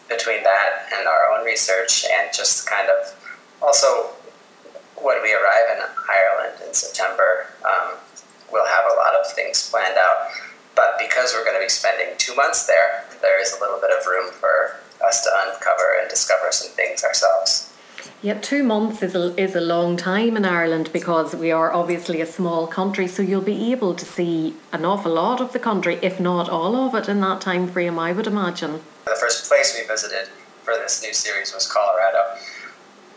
between 0.08 0.42
that 0.42 0.86
and 0.96 1.06
our 1.06 1.30
own 1.32 1.44
research, 1.44 2.04
and 2.10 2.30
just 2.34 2.68
kind 2.68 2.88
of 2.88 3.14
also 3.62 4.10
when 4.96 5.22
we 5.22 5.32
arrive 5.32 5.76
in 5.76 5.82
Ireland 6.08 6.60
in 6.66 6.74
September, 6.74 7.46
um, 7.64 7.96
we'll 8.52 8.66
have 8.66 8.84
a 8.92 8.96
lot 8.96 9.14
of 9.14 9.32
things 9.32 9.70
planned 9.70 9.96
out. 9.96 10.30
But 10.76 10.96
because 10.98 11.32
we're 11.34 11.44
going 11.44 11.56
to 11.56 11.64
be 11.64 11.70
spending 11.70 12.08
two 12.18 12.34
months 12.34 12.66
there, 12.66 13.04
there 13.22 13.40
is 13.40 13.54
a 13.56 13.60
little 13.60 13.80
bit 13.80 13.90
of 13.90 14.06
room 14.06 14.32
for 14.32 14.76
us 15.06 15.22
to 15.24 15.30
uncover 15.46 15.98
and 16.00 16.08
discover 16.08 16.48
some 16.50 16.70
things 16.72 17.02
ourselves. 17.02 17.69
Yeah, 18.22 18.34
two 18.34 18.62
months 18.62 19.02
is 19.02 19.14
a, 19.14 19.34
is 19.42 19.54
a 19.54 19.60
long 19.60 19.96
time 19.96 20.36
in 20.36 20.44
Ireland 20.44 20.90
because 20.92 21.34
we 21.34 21.50
are 21.50 21.72
obviously 21.72 22.20
a 22.20 22.26
small 22.26 22.66
country, 22.66 23.08
so 23.08 23.22
you'll 23.22 23.40
be 23.40 23.72
able 23.72 23.94
to 23.94 24.04
see 24.04 24.54
an 24.72 24.84
awful 24.84 25.14
lot 25.14 25.40
of 25.40 25.52
the 25.52 25.58
country, 25.58 25.98
if 26.02 26.20
not 26.20 26.48
all 26.48 26.76
of 26.76 26.94
it, 26.94 27.08
in 27.08 27.20
that 27.22 27.40
time 27.40 27.66
frame, 27.66 27.98
I 27.98 28.12
would 28.12 28.26
imagine. 28.26 28.80
The 29.06 29.16
first 29.18 29.48
place 29.48 29.74
we 29.78 29.86
visited 29.86 30.28
for 30.62 30.74
this 30.74 31.02
new 31.02 31.14
series 31.14 31.54
was 31.54 31.66
Colorado, 31.66 32.36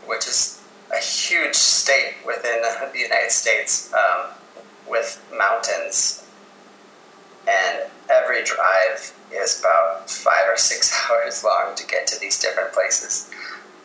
which 0.06 0.26
is 0.28 0.62
a 0.93 1.00
huge 1.00 1.56
state 1.56 2.15
within 2.26 2.62
the 2.93 3.00
United 3.00 3.32
States 3.32 3.91
um, 3.93 4.30
with 4.89 5.22
mountains, 5.38 6.26
and 7.48 7.89
every 8.10 8.43
drive 8.43 9.13
is 9.34 9.60
about 9.60 10.10
five 10.10 10.48
or 10.48 10.58
six 10.58 10.98
hours 11.10 11.43
long 11.43 11.76
to 11.76 11.86
get 11.88 12.08
to 12.08 12.19
these 12.19 12.39
different 12.39 12.72
places. 12.72 13.30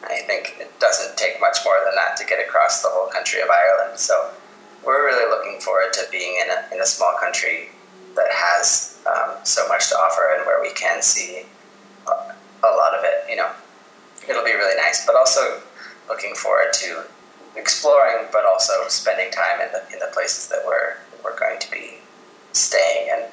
I 0.04 0.22
think 0.22 0.56
it 0.60 0.78
doesn't 0.78 1.16
take 1.16 1.40
much 1.40 1.58
more 1.64 1.76
than 1.84 1.94
that 1.96 2.16
to 2.18 2.24
get 2.24 2.38
across 2.46 2.82
the 2.82 2.88
whole 2.90 3.08
country 3.08 3.40
of 3.40 3.48
Ireland. 3.50 3.98
So 3.98 4.30
we're 4.84 5.04
really 5.04 5.28
looking 5.28 5.60
forward 5.60 5.92
to 5.94 6.06
being 6.10 6.40
in 6.42 6.50
a, 6.50 6.74
in 6.74 6.80
a 6.80 6.86
small 6.86 7.14
country 7.20 7.70
that 8.14 8.28
has 8.30 8.98
um, 9.06 9.36
so 9.44 9.66
much 9.68 9.88
to 9.88 9.94
offer 9.96 10.34
and 10.36 10.46
where 10.46 10.60
we 10.60 10.72
can 10.72 11.02
see 11.02 11.42
a, 12.06 12.10
a 12.10 12.70
lot 12.76 12.94
of 12.94 13.04
it. 13.04 13.28
You 13.28 13.36
know, 13.36 13.50
it'll 14.28 14.44
be 14.44 14.52
really 14.52 14.76
nice, 14.76 15.04
but 15.06 15.16
also 15.16 15.60
looking 16.08 16.34
forward 16.34 16.72
to 16.74 17.04
exploring, 17.56 18.26
but 18.32 18.44
also 18.44 18.72
spending 18.88 19.30
time 19.30 19.60
in 19.60 19.68
the 19.72 19.82
in 19.92 19.98
the 19.98 20.10
places 20.12 20.48
that 20.48 20.62
we're 20.66 20.96
we're 21.24 21.38
going 21.38 21.58
to 21.58 21.70
be 21.70 21.98
staying 22.52 23.10
and 23.12 23.24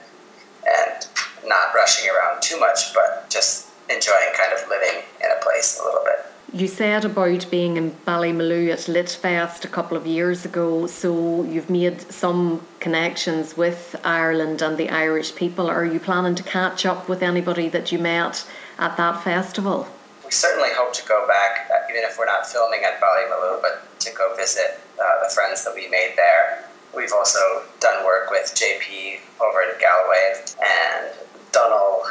and 0.65 1.07
not 1.45 1.73
rushing 1.75 2.09
around 2.09 2.41
too 2.41 2.59
much, 2.59 2.93
but 2.93 3.29
just 3.29 3.69
enjoying 3.89 4.33
kind 4.35 4.51
of 4.51 4.67
living 4.67 5.03
in 5.23 5.29
a 5.31 5.43
place 5.43 5.79
a 5.79 5.85
little 5.85 6.03
bit. 6.03 6.25
You 6.53 6.67
said 6.67 7.03
about 7.03 7.49
being 7.49 7.75
in 7.75 7.91
Ballymaloe 8.05 8.71
at 8.71 8.87
Litfest 8.87 9.65
a 9.65 9.67
couple 9.67 9.97
of 9.97 10.05
years 10.05 10.45
ago, 10.45 10.87
so 10.87 11.43
you've 11.43 11.69
made 11.69 12.01
some 12.11 12.61
connections 12.79 13.57
with 13.57 13.95
Ireland 14.03 14.61
and 14.61 14.77
the 14.77 14.89
Irish 14.89 15.35
people. 15.35 15.67
Are 15.67 15.83
you 15.83 15.99
planning 15.99 16.35
to 16.35 16.43
catch 16.43 16.85
up 16.85 17.09
with 17.09 17.23
anybody 17.23 17.67
that 17.69 17.91
you 17.91 17.99
met 17.99 18.47
at 18.77 18.95
that 18.95 19.23
festival? 19.23 19.87
We 20.23 20.31
certainly 20.31 20.69
hope 20.73 20.93
to 20.93 21.05
go 21.07 21.27
back, 21.27 21.69
uh, 21.71 21.91
even 21.91 22.03
if 22.03 22.17
we're 22.17 22.25
not 22.25 22.47
filming 22.47 22.81
at 22.83 23.01
Ballymaloe, 23.01 23.61
but 23.61 23.99
to 24.01 24.11
go 24.13 24.35
visit 24.35 24.79
uh, 25.01 25.27
the 25.27 25.33
friends 25.33 25.65
that 25.65 25.73
we 25.73 25.89
made 25.89 26.13
there. 26.15 26.63
We've 26.95 27.11
also 27.11 27.39
done 27.79 28.05
work 28.05 28.29
with 28.29 28.53
JP 28.55 29.19
over 29.41 29.61
in 29.61 29.81
Galway, 29.81 30.45
and 30.63 31.11
Donald 31.51 32.03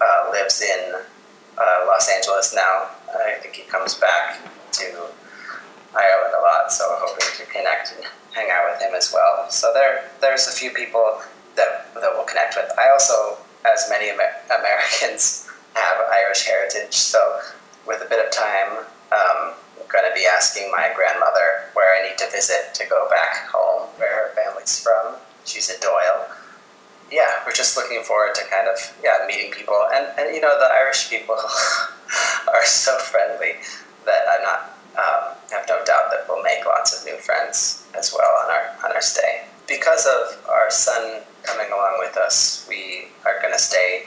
uh, 0.00 0.30
lives 0.30 0.62
in 0.62 0.94
uh, 1.58 1.86
Los 1.86 2.08
Angeles 2.08 2.54
now. 2.54 2.88
I 3.14 3.38
think 3.40 3.54
he 3.54 3.62
comes 3.62 3.94
back 3.94 4.38
to 4.72 4.84
Ireland 5.94 6.34
a 6.38 6.42
lot, 6.42 6.72
so 6.72 6.86
we're 6.88 7.06
hoping 7.06 7.26
to 7.36 7.44
connect 7.50 7.94
and 7.96 8.04
hang 8.32 8.50
out 8.50 8.70
with 8.70 8.80
him 8.80 8.94
as 8.94 9.12
well. 9.12 9.50
So 9.50 9.72
there, 9.74 10.10
there's 10.20 10.46
a 10.48 10.52
few 10.52 10.70
people 10.70 11.20
that 11.56 11.92
that 11.94 12.10
we'll 12.14 12.24
connect 12.24 12.56
with. 12.56 12.70
I 12.78 12.90
also, 12.90 13.38
as 13.66 13.86
many 13.88 14.10
Amer- 14.10 14.38
Americans, 14.46 15.48
have 15.74 15.96
Irish 16.12 16.46
heritage, 16.46 16.94
so 16.94 17.40
with 17.86 18.02
a 18.04 18.08
bit 18.08 18.24
of 18.24 18.30
time, 18.32 18.84
um, 19.12 19.54
I'm 19.78 19.88
going 19.88 20.06
to 20.08 20.14
be 20.14 20.26
asking 20.26 20.70
my 20.70 20.90
grandmother 20.94 21.70
where 21.74 21.90
I 21.98 22.08
need 22.08 22.18
to 22.18 22.30
visit 22.30 22.74
to 22.74 22.86
go 22.88 23.08
back 23.10 23.48
home, 23.48 23.88
where 23.96 24.30
her 24.30 24.34
family's 24.34 24.82
from. 24.82 25.16
She's 25.44 25.70
a 25.70 25.80
Doyle 25.80 26.26
yeah, 27.10 27.42
we're 27.44 27.52
just 27.52 27.76
looking 27.76 28.02
forward 28.02 28.34
to 28.34 28.42
kind 28.50 28.68
of 28.68 28.78
yeah 29.02 29.26
meeting 29.26 29.50
people, 29.50 29.76
and 29.92 30.06
and 30.18 30.34
you 30.34 30.40
know 30.40 30.58
the 30.58 30.66
Irish 30.66 31.10
people 31.10 31.36
are 32.48 32.64
so 32.64 32.98
friendly 32.98 33.60
that 34.06 34.22
I'm 34.30 34.42
not 34.42 34.76
um, 34.98 35.36
have 35.50 35.66
no 35.68 35.78
doubt 35.84 36.10
that 36.10 36.26
we'll 36.28 36.42
make 36.42 36.64
lots 36.66 36.98
of 36.98 37.04
new 37.04 37.16
friends 37.16 37.86
as 37.96 38.12
well 38.12 38.30
on 38.44 38.50
our 38.50 38.66
on 38.84 38.92
our 38.92 39.02
stay. 39.02 39.46
Because 39.68 40.06
of 40.06 40.44
our 40.48 40.70
son 40.70 41.22
coming 41.44 41.70
along 41.72 41.96
with 41.98 42.16
us, 42.16 42.66
we 42.68 43.08
are 43.24 43.40
going 43.40 43.52
to 43.54 43.58
stay 43.58 44.06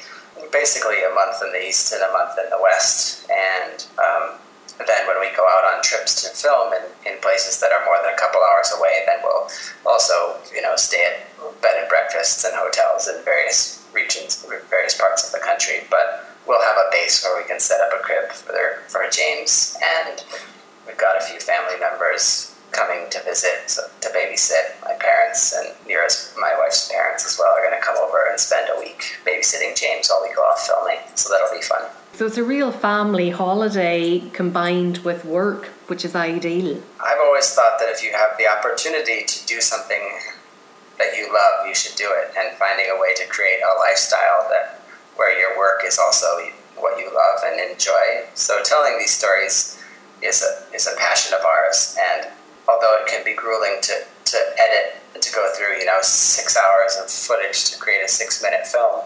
basically 0.51 1.03
a 1.03 1.13
month 1.15 1.41
in 1.45 1.51
the 1.53 1.65
east 1.65 1.93
and 1.93 2.01
a 2.03 2.11
month 2.11 2.37
in 2.43 2.49
the 2.49 2.59
west, 2.61 3.29
and 3.31 3.85
um, 3.97 4.39
then 4.79 5.07
when 5.07 5.19
we 5.19 5.29
go 5.35 5.45
out 5.47 5.75
on 5.75 5.81
trips 5.81 6.21
to 6.23 6.29
film 6.35 6.73
in, 6.73 7.13
in 7.13 7.21
places 7.21 7.59
that 7.59 7.71
are 7.71 7.85
more 7.85 7.97
than 8.03 8.13
a 8.13 8.17
couple 8.17 8.41
hours 8.41 8.73
away, 8.77 9.03
then 9.05 9.19
we'll 9.23 9.47
also, 9.85 10.35
you 10.53 10.61
know, 10.61 10.75
stay 10.75 11.03
at 11.05 11.61
bed 11.61 11.77
and 11.79 11.87
breakfasts 11.89 12.43
and 12.43 12.53
hotels 12.55 13.07
in 13.07 13.23
various 13.23 13.85
regions, 13.93 14.45
various 14.69 14.97
parts 14.97 15.25
of 15.25 15.31
the 15.31 15.45
country. 15.45 15.85
But 15.89 16.22
we'll 16.47 16.61
have 16.61 16.77
a 16.77 16.89
base 16.91 17.23
where 17.23 17.41
we 17.41 17.47
can 17.47 17.59
set 17.59 17.79
up 17.81 17.91
a 17.93 18.03
crib 18.03 18.31
for 18.31 18.51
their, 18.51 18.81
for 18.87 19.01
James, 19.11 19.77
and 20.05 20.23
we've 20.87 20.97
got 20.97 21.17
a 21.17 21.25
few 21.25 21.39
family 21.39 21.79
members 21.79 22.55
coming 22.71 23.09
to 23.11 23.21
visit, 23.23 23.67
so 23.67 23.83
to 24.01 24.09
babysit. 24.09 24.81
My 24.81 24.93
parents 24.99 25.53
and 25.53 25.73
my 26.39 26.53
wife's 26.59 26.91
parents 26.91 27.25
as 27.25 27.37
well, 27.39 27.53
are 27.53 27.61
going 27.61 27.79
to 27.79 27.85
come 27.85 27.95
over 28.03 28.27
and 28.29 28.39
spend 28.39 28.69
a 28.75 28.79
week 28.79 29.15
babysitting 29.25 29.79
James 29.79 30.09
while 30.09 30.21
we 30.27 30.33
go 30.35 30.41
off 30.41 30.65
filming. 30.65 30.97
So 31.15 31.29
that'll 31.31 31.55
be 31.55 31.63
fun. 31.63 31.83
So 32.13 32.25
it's 32.25 32.37
a 32.37 32.43
real 32.43 32.71
family 32.71 33.29
holiday 33.29 34.19
combined 34.33 34.99
with 34.99 35.23
work, 35.25 35.65
which 35.87 36.03
is 36.03 36.15
ideal. 36.15 36.81
I've 36.99 37.19
always 37.19 37.53
thought 37.53 37.79
that 37.79 37.89
if 37.89 38.03
you 38.03 38.11
have 38.11 38.37
the 38.37 38.47
opportunity 38.47 39.23
to 39.23 39.45
do 39.45 39.61
something 39.61 40.01
that 40.97 41.17
you 41.17 41.27
love, 41.33 41.67
you 41.67 41.73
should 41.73 41.95
do 41.95 42.09
it. 42.11 42.33
And 42.37 42.57
finding 42.57 42.87
a 42.89 42.99
way 42.99 43.13
to 43.15 43.25
create 43.27 43.61
a 43.61 43.79
lifestyle 43.79 44.47
that 44.49 44.72
where 45.15 45.37
your 45.37 45.57
work 45.57 45.81
is 45.85 45.99
also 45.99 46.25
what 46.77 46.97
you 46.99 47.05
love 47.05 47.39
and 47.45 47.71
enjoy. 47.71 48.25
So 48.33 48.61
telling 48.63 48.97
these 48.97 49.11
stories 49.11 49.79
is 50.21 50.43
a 50.43 50.75
is 50.75 50.87
a 50.87 50.95
passion 50.97 51.33
of 51.37 51.45
ours. 51.45 51.97
And 52.01 52.27
although 52.67 52.97
it 53.01 53.07
can 53.07 53.23
be 53.23 53.33
grueling 53.33 53.77
to 53.81 53.93
to 54.25 54.37
edit 54.59 55.01
to 55.21 55.31
go 55.33 55.51
through, 55.55 55.77
you 55.77 55.85
know, 55.85 55.99
six 56.01 56.57
hours 56.57 56.97
of 57.01 57.09
footage 57.09 57.65
to 57.71 57.79
create 57.79 58.03
a 58.03 58.07
six 58.07 58.41
minute 58.41 58.65
film 58.65 59.01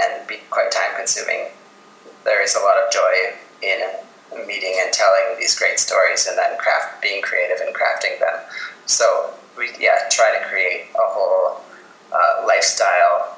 and 0.00 0.26
be 0.28 0.36
quite 0.50 0.70
time 0.70 0.94
consuming 0.96 1.48
there 2.26 2.42
is 2.42 2.56
a 2.56 2.60
lot 2.60 2.76
of 2.76 2.92
joy 2.92 3.38
in 3.62 3.80
meeting 4.46 4.74
and 4.82 4.92
telling 4.92 5.38
these 5.38 5.56
great 5.56 5.78
stories 5.78 6.26
and 6.26 6.36
then 6.36 6.58
craft 6.58 7.00
being 7.00 7.22
creative 7.22 7.58
and 7.64 7.74
crafting 7.74 8.18
them. 8.18 8.34
So 8.84 9.32
we 9.56 9.70
yeah 9.80 10.10
try 10.10 10.36
to 10.36 10.44
create 10.46 10.90
a 10.94 11.06
whole 11.06 11.62
uh, 12.12 12.44
lifestyle 12.46 13.35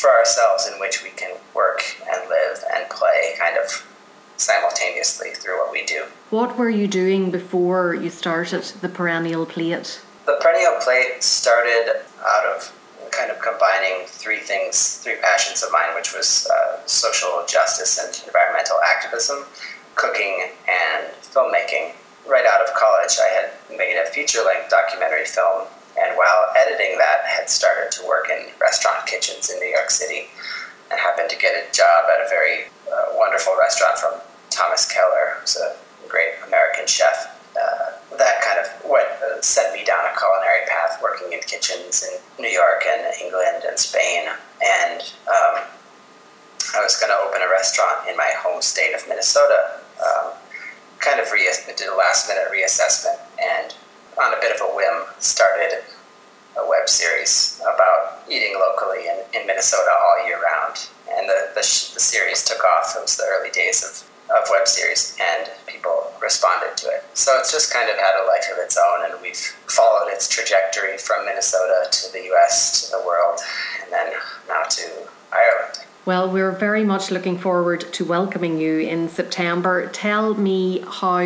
for 0.00 0.10
ourselves 0.10 0.66
in 0.66 0.80
which 0.80 1.02
we 1.02 1.10
can 1.10 1.36
work 1.54 1.82
and 2.10 2.28
live 2.28 2.64
and 2.74 2.88
play 2.88 3.34
kind 3.38 3.56
of 3.58 3.86
simultaneously 4.36 5.30
through 5.34 5.58
what 5.58 5.70
we 5.70 5.84
do. 5.84 6.04
What 6.30 6.56
were 6.56 6.70
you 6.70 6.88
doing 6.88 7.30
before 7.30 7.94
you 7.94 8.08
started 8.08 8.62
the 8.80 8.88
Perennial 8.88 9.44
Plate? 9.44 10.00
The 10.24 10.38
Perennial 10.40 10.76
Plate 10.80 11.22
started 11.22 12.02
out 12.24 12.46
of 12.46 12.72
kind 13.12 13.30
of 13.30 13.40
combining 13.40 14.06
three 14.06 14.38
things, 14.38 14.98
three 14.98 15.16
passions 15.20 15.62
of 15.62 15.70
mine, 15.72 15.94
which 15.94 16.14
was 16.14 16.48
uh, 16.50 16.86
social 16.86 17.44
justice 17.46 17.98
and 17.98 18.26
environmental 18.26 18.78
activism, 18.96 19.44
cooking, 19.96 20.48
and 20.68 21.08
filmmaking. 21.22 21.92
Right 22.28 22.46
out 22.46 22.60
of 22.60 22.72
college, 22.74 23.16
I 23.20 23.28
had 23.28 23.76
made 23.76 24.00
a 24.00 24.06
feature 24.10 24.40
length 24.44 24.70
documentary 24.70 25.24
film, 25.24 25.66
and 26.00 26.16
while 26.16 26.48
editing 26.56 26.98
that, 26.98 27.24
had 27.26 27.48
started 27.50 27.92
to 27.92 28.06
work 28.06 28.28
in 28.30 28.46
restaurant 28.60 29.06
kitchens 29.06 29.50
in 29.50 29.58
New 29.60 29.68
York 29.68 29.90
City 29.90 30.28
and 30.90 30.98
happened 30.98 31.30
to 31.30 31.36
get 31.36 31.54
a 31.54 31.72
job 31.72 32.08
at 32.10 32.24
a 32.24 32.28
very 32.28 32.66
uh, 32.90 33.14
wonderful 33.14 33.54
restaurant 33.58 33.98
from 33.98 34.14
Thomas 34.50 34.90
Keller, 34.90 35.38
who's 35.40 35.56
a 35.56 35.76
great 36.08 36.34
American 36.46 36.86
chef. 36.86 37.36
Uh, 37.54 38.16
that 38.16 38.40
kind 38.42 38.58
of 38.58 38.66
what 38.88 39.06
uh, 39.22 39.40
sent 39.40 39.72
me 39.72 39.84
down 39.84 40.04
a 40.04 40.16
culinary 40.16 40.66
path, 40.68 41.00
working 41.02 41.32
in 41.32 41.40
kitchens 41.40 42.02
in 42.02 42.42
New 42.42 42.50
York 42.50 42.82
and 42.86 43.12
England 43.22 43.64
and 43.66 43.78
Spain. 43.78 44.26
And 44.62 45.00
um, 45.28 45.62
I 46.74 46.82
was 46.82 46.98
going 46.98 47.10
to 47.10 47.18
open 47.26 47.40
a 47.42 47.50
restaurant 47.50 48.08
in 48.08 48.16
my 48.16 48.30
home 48.38 48.62
state 48.62 48.94
of 48.94 49.06
Minnesota. 49.08 49.80
Um, 49.98 50.32
kind 50.98 51.18
of 51.18 51.32
re- 51.32 51.48
did 51.76 51.88
a 51.88 51.96
last 51.96 52.28
minute 52.28 52.46
reassessment 52.52 53.18
and, 53.40 53.74
on 54.20 54.34
a 54.34 54.40
bit 54.40 54.54
of 54.54 54.60
a 54.60 54.70
whim, 54.76 55.04
started 55.18 55.82
a 56.58 56.68
web 56.68 56.88
series 56.88 57.60
about 57.62 58.20
eating 58.28 58.54
locally 58.58 59.06
in, 59.08 59.40
in 59.40 59.46
Minnesota 59.46 59.90
all 59.90 60.26
year 60.26 60.38
round. 60.42 60.88
And 61.10 61.28
the, 61.28 61.48
the, 61.54 61.60
the 61.60 62.00
series 62.00 62.44
took 62.44 62.62
off. 62.64 62.94
It 62.96 63.02
was 63.02 63.16
the 63.16 63.24
early 63.24 63.50
days 63.50 63.82
of, 63.82 64.36
of 64.36 64.48
web 64.50 64.68
series, 64.68 65.16
and 65.20 65.50
people 65.66 66.12
responded 66.22 66.76
to 66.76 66.88
it. 66.88 67.04
So 67.14 67.36
it's 67.38 67.50
just 67.50 67.72
kind 67.72 67.90
of 67.90 67.96
had 67.96 68.22
a 68.22 68.26
life 68.26 68.46
of 68.52 68.58
its 68.58 68.76
own, 68.78 69.10
and 69.10 69.20
we've 69.22 69.36
followed 69.68 70.08
its 70.12 70.28
trajectory 70.28 70.98
from 70.98 71.24
Minnesota 71.24 71.88
to 71.90 72.12
the 72.12 72.30
US 72.34 72.86
to 72.86 72.96
the 72.96 73.06
world, 73.06 73.40
and 73.82 73.92
then 73.92 74.12
now 74.48 74.62
to 74.62 74.86
Ireland. 75.32 75.86
Well, 76.10 76.28
we're 76.28 76.50
very 76.50 76.82
much 76.82 77.12
looking 77.12 77.38
forward 77.38 77.82
to 77.92 78.04
welcoming 78.04 78.58
you 78.58 78.78
in 78.80 79.08
September. 79.08 79.86
Tell 79.90 80.34
me 80.34 80.80
how 80.80 81.20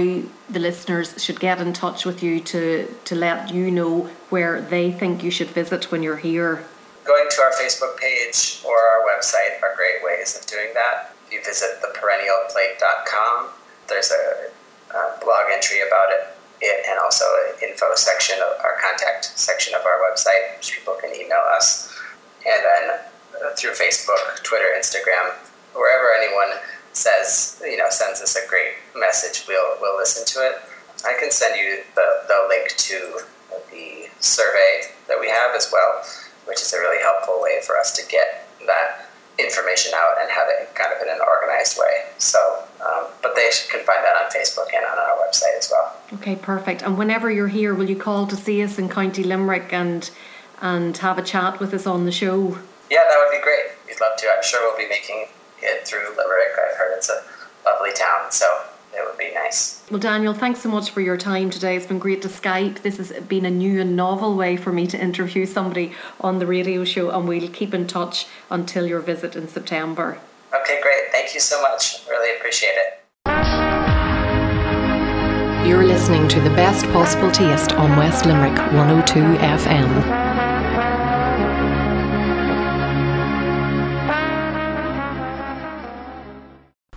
the 0.51 0.59
listeners 0.59 1.25
should 1.25 1.41
get 1.41 1.59
in 1.59 1.73
touch 1.73 2.05
with 2.05 2.23
you 2.23 2.39
to, 2.53 2.95
to 3.07 3.15
let 3.15 3.51
you 3.51 3.71
know 3.71 4.11
where 4.29 4.61
they 4.61 4.93
think 4.93 5.23
you 5.25 5.31
should 5.31 5.49
visit 5.49 5.91
when 5.91 6.03
you're 6.03 6.19
here. 6.19 6.67
Going 7.05 7.27
to 7.31 7.41
our 7.41 7.53
Facebook 7.53 7.97
page 7.97 8.61
or 8.63 8.77
our 8.77 9.01
website 9.09 9.57
are 9.63 9.75
great 9.75 10.05
ways 10.05 10.37
of 10.39 10.45
doing 10.45 10.69
that. 10.75 11.15
If 11.29 11.33
you 11.33 11.41
visit 11.43 11.81
theperennialplate.com, 11.81 13.49
there's 13.89 14.13
a, 14.13 14.51
a 14.95 15.19
blog 15.25 15.47
entry 15.51 15.81
about 15.81 16.13
it, 16.13 16.37
it 16.61 16.85
and 16.87 16.99
also 16.99 17.25
an 17.25 17.71
info 17.71 17.87
section 17.95 18.37
of 18.37 18.63
our 18.63 18.77
contact 18.83 19.33
section 19.39 19.73
of 19.75 19.81
our 19.87 19.99
website, 20.11 20.59
which 20.59 20.75
people 20.77 20.99
can 21.01 21.09
email 21.15 21.41
us. 21.57 21.91
And 22.45 22.63
then 22.63 23.01
through 23.57 23.73
Facebook, 23.73 24.43
Twitter, 24.43 24.67
Instagram, 24.79 25.35
wherever 25.75 26.09
anyone 26.17 26.59
says, 26.93 27.61
you 27.65 27.77
know, 27.77 27.91
sends 27.91 28.21
us 28.21 28.37
a 28.37 28.49
great 28.49 28.75
message, 28.97 29.47
we'll 29.49 29.77
we'll 29.81 29.97
listen 29.97 30.25
to 30.27 30.47
it. 30.47 30.57
I 31.05 31.17
can 31.21 31.31
send 31.31 31.57
you 31.57 31.83
the, 31.95 32.07
the 32.29 32.47
link 32.49 32.71
to 32.77 33.21
the 33.71 34.09
survey 34.21 34.89
that 35.09 35.19
we 35.21 35.29
have 35.29 35.55
as 35.55 35.71
well, 35.71 36.03
which 36.47 36.63
is 36.63 36.73
a 36.73 36.79
really 36.79 37.03
helpful 37.03 37.41
way 37.43 37.61
for 37.67 37.77
us 37.77 37.93
to 37.97 38.09
get 38.09 38.49
that 38.67 39.07
information 39.39 39.93
out 39.95 40.15
and 40.21 40.31
have 40.31 40.47
it 40.49 40.75
kind 40.75 40.93
of 40.95 41.03
in 41.03 41.09
an 41.13 41.19
organized 41.21 41.79
way. 41.79 42.05
So, 42.19 42.39
um, 42.81 43.07
but 43.21 43.35
they 43.35 43.51
can 43.69 43.85
find 43.85 44.03
that 44.05 44.17
on 44.17 44.31
Facebook 44.31 44.73
and 44.75 44.85
on 44.87 44.99
our 44.99 45.17
website 45.27 45.59
as 45.59 45.71
well. 45.71 45.97
Okay, 46.15 46.37
perfect. 46.37 46.83
And 46.83 46.97
whenever 46.97 47.31
you're 47.31 47.49
here, 47.49 47.75
will 47.75 47.91
you 47.91 47.97
call 47.97 48.27
to 48.29 48.37
see 48.37 48.63
us 48.63 48.79
in 48.79 48.89
County 48.89 49.25
Limerick 49.25 49.73
and 49.73 50.11
and 50.63 50.97
have 50.99 51.19
a 51.19 51.23
chat 51.23 51.61
with 51.61 51.75
us 51.75 51.87
on 51.87 52.07
the 52.07 52.13
show? 52.13 52.59
Yeah, 52.91 53.01
that 53.09 53.17
would 53.19 53.37
be 53.37 53.43
great. 53.43 53.73
We'd 53.87 54.01
love 54.01 54.17
to. 54.19 54.29
I'm 54.29 54.43
sure 54.43 54.61
we'll 54.63 54.79
be 54.79 54.89
making 54.89 55.27
it 55.63 55.87
through 55.87 56.09
Limerick. 56.17 56.53
I've 56.53 56.77
heard 56.77 56.97
it's 56.97 57.09
a 57.09 57.23
lovely 57.65 57.93
town, 57.93 58.31
so 58.31 58.47
it 58.93 59.05
would 59.05 59.19
be 59.19 59.33
nice. 59.35 59.83
Well, 59.91 60.01
Daniel, 60.01 60.35
thanks 60.35 60.61
so 60.61 60.69
much 60.69 60.91
for 60.91 61.01
your 61.01 61.17
time 61.17 61.51
today. 61.51 61.77
It's 61.77 61.87
been 61.87 61.99
great 61.99 62.23
to 62.23 62.29
Skype. 62.29 62.83
This 62.83 62.99
has 62.99 63.13
been 63.13 63.45
a 63.45 63.51
new 63.51 63.81
and 63.81 63.97
novel 63.97 64.37
way 64.37 64.57
for 64.57 64.73
me 64.73 64.87
to 64.89 65.01
interview 65.01 65.47
somebody 65.47 65.93
on 66.21 66.39
the 66.39 66.47
radio 66.47 66.85
show, 66.85 67.11
and 67.11 67.27
we'll 67.27 67.49
keep 67.49 67.75
in 67.75 67.87
touch 67.87 68.27
until 68.51 68.87
your 68.87 69.01
visit 69.01 69.35
in 69.35 69.49
September. 69.49 70.19
Okay, 70.55 70.81
great. 70.81 71.11
Thank 71.11 71.35
you 71.35 71.41
so 71.41 71.61
much. 71.63 72.07
Really 72.09 72.37
appreciate 72.37 72.75
it. 72.77 73.01
You're 75.67 75.85
listening 75.85 76.29
to 76.29 76.41
the 76.41 76.51
best 76.51 76.85
possible 76.87 77.31
taste 77.31 77.73
on 77.73 77.97
West 77.97 78.27
Limerick 78.27 78.57
102 78.73 79.21
FM. 79.39 80.24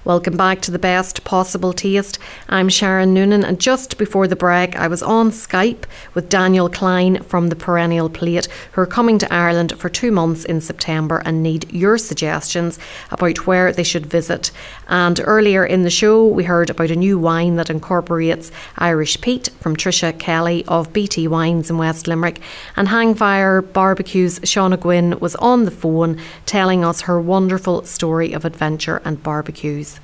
Welcome 0.08 0.38
back 0.38 0.62
to 0.62 0.72
the 0.72 0.80
best 0.80 1.26
possible 1.26 1.74
taste. 1.74 2.18
I'm 2.48 2.70
Sharon 2.70 3.14
Noonan, 3.14 3.44
and 3.44 3.60
just 3.60 3.98
before 3.98 4.26
the 4.26 4.38
break, 4.38 4.74
I 4.78 4.88
was 4.88 5.04
on 5.04 5.32
Skype 5.32 5.84
with 6.14 6.30
Daniel 6.30 6.70
Klein 6.70 7.22
from 7.24 7.50
the 7.50 7.58
Perennial 7.58 8.10
Plate, 8.10 8.48
who 8.72 8.80
are 8.80 8.86
coming 8.86 9.20
to 9.20 9.34
Ireland 9.34 9.74
for 9.78 9.90
two 9.90 10.14
months 10.14 10.46
in 10.46 10.62
September 10.62 11.22
and 11.26 11.44
need 11.44 11.70
your 11.74 11.98
suggestions 11.98 12.80
about 13.12 13.46
where 13.46 13.74
they 13.74 13.84
should 13.84 14.06
visit. 14.06 14.50
And 14.88 15.20
earlier 15.26 15.66
in 15.66 15.84
the 15.84 15.90
show, 15.90 16.26
we 16.26 16.46
heard 16.46 16.70
about 16.70 16.90
a 16.90 16.96
new 16.96 17.20
wine 17.20 17.58
that 17.58 17.70
incorporates 17.70 18.50
Irish 18.78 19.20
peat 19.20 19.50
from 19.60 19.76
Tricia 19.76 20.18
Kelly 20.18 20.64
of 20.70 20.94
BT 20.94 21.28
Wines 21.28 21.70
in 21.70 21.78
West 21.78 22.08
Limerick. 22.08 22.40
And 22.78 22.88
Hangfire 22.88 23.62
Barbecues 23.74 24.40
Shauna 24.40 24.82
Guinn 24.82 25.20
was 25.20 25.36
on 25.36 25.66
the 25.66 25.70
phone 25.72 26.18
telling 26.46 26.86
us 26.86 27.02
her 27.02 27.20
wonderful 27.20 27.84
story 27.84 28.32
of 28.32 28.46
adventure 28.46 29.02
and 29.04 29.22
barbecues. 29.22 29.97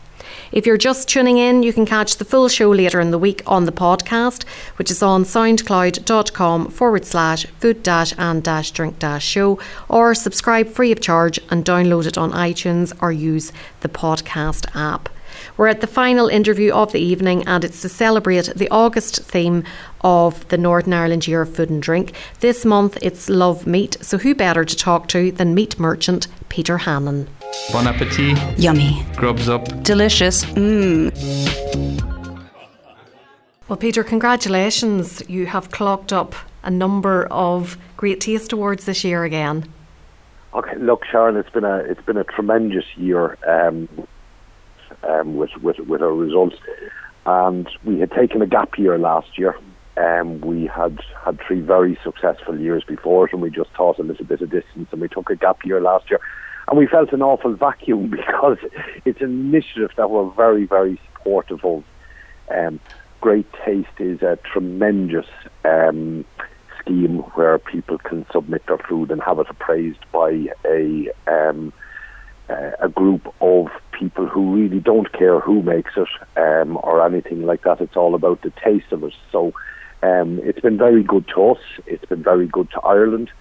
If 0.53 0.67
you're 0.67 0.77
just 0.77 1.09
tuning 1.09 1.39
in, 1.39 1.63
you 1.63 1.73
can 1.73 1.83
catch 1.83 2.17
the 2.17 2.25
full 2.25 2.47
show 2.47 2.69
later 2.69 2.99
in 2.99 3.09
the 3.09 3.17
week 3.17 3.41
on 3.47 3.65
the 3.65 3.71
podcast, 3.71 4.47
which 4.75 4.91
is 4.91 5.01
on 5.01 5.23
soundcloud.com 5.23 6.69
forward 6.69 7.05
slash 7.05 7.47
food 7.59 7.81
dash 7.81 8.13
and 8.19 8.43
dash 8.43 8.69
drink 8.69 8.99
dash 8.99 9.25
show, 9.25 9.57
or 9.89 10.13
subscribe 10.13 10.67
free 10.67 10.91
of 10.91 11.01
charge 11.01 11.39
and 11.49 11.65
download 11.65 12.05
it 12.05 12.19
on 12.19 12.31
iTunes 12.33 12.95
or 13.01 13.11
use 13.11 13.51
the 13.79 13.89
podcast 13.89 14.67
app. 14.75 15.09
We're 15.57 15.69
at 15.69 15.81
the 15.81 15.87
final 15.87 16.27
interview 16.27 16.71
of 16.71 16.91
the 16.91 17.01
evening, 17.01 17.47
and 17.47 17.63
it's 17.63 17.81
to 17.81 17.89
celebrate 17.89 18.53
the 18.55 18.69
August 18.69 19.23
theme 19.23 19.63
of 20.01 20.47
the 20.49 20.59
Northern 20.59 20.93
Ireland 20.93 21.27
Year 21.27 21.41
of 21.41 21.55
Food 21.55 21.71
and 21.71 21.81
Drink. 21.81 22.13
This 22.41 22.63
month 22.63 22.99
it's 23.01 23.27
Love 23.27 23.65
Meat, 23.65 23.97
so 24.01 24.19
who 24.19 24.35
better 24.35 24.63
to 24.63 24.75
talk 24.75 25.07
to 25.07 25.31
than 25.31 25.55
meat 25.55 25.79
merchant 25.79 26.27
Peter 26.49 26.77
Hannan? 26.77 27.27
Bon 27.71 27.87
appetit. 27.87 28.37
Yummy. 28.57 29.05
Grubs 29.15 29.47
up. 29.47 29.83
Delicious. 29.83 30.45
Mmm. 30.45 31.11
Well, 33.67 33.77
Peter, 33.77 34.03
congratulations. 34.03 35.23
You 35.27 35.45
have 35.45 35.71
clocked 35.71 36.11
up 36.11 36.35
a 36.63 36.71
number 36.71 37.25
of 37.31 37.77
Great 37.97 38.21
Taste 38.21 38.53
Awards 38.53 38.85
this 38.85 39.03
year 39.03 39.23
again. 39.23 39.67
Okay, 40.53 40.75
look, 40.77 41.05
Sharon, 41.05 41.35
it's 41.37 41.49
been 41.49 41.63
a 41.63 41.77
it's 41.77 42.01
been 42.01 42.17
a 42.17 42.23
tremendous 42.23 42.85
year 42.95 43.37
um, 43.47 43.87
um, 45.03 45.37
with, 45.37 45.55
with 45.61 45.79
with 45.79 46.01
our 46.01 46.13
results, 46.13 46.55
and 47.25 47.67
we 47.83 47.99
had 47.99 48.11
taken 48.11 48.41
a 48.41 48.47
gap 48.47 48.77
year 48.77 48.99
last 48.99 49.37
year. 49.37 49.55
Um, 49.97 50.41
we 50.41 50.67
had 50.67 50.99
had 51.23 51.39
three 51.47 51.61
very 51.61 51.97
successful 52.03 52.59
years 52.59 52.83
before 52.83 53.27
it, 53.27 53.33
and 53.33 53.41
we 53.41 53.49
just 53.49 53.71
thought 53.71 53.99
a 53.99 54.03
little 54.03 54.25
bit 54.25 54.41
of 54.41 54.49
distance, 54.51 54.89
and 54.91 55.01
we 55.01 55.07
took 55.07 55.29
a 55.29 55.35
gap 55.35 55.65
year 55.65 55.81
last 55.81 56.09
year 56.09 56.19
and 56.67 56.77
we 56.77 56.87
felt 56.87 57.13
an 57.13 57.21
awful 57.21 57.53
vacuum 57.53 58.09
because 58.17 58.57
it's 59.05 59.21
an 59.21 59.31
initiative 59.31 59.91
that 59.97 60.09
we're 60.09 60.29
very, 60.31 60.65
very 60.65 60.99
supportive 61.13 61.63
of. 61.63 61.83
Um, 62.49 62.79
Great 63.21 63.47
Taste 63.65 63.99
is 63.99 64.21
a 64.21 64.37
tremendous 64.51 65.27
um, 65.63 66.25
scheme 66.79 67.19
where 67.35 67.57
people 67.57 67.97
can 67.97 68.25
submit 68.31 68.65
their 68.67 68.77
food 68.77 69.11
and 69.11 69.21
have 69.21 69.39
it 69.39 69.47
appraised 69.49 70.03
by 70.11 70.47
a 70.65 71.09
um, 71.27 71.71
a 72.49 72.89
group 72.89 73.33
of 73.41 73.67
people 73.91 74.27
who 74.27 74.55
really 74.55 74.79
don't 74.79 75.11
care 75.13 75.39
who 75.39 75.61
makes 75.61 75.93
it 75.95 76.09
um, 76.37 76.77
or 76.83 77.05
anything 77.05 77.45
like 77.45 77.63
that. 77.63 77.79
It's 77.81 77.95
all 77.95 78.15
about 78.15 78.41
the 78.41 78.51
taste 78.63 78.91
of 78.91 79.03
it. 79.03 79.13
So 79.31 79.53
um, 80.01 80.39
it's 80.43 80.59
been 80.59 80.77
very 80.77 81.03
good 81.03 81.27
to 81.29 81.51
us. 81.51 81.61
It's 81.85 82.05
been 82.05 82.23
very 82.23 82.47
good 82.47 82.69
to 82.71 82.81
Ireland. 82.81 83.31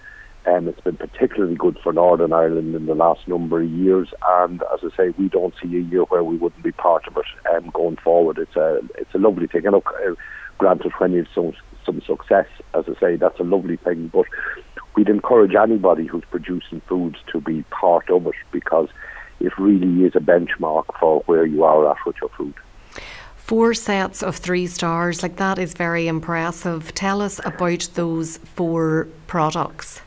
Um, 0.45 0.67
it's 0.67 0.81
been 0.81 0.97
particularly 0.97 1.55
good 1.55 1.77
for 1.81 1.93
Northern 1.93 2.33
Ireland 2.33 2.75
in 2.75 2.85
the 2.85 2.95
last 2.95 3.27
number 3.27 3.61
of 3.61 3.69
years, 3.69 4.09
and 4.41 4.61
as 4.73 4.79
I 4.83 4.95
say, 4.95 5.13
we 5.17 5.29
don't 5.29 5.53
see 5.61 5.77
a 5.77 5.79
year 5.79 6.01
where 6.03 6.23
we 6.23 6.35
wouldn't 6.35 6.63
be 6.63 6.73
part 6.73 7.07
of 7.07 7.15
it 7.15 7.55
um, 7.55 7.69
going 7.69 7.95
forward. 7.97 8.37
It's 8.37 8.55
a 8.55 8.81
it's 8.95 9.13
a 9.13 9.19
lovely 9.19 9.47
thing. 9.47 9.65
And 9.65 9.73
look, 9.73 9.93
uh, 10.05 10.15
granted, 10.57 10.91
when 10.97 11.13
you've 11.13 11.27
some 11.33 11.53
some 11.85 12.01
success, 12.01 12.47
as 12.73 12.85
I 12.87 12.99
say, 12.99 13.15
that's 13.15 13.39
a 13.39 13.43
lovely 13.43 13.77
thing. 13.77 14.09
But 14.09 14.25
we'd 14.95 15.09
encourage 15.09 15.55
anybody 15.55 16.07
who's 16.07 16.25
producing 16.29 16.81
foods 16.87 17.17
to 17.31 17.39
be 17.39 17.63
part 17.63 18.09
of 18.09 18.27
it 18.27 18.35
because 18.51 18.89
it 19.39 19.57
really 19.57 20.05
is 20.05 20.15
a 20.15 20.19
benchmark 20.19 20.85
for 20.99 21.21
where 21.25 21.45
you 21.45 21.63
are 21.63 21.89
at 21.89 21.97
with 22.05 22.17
your 22.21 22.29
food. 22.31 22.53
Four 23.37 23.73
sets 23.73 24.23
of 24.23 24.37
three 24.37 24.67
stars, 24.67 25.21
like 25.21 25.35
that 25.35 25.59
is 25.59 25.73
very 25.73 26.07
impressive. 26.07 26.93
Tell 26.93 27.21
us 27.21 27.39
about 27.45 27.89
those 27.93 28.37
four 28.37 29.07
products. 29.27 30.01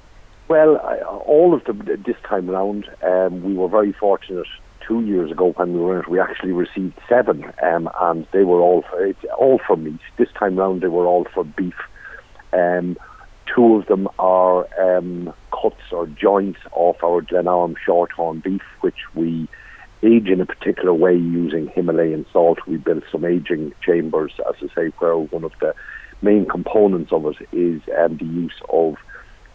Well, 0.49 0.81
I, 0.85 1.01
all 1.01 1.55
of 1.55 1.65
them 1.65 1.85
this 2.07 2.17
time 2.29 2.49
around, 2.49 2.89
um, 3.03 3.43
we 3.43 3.55
were 3.55 3.69
very 3.69 3.93
fortunate. 3.93 4.47
Two 4.87 5.01
years 5.01 5.33
ago, 5.33 5.53
when 5.57 5.73
we 5.73 5.81
were 5.81 5.95
in 5.97 6.03
it, 6.03 6.09
we 6.09 6.21
actually 6.21 6.53
received 6.53 6.95
seven, 7.09 7.45
um, 7.63 7.91
and 8.01 8.27
they 8.33 8.45
were 8.45 8.61
all 8.61 8.83
for, 8.83 9.13
all 9.37 9.61
for 9.67 9.77
meat. 9.77 9.99
This 10.17 10.29
time 10.39 10.57
round, 10.57 10.83
they 10.83 10.89
were 10.89 11.07
all 11.07 11.27
for 11.35 11.43
beef. 11.43 11.75
Um, 12.53 12.97
two 13.53 13.75
of 13.75 13.87
them 13.87 14.09
are 14.21 14.69
um, 14.81 15.33
cuts 15.51 15.83
or 15.91 16.07
joints 16.07 16.61
off 16.71 17.03
our 17.03 17.23
Glenarm 17.23 17.75
shorthorn 17.85 18.41
beef, 18.41 18.63
which 18.83 19.01
we 19.17 19.49
age 20.05 20.29
in 20.29 20.41
a 20.41 20.47
particular 20.47 20.95
way 20.95 21.17
using 21.17 21.67
Himalayan 21.75 22.25
salt. 22.33 22.61
We 22.69 22.77
built 22.77 23.03
some 23.11 23.25
aging 23.25 23.73
chambers, 23.85 24.35
as 24.49 24.55
I 24.63 24.75
say, 24.75 24.93
where 24.99 25.17
one 25.17 25.43
of 25.43 25.53
the 25.61 25.75
main 26.23 26.47
components 26.47 27.13
of 27.13 27.27
it 27.27 27.37
is 27.51 27.83
um, 27.99 28.19
the 28.19 28.25
use 28.25 28.61
of 28.69 28.95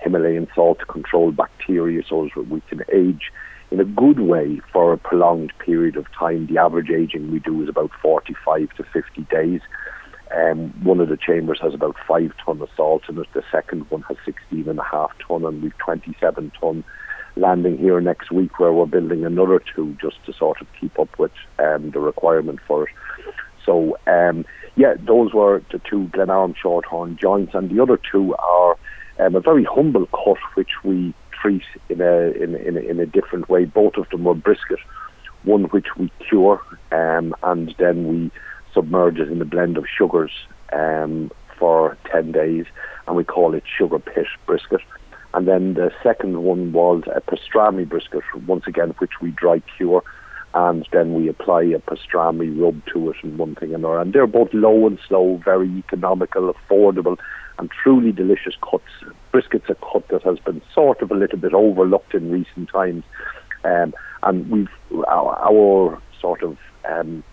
Himalayan 0.01 0.47
salt 0.55 0.79
to 0.79 0.85
control 0.85 1.31
bacteria 1.31 2.01
so 2.07 2.29
that 2.35 2.49
we 2.49 2.61
can 2.61 2.81
age 2.93 3.31
in 3.71 3.79
a 3.79 3.85
good 3.85 4.19
way 4.19 4.59
for 4.73 4.91
a 4.91 4.97
prolonged 4.97 5.53
period 5.59 5.95
of 5.95 6.05
time. 6.11 6.47
The 6.47 6.57
average 6.57 6.89
aging 6.89 7.31
we 7.31 7.39
do 7.39 7.61
is 7.63 7.69
about 7.69 7.91
45 8.01 8.69
to 8.75 8.83
50 8.83 9.21
days. 9.31 9.61
Um, 10.35 10.69
one 10.83 10.99
of 10.99 11.09
the 11.09 11.17
chambers 11.17 11.59
has 11.61 11.73
about 11.73 11.95
five 12.07 12.31
ton 12.45 12.61
of 12.61 12.69
salt 12.75 13.03
in 13.09 13.17
it. 13.17 13.27
The 13.33 13.43
second 13.51 13.89
one 13.89 14.01
has 14.03 14.17
16 14.25 14.67
and 14.67 14.79
a 14.79 14.83
half 14.83 15.11
ton, 15.25 15.45
and 15.45 15.61
we've 15.61 15.77
27 15.77 16.51
ton 16.59 16.83
landing 17.35 17.77
here 17.77 17.99
next 18.01 18.31
week, 18.31 18.59
where 18.59 18.73
we're 18.73 18.85
building 18.85 19.25
another 19.25 19.61
two 19.75 19.95
just 20.01 20.23
to 20.25 20.33
sort 20.33 20.61
of 20.61 20.67
keep 20.79 20.97
up 20.99 21.17
with 21.17 21.31
um, 21.59 21.91
the 21.91 21.99
requirement 21.99 22.59
for 22.67 22.83
it. 22.87 22.93
So, 23.65 23.97
um, 24.07 24.45
yeah, 24.75 24.95
those 24.99 25.33
were 25.33 25.61
the 25.71 25.79
two 25.79 26.07
Glenarm 26.07 26.55
Shorthorn 26.61 27.19
joints, 27.19 27.53
and 27.53 27.69
the 27.69 27.81
other 27.81 27.99
two 28.11 28.35
are 28.35 28.77
um, 29.21 29.35
a 29.35 29.39
very 29.39 29.63
humble 29.63 30.07
cut, 30.07 30.37
which 30.55 30.83
we 30.83 31.13
treat 31.41 31.63
in 31.89 32.01
a, 32.01 32.31
in, 32.31 32.55
in, 32.55 32.77
a, 32.77 32.79
in 32.79 32.99
a 32.99 33.05
different 33.05 33.49
way. 33.49 33.65
Both 33.65 33.97
of 33.97 34.09
them 34.09 34.23
were 34.23 34.33
brisket, 34.33 34.79
one 35.43 35.65
which 35.65 35.87
we 35.97 36.11
cure, 36.27 36.61
um, 36.91 37.35
and 37.43 37.73
then 37.77 38.07
we 38.07 38.31
submerge 38.73 39.19
it 39.19 39.31
in 39.31 39.41
a 39.41 39.45
blend 39.45 39.77
of 39.77 39.85
sugars 39.85 40.31
um, 40.73 41.31
for 41.57 41.97
10 42.11 42.31
days, 42.31 42.65
and 43.07 43.15
we 43.15 43.23
call 43.23 43.53
it 43.53 43.63
sugar 43.77 43.99
pit 43.99 44.27
brisket. 44.45 44.81
And 45.33 45.47
then 45.47 45.75
the 45.75 45.91
second 46.03 46.43
one 46.43 46.71
was 46.71 47.03
a 47.15 47.21
pastrami 47.21 47.87
brisket, 47.87 48.23
once 48.47 48.63
again, 48.67 48.89
which 48.97 49.21
we 49.21 49.31
dry 49.31 49.61
cure, 49.77 50.03
and 50.53 50.85
then 50.91 51.13
we 51.13 51.29
apply 51.29 51.63
a 51.63 51.79
pastrami 51.79 52.59
rub 52.59 52.81
to 52.93 53.11
it 53.11 53.15
and 53.23 53.37
one 53.37 53.55
thing 53.55 53.73
and 53.73 53.85
another. 53.85 53.99
And 53.99 54.13
they're 54.13 54.27
both 54.27 54.49
low 54.53 54.87
and 54.87 54.99
slow, 55.07 55.41
very 55.45 55.69
economical, 55.69 56.53
affordable, 56.53 57.17
and 57.61 57.69
truly 57.71 58.11
delicious 58.11 58.55
cuts. 58.69 58.83
Brisket's 59.31 59.69
a 59.69 59.75
cut 59.75 60.07
that 60.09 60.23
has 60.23 60.39
been 60.39 60.61
sort 60.73 61.01
of 61.01 61.11
a 61.11 61.13
little 61.13 61.37
bit 61.37 61.53
overlooked 61.53 62.13
in 62.15 62.31
recent 62.31 62.69
times, 62.69 63.03
um, 63.63 63.93
and 64.23 64.49
we've 64.49 65.05
our, 65.07 65.37
our 65.39 66.01
sort 66.19 66.41
of 66.41 66.57
um, 66.89 67.23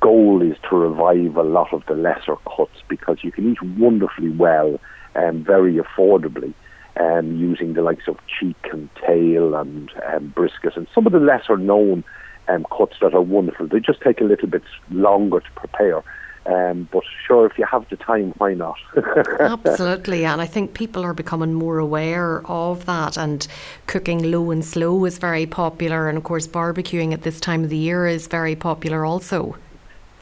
goal 0.00 0.40
is 0.40 0.56
to 0.70 0.76
revive 0.76 1.36
a 1.36 1.42
lot 1.42 1.72
of 1.72 1.82
the 1.86 1.94
lesser 1.94 2.36
cuts 2.56 2.80
because 2.88 3.18
you 3.22 3.32
can 3.32 3.50
eat 3.50 3.62
wonderfully 3.76 4.30
well 4.30 4.80
and 5.14 5.44
very 5.44 5.74
affordably. 5.74 6.54
Um, 6.96 7.34
using 7.36 7.74
the 7.74 7.82
likes 7.82 8.06
of 8.06 8.18
cheek 8.28 8.68
and 8.70 8.88
tail 9.04 9.56
and 9.56 9.90
um, 10.12 10.28
brisket 10.28 10.76
and 10.76 10.86
some 10.94 11.08
of 11.08 11.12
the 11.12 11.18
lesser 11.18 11.56
known 11.56 12.04
um, 12.46 12.64
cuts 12.70 12.94
that 13.00 13.14
are 13.14 13.20
wonderful. 13.20 13.66
They 13.66 13.80
just 13.80 14.00
take 14.00 14.20
a 14.20 14.24
little 14.24 14.46
bit 14.48 14.62
longer 14.92 15.40
to 15.40 15.50
prepare. 15.56 16.04
Um, 16.46 16.88
but 16.92 17.02
sure, 17.26 17.46
if 17.46 17.56
you 17.58 17.64
have 17.64 17.88
the 17.88 17.96
time, 17.96 18.34
why 18.36 18.52
not? 18.52 18.76
Absolutely, 19.40 20.26
and 20.26 20.42
I 20.42 20.46
think 20.46 20.74
people 20.74 21.02
are 21.02 21.14
becoming 21.14 21.54
more 21.54 21.78
aware 21.78 22.42
of 22.46 22.84
that. 22.84 23.16
And 23.16 23.46
cooking 23.86 24.30
low 24.30 24.50
and 24.50 24.62
slow 24.64 25.04
is 25.06 25.16
very 25.18 25.46
popular, 25.46 26.08
and 26.08 26.18
of 26.18 26.24
course, 26.24 26.46
barbecuing 26.46 27.12
at 27.12 27.22
this 27.22 27.40
time 27.40 27.64
of 27.64 27.70
the 27.70 27.78
year 27.78 28.06
is 28.06 28.26
very 28.26 28.56
popular 28.56 29.06
also. 29.06 29.56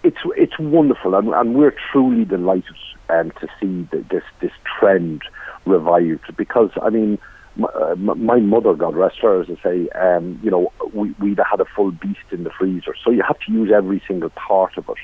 It's 0.04 0.18
it's 0.36 0.58
wonderful, 0.58 1.14
and, 1.16 1.28
and 1.30 1.54
we're 1.54 1.74
truly 1.90 2.24
delighted 2.24 2.76
um, 3.08 3.32
to 3.40 3.48
see 3.60 3.88
the, 3.90 4.04
this 4.10 4.24
this 4.40 4.52
trend 4.78 5.22
revived 5.66 6.36
because 6.36 6.70
I 6.80 6.90
mean. 6.90 7.18
My, 7.54 7.68
uh, 7.68 7.94
my 7.96 8.40
mother, 8.40 8.72
God 8.72 8.96
rest 8.96 9.18
her, 9.20 9.42
as 9.42 9.48
I 9.50 9.62
say, 9.62 9.88
um, 9.90 10.40
you 10.42 10.50
know, 10.50 10.72
we, 10.94 11.10
we'd 11.20 11.38
had 11.38 11.60
a 11.60 11.66
full 11.66 11.90
beast 11.90 12.24
in 12.30 12.44
the 12.44 12.50
freezer, 12.50 12.94
so 13.04 13.10
you 13.10 13.22
have 13.22 13.38
to 13.40 13.52
use 13.52 13.70
every 13.70 14.02
single 14.08 14.30
part 14.30 14.78
of 14.78 14.88
it. 14.88 14.96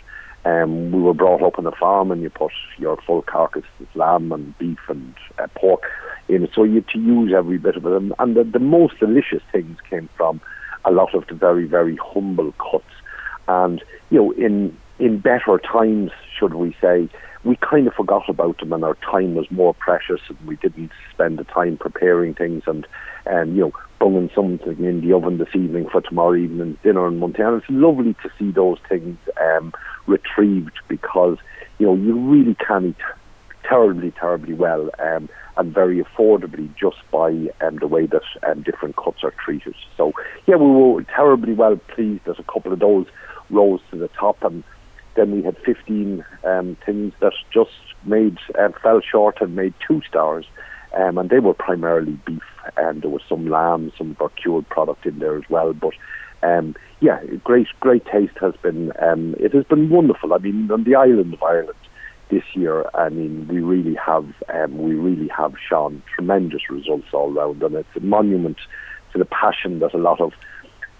Um, 0.44 0.92
we 0.92 1.02
were 1.02 1.14
brought 1.14 1.42
up 1.42 1.58
on 1.58 1.66
a 1.66 1.72
farm, 1.72 2.10
and 2.10 2.22
you 2.22 2.30
put 2.30 2.52
your 2.78 2.96
full 3.06 3.22
carcass 3.22 3.64
lamb 3.94 4.32
and 4.32 4.56
beef 4.58 4.78
and 4.88 5.14
uh, 5.38 5.46
pork 5.54 5.82
in 6.28 6.44
it. 6.44 6.50
So 6.54 6.64
you 6.64 6.76
had 6.76 6.88
to 6.88 6.98
use 6.98 7.32
every 7.36 7.58
bit 7.58 7.76
of 7.76 7.86
it. 7.86 7.92
And, 7.92 8.14
and 8.18 8.36
the, 8.36 8.44
the 8.44 8.58
most 8.58 8.98
delicious 8.98 9.42
things 9.52 9.78
came 9.88 10.08
from 10.16 10.40
a 10.84 10.90
lot 10.90 11.14
of 11.14 11.26
the 11.26 11.34
very, 11.34 11.66
very 11.66 11.96
humble 11.96 12.52
cuts. 12.52 12.84
And 13.48 13.82
you 14.10 14.18
know, 14.18 14.30
in 14.32 14.76
in 14.98 15.18
better 15.18 15.58
times, 15.58 16.10
should 16.38 16.54
we 16.54 16.76
say, 16.80 17.08
we 17.44 17.56
kind 17.56 17.86
of 17.86 17.94
forgot 17.94 18.28
about 18.28 18.58
them, 18.58 18.72
and 18.72 18.84
our 18.84 18.96
time 18.96 19.34
was 19.34 19.50
more 19.50 19.74
precious, 19.74 20.20
and 20.28 20.38
we 20.46 20.56
didn't 20.56 20.90
spend 21.12 21.38
the 21.38 21.44
time 21.44 21.76
preparing 21.76 22.34
things 22.34 22.64
and 22.66 22.86
and 23.26 23.56
you 23.56 23.62
know 23.62 23.72
bunging 23.98 24.30
something 24.34 24.84
in 24.84 25.00
the 25.00 25.12
oven 25.12 25.38
this 25.38 25.54
evening 25.54 25.88
for 25.90 26.00
tomorrow 26.00 26.34
evening's 26.34 26.78
dinner 26.82 27.06
and 27.06 27.18
Montana. 27.18 27.56
It's 27.56 27.66
lovely 27.68 28.14
to 28.22 28.30
see 28.38 28.50
those 28.50 28.78
things 28.88 29.18
um, 29.40 29.72
retrieved 30.08 30.78
because 30.88 31.38
you 31.78 31.86
know 31.86 31.94
you 31.94 32.18
really 32.18 32.56
can 32.66 32.86
eat 32.86 32.96
terribly, 33.68 34.10
terribly 34.12 34.54
well 34.54 34.88
um, 34.98 35.28
and 35.56 35.74
very 35.74 36.02
affordably 36.02 36.74
just 36.76 36.96
by 37.10 37.28
um, 37.60 37.76
the 37.80 37.86
way 37.86 38.06
that 38.06 38.22
um, 38.48 38.62
different 38.62 38.96
cuts 38.96 39.22
are 39.22 39.34
treated. 39.44 39.74
So 39.96 40.12
yeah, 40.46 40.56
we 40.56 40.66
were 40.66 41.02
terribly 41.04 41.52
well 41.52 41.76
pleased 41.94 42.24
that 42.24 42.38
a 42.38 42.44
couple 42.44 42.72
of 42.72 42.78
those 42.78 43.06
rose 43.50 43.80
to 43.90 43.98
the 43.98 44.08
top 44.08 44.42
and 44.42 44.64
then 45.18 45.32
we 45.32 45.42
had 45.42 45.56
15 45.66 46.24
um, 46.44 46.76
things 46.86 47.12
that 47.20 47.32
just 47.52 47.70
made 48.04 48.38
uh, 48.58 48.68
fell 48.80 49.00
short 49.00 49.40
and 49.40 49.56
made 49.56 49.74
two 49.86 50.00
stars, 50.08 50.46
um, 50.96 51.18
and 51.18 51.28
they 51.28 51.40
were 51.40 51.54
primarily 51.54 52.12
beef, 52.24 52.42
and 52.76 53.02
there 53.02 53.10
was 53.10 53.22
some 53.28 53.50
lamb, 53.50 53.92
some 53.98 54.16
cured 54.40 54.68
product 54.68 55.06
in 55.06 55.18
there 55.18 55.36
as 55.36 55.42
well. 55.50 55.72
But 55.72 55.94
um, 56.42 56.74
yeah, 57.00 57.22
great, 57.44 57.66
great 57.80 58.04
taste 58.06 58.36
has 58.40 58.54
been. 58.62 58.92
Um, 59.00 59.34
it 59.38 59.52
has 59.54 59.64
been 59.64 59.90
wonderful. 59.90 60.34
I 60.34 60.38
mean, 60.38 60.70
on 60.70 60.84
the 60.84 60.94
island 60.94 61.34
of 61.34 61.42
Ireland 61.42 61.74
this 62.30 62.44
year, 62.54 62.84
I 62.94 63.08
mean, 63.08 63.48
we 63.48 63.60
really 63.60 63.94
have, 63.94 64.26
um, 64.52 64.78
we 64.78 64.94
really 64.94 65.28
have 65.28 65.54
shown 65.68 66.02
tremendous 66.14 66.68
results 66.70 67.08
all 67.12 67.30
round, 67.30 67.62
and 67.62 67.74
it's 67.74 67.88
a 67.96 68.00
monument 68.00 68.58
to 69.12 69.18
the 69.18 69.24
passion 69.24 69.78
that 69.80 69.94
a 69.94 69.98
lot 69.98 70.20
of, 70.20 70.32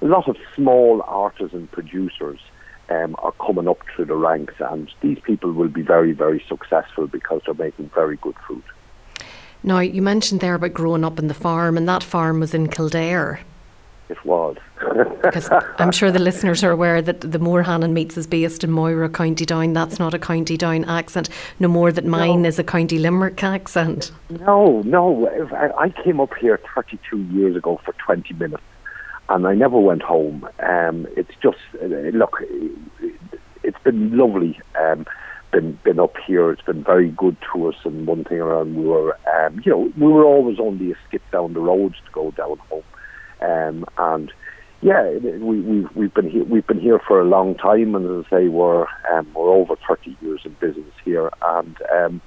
a 0.01 0.07
lot 0.07 0.29
of 0.29 0.37
small 0.55 1.03
artisan 1.07 1.67
producers 1.69 2.41
um, 2.89 3.15
are 3.19 3.33
coming 3.33 3.69
up 3.69 3.79
through 3.95 4.07
the 4.07 4.15
ranks, 4.15 4.55
and 4.61 4.91
these 5.01 5.19
people 5.21 5.53
will 5.53 5.69
be 5.69 5.83
very, 5.83 6.13
very 6.13 6.43
successful 6.49 7.07
because 7.07 7.43
they're 7.45 7.55
making 7.55 7.91
very 7.95 8.17
good 8.17 8.37
food. 8.47 8.63
Now, 9.63 9.81
you 9.81 10.01
mentioned 10.01 10.41
there 10.41 10.55
about 10.55 10.73
growing 10.73 11.05
up 11.05 11.19
in 11.19 11.29
the 11.29 11.35
farm, 11.35 11.77
and 11.77 11.89
that 11.89 12.03
farm 12.03 12.41
was 12.41 12.55
in 12.55 12.69
Kildare. 12.69 13.41
It 14.09 14.25
was. 14.25 14.57
because 15.23 15.51
I'm 15.79 15.93
sure 15.93 16.11
the 16.11 16.19
listeners 16.19 16.65
are 16.65 16.71
aware 16.71 17.03
that 17.03 17.21
the 17.21 17.39
Moorhannon 17.39 17.93
Meats 17.93 18.17
is 18.17 18.27
based 18.27 18.65
in 18.65 18.71
Moira, 18.71 19.09
County 19.09 19.45
Down. 19.45 19.75
That's 19.75 19.99
not 19.99 20.15
a 20.15 20.19
County 20.19 20.57
Down 20.57 20.85
accent, 20.87 21.29
no 21.59 21.69
more 21.69 21.93
that 21.93 22.07
mine 22.07 22.43
no. 22.43 22.49
is 22.49 22.59
a 22.59 22.65
County 22.65 22.99
Limerick 22.99 23.43
accent. 23.43 24.13
No, 24.31 24.83
no. 24.83 25.29
I 25.79 25.91
came 25.91 26.21
up 26.21 26.35
here 26.41 26.59
32 26.75 27.19
years 27.25 27.57
ago 27.57 27.81
for 27.85 27.93
20 28.05 28.33
minutes 28.35 28.63
and 29.29 29.47
I 29.47 29.55
never 29.55 29.79
went 29.79 30.03
home. 30.03 30.49
Um, 30.61 31.07
it's 31.17 31.35
just 31.43 31.59
uh, 31.83 31.87
look, 31.87 32.43
it's 33.63 33.79
been 33.85 34.17
lovely. 34.17 34.61
Um, 34.81 35.07
been 35.53 35.79
been 35.85 35.99
up 35.99 36.15
here. 36.27 36.51
It's 36.51 36.63
been 36.63 36.85
very 36.85 37.11
good 37.11 37.37
to 37.53 37.69
us. 37.69 37.77
And 37.85 38.07
one 38.07 38.25
thing 38.25 38.39
around, 38.39 38.77
we 38.77 38.85
were, 38.85 39.19
um, 39.29 39.61
you 39.65 39.73
know, 39.73 39.93
we 39.97 40.13
were 40.13 40.25
always 40.25 40.59
only 40.59 40.93
a 40.93 40.95
skip 41.07 41.23
down 41.31 41.55
the 41.55 41.61
roads 41.61 41.97
to 42.05 42.11
go 42.13 42.31
down 42.33 42.59
home. 42.71 42.83
Um, 43.41 43.85
and 43.97 44.33
yeah, 44.81 45.11
we, 45.11 45.61
we've 45.61 45.97
we've 45.97 46.15
been 46.15 46.31
here. 46.31 46.45
We've 46.45 46.67
been 46.67 46.81
here 46.81 47.01
for 47.07 47.21
a 47.21 47.25
long 47.25 47.57
time, 47.57 47.95
and 47.95 48.21
as 48.21 48.27
I 48.27 48.31
say, 48.31 48.49
we're 48.49 48.87
um, 49.13 49.27
we're 49.35 49.51
over 49.51 49.75
thirty 49.89 50.17
years 50.21 50.43
in 50.45 50.53
business 50.61 50.95
here, 51.05 51.31
and 51.43 51.77
um, 51.97 52.21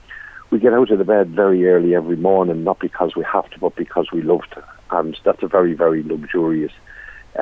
we 0.50 0.60
get 0.60 0.74
out 0.74 0.92
of 0.92 0.98
the 0.98 1.06
bed 1.06 1.30
very 1.30 1.66
early 1.68 1.96
every 1.96 2.18
morning, 2.18 2.64
not 2.64 2.80
because 2.80 3.16
we 3.16 3.24
have 3.32 3.50
to, 3.52 3.60
but 3.60 3.76
because 3.78 4.08
we 4.12 4.22
love 4.22 4.42
to, 4.54 4.64
and 4.92 5.18
that's 5.24 5.44
a 5.44 5.48
very 5.48 5.74
very 5.74 6.04
luxurious 6.04 6.74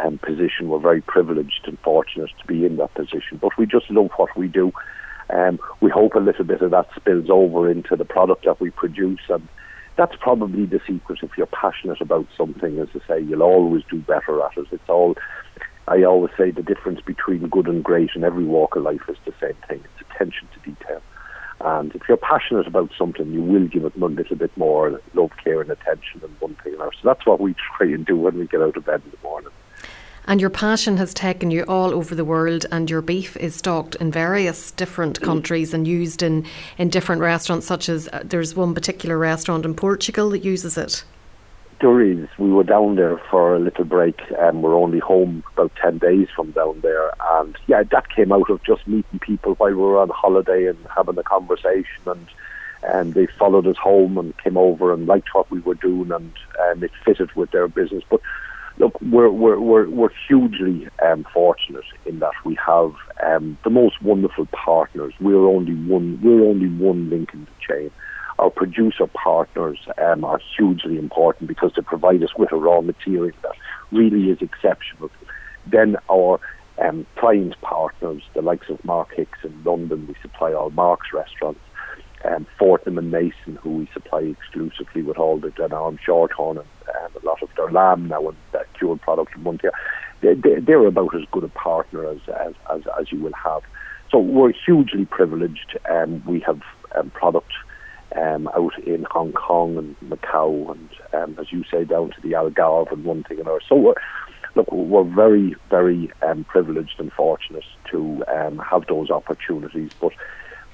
um, 0.04 0.20
position. 0.20 0.70
We're 0.70 0.80
very 0.80 1.02
privileged 1.02 1.62
and 1.66 1.80
fortunate 1.80 2.30
to 2.40 2.46
be 2.46 2.66
in 2.66 2.78
that 2.78 2.94
position, 2.94 3.40
but 3.42 3.58
we 3.58 3.66
just 3.66 3.90
love 3.90 4.12
what 4.18 4.38
we 4.38 4.48
do. 4.48 4.72
Um, 5.32 5.60
we 5.80 5.90
hope 5.90 6.16
a 6.16 6.20
little 6.20 6.46
bit 6.46 6.62
of 6.62 6.72
that 6.72 6.88
spills 6.96 7.30
over 7.30 7.70
into 7.70 7.96
the 7.96 8.06
product 8.06 8.46
that 8.46 8.60
we 8.62 8.70
produce, 8.70 9.22
and 9.30 9.48
that's 10.00 10.16
probably 10.22 10.66
the 10.66 10.80
secret. 10.88 11.20
If 11.22 11.32
you're 11.38 11.46
passionate 11.48 12.00
about 12.00 12.26
something, 12.38 12.80
as 12.80 12.88
I 12.96 13.00
say, 13.06 13.22
you'll 13.22 13.44
always 13.44 13.84
do 13.92 13.98
better 14.00 14.42
at 14.42 14.58
it. 14.58 14.68
It's 14.72 14.88
all 14.88 15.16
I 15.90 16.04
always 16.04 16.32
say 16.38 16.52
the 16.52 16.62
difference 16.62 17.02
between 17.02 17.50
good 17.50 17.68
and 17.68 17.84
great 17.84 18.12
in 18.16 18.24
every 18.24 18.46
walk 18.46 18.78
of 18.78 18.84
life 18.84 19.02
is 19.10 19.18
the 19.26 19.34
same 19.42 19.58
thing. 19.68 19.84
It's 19.84 20.10
attention 20.10 20.48
to 20.54 20.70
detail. 20.70 21.02
And 21.62 21.94
if 21.94 22.04
you're 22.08 22.16
passionate 22.16 22.68
about 22.68 22.92
something, 22.98 23.34
you 23.34 23.42
will 23.42 23.68
give 23.68 23.84
it 23.84 23.96
a 23.96 24.06
little 24.06 24.36
bit 24.38 24.56
more 24.56 25.02
love, 25.14 25.32
care, 25.44 25.60
and 25.60 25.70
attention 25.70 26.22
than 26.22 26.32
one 26.40 26.56
thing 26.64 26.74
or 26.74 26.76
another. 26.76 26.92
So 27.02 27.10
that's 27.10 27.26
what 27.26 27.42
we 27.42 27.54
try 27.76 27.88
and 27.88 28.06
do 28.06 28.16
when 28.16 28.38
we 28.38 28.48
get 28.48 28.62
out 28.62 28.78
of 28.78 28.86
bed 28.86 29.02
in 29.04 29.12
the 29.12 29.18
morning. 29.22 29.52
And 30.30 30.40
your 30.40 30.52
passion 30.52 30.98
has 30.98 31.12
taken 31.12 31.50
you 31.50 31.64
all 31.64 31.92
over 31.92 32.14
the 32.14 32.24
world, 32.24 32.68
and 32.72 32.88
your 32.88 33.02
beef 33.02 33.36
is 33.38 33.56
stocked 33.56 33.96
in 33.96 34.12
various 34.12 34.70
different 34.70 35.20
countries 35.22 35.74
and 35.74 35.88
used 35.88 36.22
in, 36.22 36.46
in 36.78 36.90
different 36.90 37.24
restaurants, 37.24 37.66
such 37.66 37.90
as 37.90 38.08
uh, 38.14 38.22
there's 38.24 38.56
one 38.56 38.76
particular 38.76 39.18
restaurant 39.18 39.66
in 39.66 39.74
Portugal 39.74 40.30
that 40.30 40.46
uses 40.46 40.78
it. 40.78 41.04
There 41.82 42.00
is. 42.00 42.28
We 42.38 42.52
were 42.52 42.64
down 42.64 42.96
there 42.96 43.18
for 43.32 43.56
a 43.56 43.60
little 43.60 43.86
break, 43.86 44.22
and 44.38 44.62
we're 44.62 44.78
only 44.78 45.00
home 45.00 45.44
about 45.54 45.72
10 45.82 45.98
days 45.98 46.28
from 46.36 46.52
down 46.52 46.80
there. 46.82 47.12
And 47.32 47.58
yeah, 47.66 47.82
that 47.82 48.12
came 48.16 48.32
out 48.32 48.52
of 48.52 48.64
just 48.64 48.88
meeting 48.88 49.18
people 49.20 49.56
while 49.56 49.72
we 49.72 49.78
were 49.78 49.98
on 49.98 50.10
holiday 50.10 50.68
and 50.68 50.78
having 50.96 51.18
a 51.18 51.24
conversation. 51.24 52.04
And 52.06 52.28
and 52.82 53.14
they 53.14 53.26
followed 53.26 53.68
us 53.68 53.76
home 53.76 54.18
and 54.18 54.38
came 54.38 54.56
over 54.56 54.94
and 54.94 55.06
liked 55.06 55.34
what 55.34 55.50
we 55.52 55.60
were 55.60 55.76
doing, 55.76 56.12
and 56.12 56.32
um, 56.72 56.84
it 56.84 56.92
fitted 57.04 57.32
with 57.34 57.52
their 57.52 57.68
business. 57.68 58.04
But 58.10 58.22
look, 58.80 59.00
we're 59.02 59.30
we're 59.30 59.60
we're, 59.60 59.90
we're 59.90 60.10
hugely 60.28 60.88
um, 61.06 61.26
fortunate 61.34 61.86
in 62.06 62.20
that 62.20 62.34
we 62.44 62.58
have 62.66 62.94
um, 63.24 63.58
the 63.64 63.70
most 63.70 64.02
wonderful 64.02 64.48
partners. 64.48 65.14
We're 65.20 65.46
only 65.46 65.76
one. 65.76 66.20
We're 66.24 66.44
only 66.46 66.70
one 66.70 67.10
link 67.10 67.34
in 67.34 67.46
the 67.46 67.52
chain. 67.68 67.92
Our 68.40 68.50
producer 68.50 69.06
partners 69.06 69.78
um, 70.02 70.24
are 70.24 70.40
hugely 70.58 70.98
important 70.98 71.50
because 71.50 71.74
they 71.76 71.82
provide 71.82 72.24
us 72.24 72.30
with 72.38 72.54
a 72.54 72.56
raw 72.56 72.80
material 72.80 73.36
that 73.44 73.56
really 73.92 74.32
is 74.32 74.42
exceptional. 74.42 75.12
Then 75.68 75.98
our 76.10 76.40
um, 76.82 77.06
client 77.18 77.56
partners, 77.62 78.24
the 78.34 78.42
likes 78.42 78.70
of 78.70 78.84
Mark 78.86 79.14
Hix 79.14 79.32
in 79.44 79.62
London, 79.66 80.08
we 80.08 80.16
supply 80.22 80.54
all 80.54 80.70
Mark's 80.70 81.12
restaurants 81.14 81.60
um, 82.26 82.46
Fortnum 82.58 82.98
and 82.98 83.12
Mason, 83.12 83.58
who 83.62 83.70
we 83.70 83.90
supply 83.94 84.22
exclusively 84.22 85.02
with 85.02 85.18
all 85.18 85.40
the 85.40 85.52
Glenarm 85.52 85.98
Shorthorn 86.06 86.58
and, 86.58 86.68
and 87.04 87.24
a 87.24 87.26
lot 87.26 87.42
of 87.42 87.50
their 87.56 87.72
lamb 87.72 88.08
now 88.08 88.28
and 88.28 88.38
that 88.52 88.72
cured 88.74 89.02
product 89.02 89.34
from 89.34 89.44
Montier. 89.44 89.72
They, 90.22 90.34
they, 90.34 90.60
they're 90.60 90.86
about 90.86 91.16
as 91.16 91.24
good 91.32 91.44
a 91.44 91.50
partner 91.50 92.06
as, 92.10 92.20
as, 92.28 92.54
as, 92.74 92.82
as 93.00 93.12
you 93.12 93.20
will 93.20 93.34
have. 93.34 93.64
So 94.12 94.20
we're 94.20 94.54
hugely 94.66 95.06
privileged. 95.06 95.78
Um, 95.90 96.24
we 96.26 96.40
have 96.42 96.62
um, 96.96 97.10
product 97.12 97.52
um, 98.16 98.48
out 98.50 98.78
in 98.86 99.06
Hong 99.12 99.34
Kong 99.34 99.78
and 99.78 99.96
Macau, 100.00 100.72
and 100.72 100.90
um, 101.14 101.38
as 101.40 101.52
you 101.52 101.64
say, 101.72 101.86
down 101.86 102.12
to 102.12 102.22
the 102.22 102.32
Algarve 102.32 102.92
and 102.92 103.06
one 103.06 103.24
thing 103.24 103.38
and 103.38 103.48
another. 103.48 103.62
So 103.68 103.76
we're, 103.76 103.94
look, 104.56 104.72
we're 104.72 105.04
very, 105.04 105.56
very 105.70 106.12
um, 106.28 106.44
privileged 106.44 107.00
and 107.00 107.14
fortunate 107.14 107.64
to 107.92 108.24
um, 108.28 108.58
have 108.60 108.88
those 108.88 109.12
opportunities. 109.12 109.92
But 110.02 110.14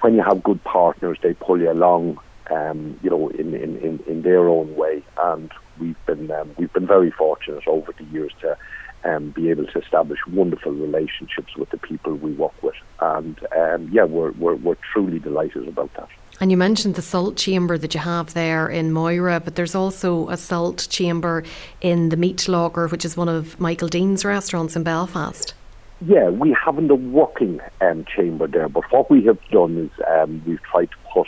when 0.05 0.13
you 0.13 0.21
have 0.21 0.43
good 0.43 0.63
partners, 0.63 1.17
they 1.23 1.33
pull 1.33 1.59
you 1.59 1.71
along, 1.71 2.19
um, 2.51 2.99
you 3.01 3.09
know, 3.09 3.27
in, 3.29 3.55
in, 3.55 3.75
in, 3.77 4.03
in 4.05 4.21
their 4.21 4.47
own 4.47 4.75
way. 4.75 5.01
And 5.17 5.51
we've 5.79 6.05
been 6.05 6.29
um, 6.29 6.53
we've 6.59 6.71
been 6.71 6.85
very 6.85 7.09
fortunate 7.09 7.67
over 7.67 7.91
the 7.91 8.03
years 8.03 8.31
to 8.41 8.55
um, 9.03 9.31
be 9.31 9.49
able 9.49 9.65
to 9.65 9.79
establish 9.79 10.19
wonderful 10.27 10.73
relationships 10.73 11.57
with 11.57 11.71
the 11.71 11.79
people 11.79 12.13
we 12.13 12.33
work 12.33 12.53
with. 12.61 12.75
And 12.99 13.35
um, 13.57 13.89
yeah, 13.91 14.03
we're, 14.03 14.29
we're 14.33 14.53
we're 14.57 14.77
truly 14.93 15.17
delighted 15.17 15.67
about 15.67 15.91
that. 15.95 16.09
And 16.39 16.51
you 16.51 16.57
mentioned 16.57 16.93
the 16.93 17.01
salt 17.01 17.35
chamber 17.35 17.75
that 17.79 17.95
you 17.95 18.01
have 18.01 18.35
there 18.35 18.67
in 18.67 18.91
Moira, 18.91 19.39
but 19.39 19.55
there's 19.55 19.73
also 19.73 20.29
a 20.29 20.37
salt 20.37 20.85
chamber 20.91 21.43
in 21.81 22.09
the 22.09 22.17
Meat 22.17 22.47
Locker, 22.47 22.87
which 22.89 23.05
is 23.05 23.17
one 23.17 23.29
of 23.29 23.59
Michael 23.59 23.87
Deane's 23.87 24.23
restaurants 24.23 24.75
in 24.75 24.83
Belfast. 24.83 25.55
Yeah, 26.01 26.29
we 26.29 26.53
haven't 26.53 26.91
a 26.91 26.95
working 26.95 27.61
um, 27.79 28.05
chamber 28.05 28.47
there, 28.47 28.67
but 28.67 28.83
what 28.91 29.09
we 29.09 29.23
have 29.25 29.39
done 29.49 29.77
is 29.77 30.05
um, 30.07 30.43
we've 30.45 30.61
tried 30.63 30.89
to 30.91 30.97
put 31.13 31.27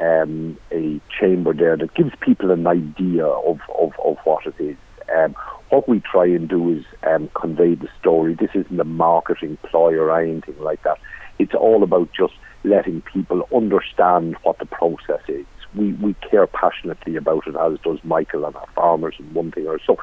um, 0.00 0.58
a 0.72 1.00
chamber 1.20 1.52
there 1.54 1.76
that 1.76 1.94
gives 1.94 2.12
people 2.20 2.50
an 2.50 2.66
idea 2.66 3.24
of, 3.24 3.60
of, 3.78 3.92
of 4.04 4.16
what 4.24 4.44
it 4.46 4.54
is. 4.58 4.76
Um, 5.16 5.36
what 5.70 5.88
we 5.88 6.00
try 6.00 6.26
and 6.26 6.48
do 6.48 6.70
is 6.70 6.84
um, 7.04 7.30
convey 7.34 7.76
the 7.76 7.88
story. 8.00 8.34
This 8.34 8.50
isn't 8.54 8.80
a 8.80 8.84
marketing 8.84 9.56
ploy 9.62 9.94
or 9.94 10.20
anything 10.20 10.58
like 10.60 10.82
that. 10.82 10.98
It's 11.38 11.54
all 11.54 11.82
about 11.84 12.10
just 12.12 12.34
letting 12.64 13.02
people 13.02 13.48
understand 13.54 14.36
what 14.42 14.58
the 14.58 14.66
process 14.66 15.22
is. 15.28 15.46
We, 15.74 15.92
we 15.92 16.14
care 16.28 16.46
passionately 16.46 17.16
about 17.16 17.46
it, 17.46 17.54
as 17.54 17.78
does 17.80 18.02
Michael 18.02 18.46
and 18.46 18.56
our 18.56 18.66
farmers 18.74 19.14
and 19.18 19.32
one 19.32 19.52
thing 19.52 19.66
or 19.68 19.78
so. 19.86 19.96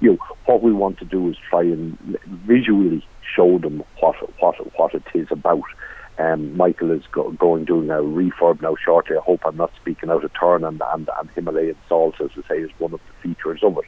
You 0.00 0.12
know, 0.12 0.18
what 0.46 0.62
we 0.62 0.72
want 0.72 0.98
to 0.98 1.04
do 1.04 1.28
is 1.28 1.36
try 1.48 1.62
and 1.62 1.96
visually 2.46 3.06
show 3.34 3.58
them 3.58 3.82
what 4.00 4.16
what 4.40 4.56
what 4.78 4.94
it 4.94 5.04
is 5.14 5.28
about. 5.30 5.64
Um, 6.18 6.54
Michael 6.56 6.90
is 6.90 7.02
go, 7.12 7.30
going 7.32 7.64
doing 7.64 7.88
a 7.88 7.94
refurb 7.94 8.60
now 8.60 8.76
shortly. 8.84 9.16
I 9.16 9.20
hope 9.22 9.40
I'm 9.46 9.56
not 9.56 9.72
speaking 9.80 10.10
out 10.10 10.22
of 10.22 10.30
turn. 10.38 10.64
And, 10.64 10.82
and, 10.92 11.08
and 11.18 11.30
Himalayan 11.30 11.76
salt, 11.88 12.20
as 12.20 12.30
I 12.36 12.46
say, 12.48 12.58
is 12.58 12.70
one 12.78 12.92
of 12.92 13.00
the 13.00 13.28
features 13.28 13.60
of 13.62 13.78
it. 13.78 13.84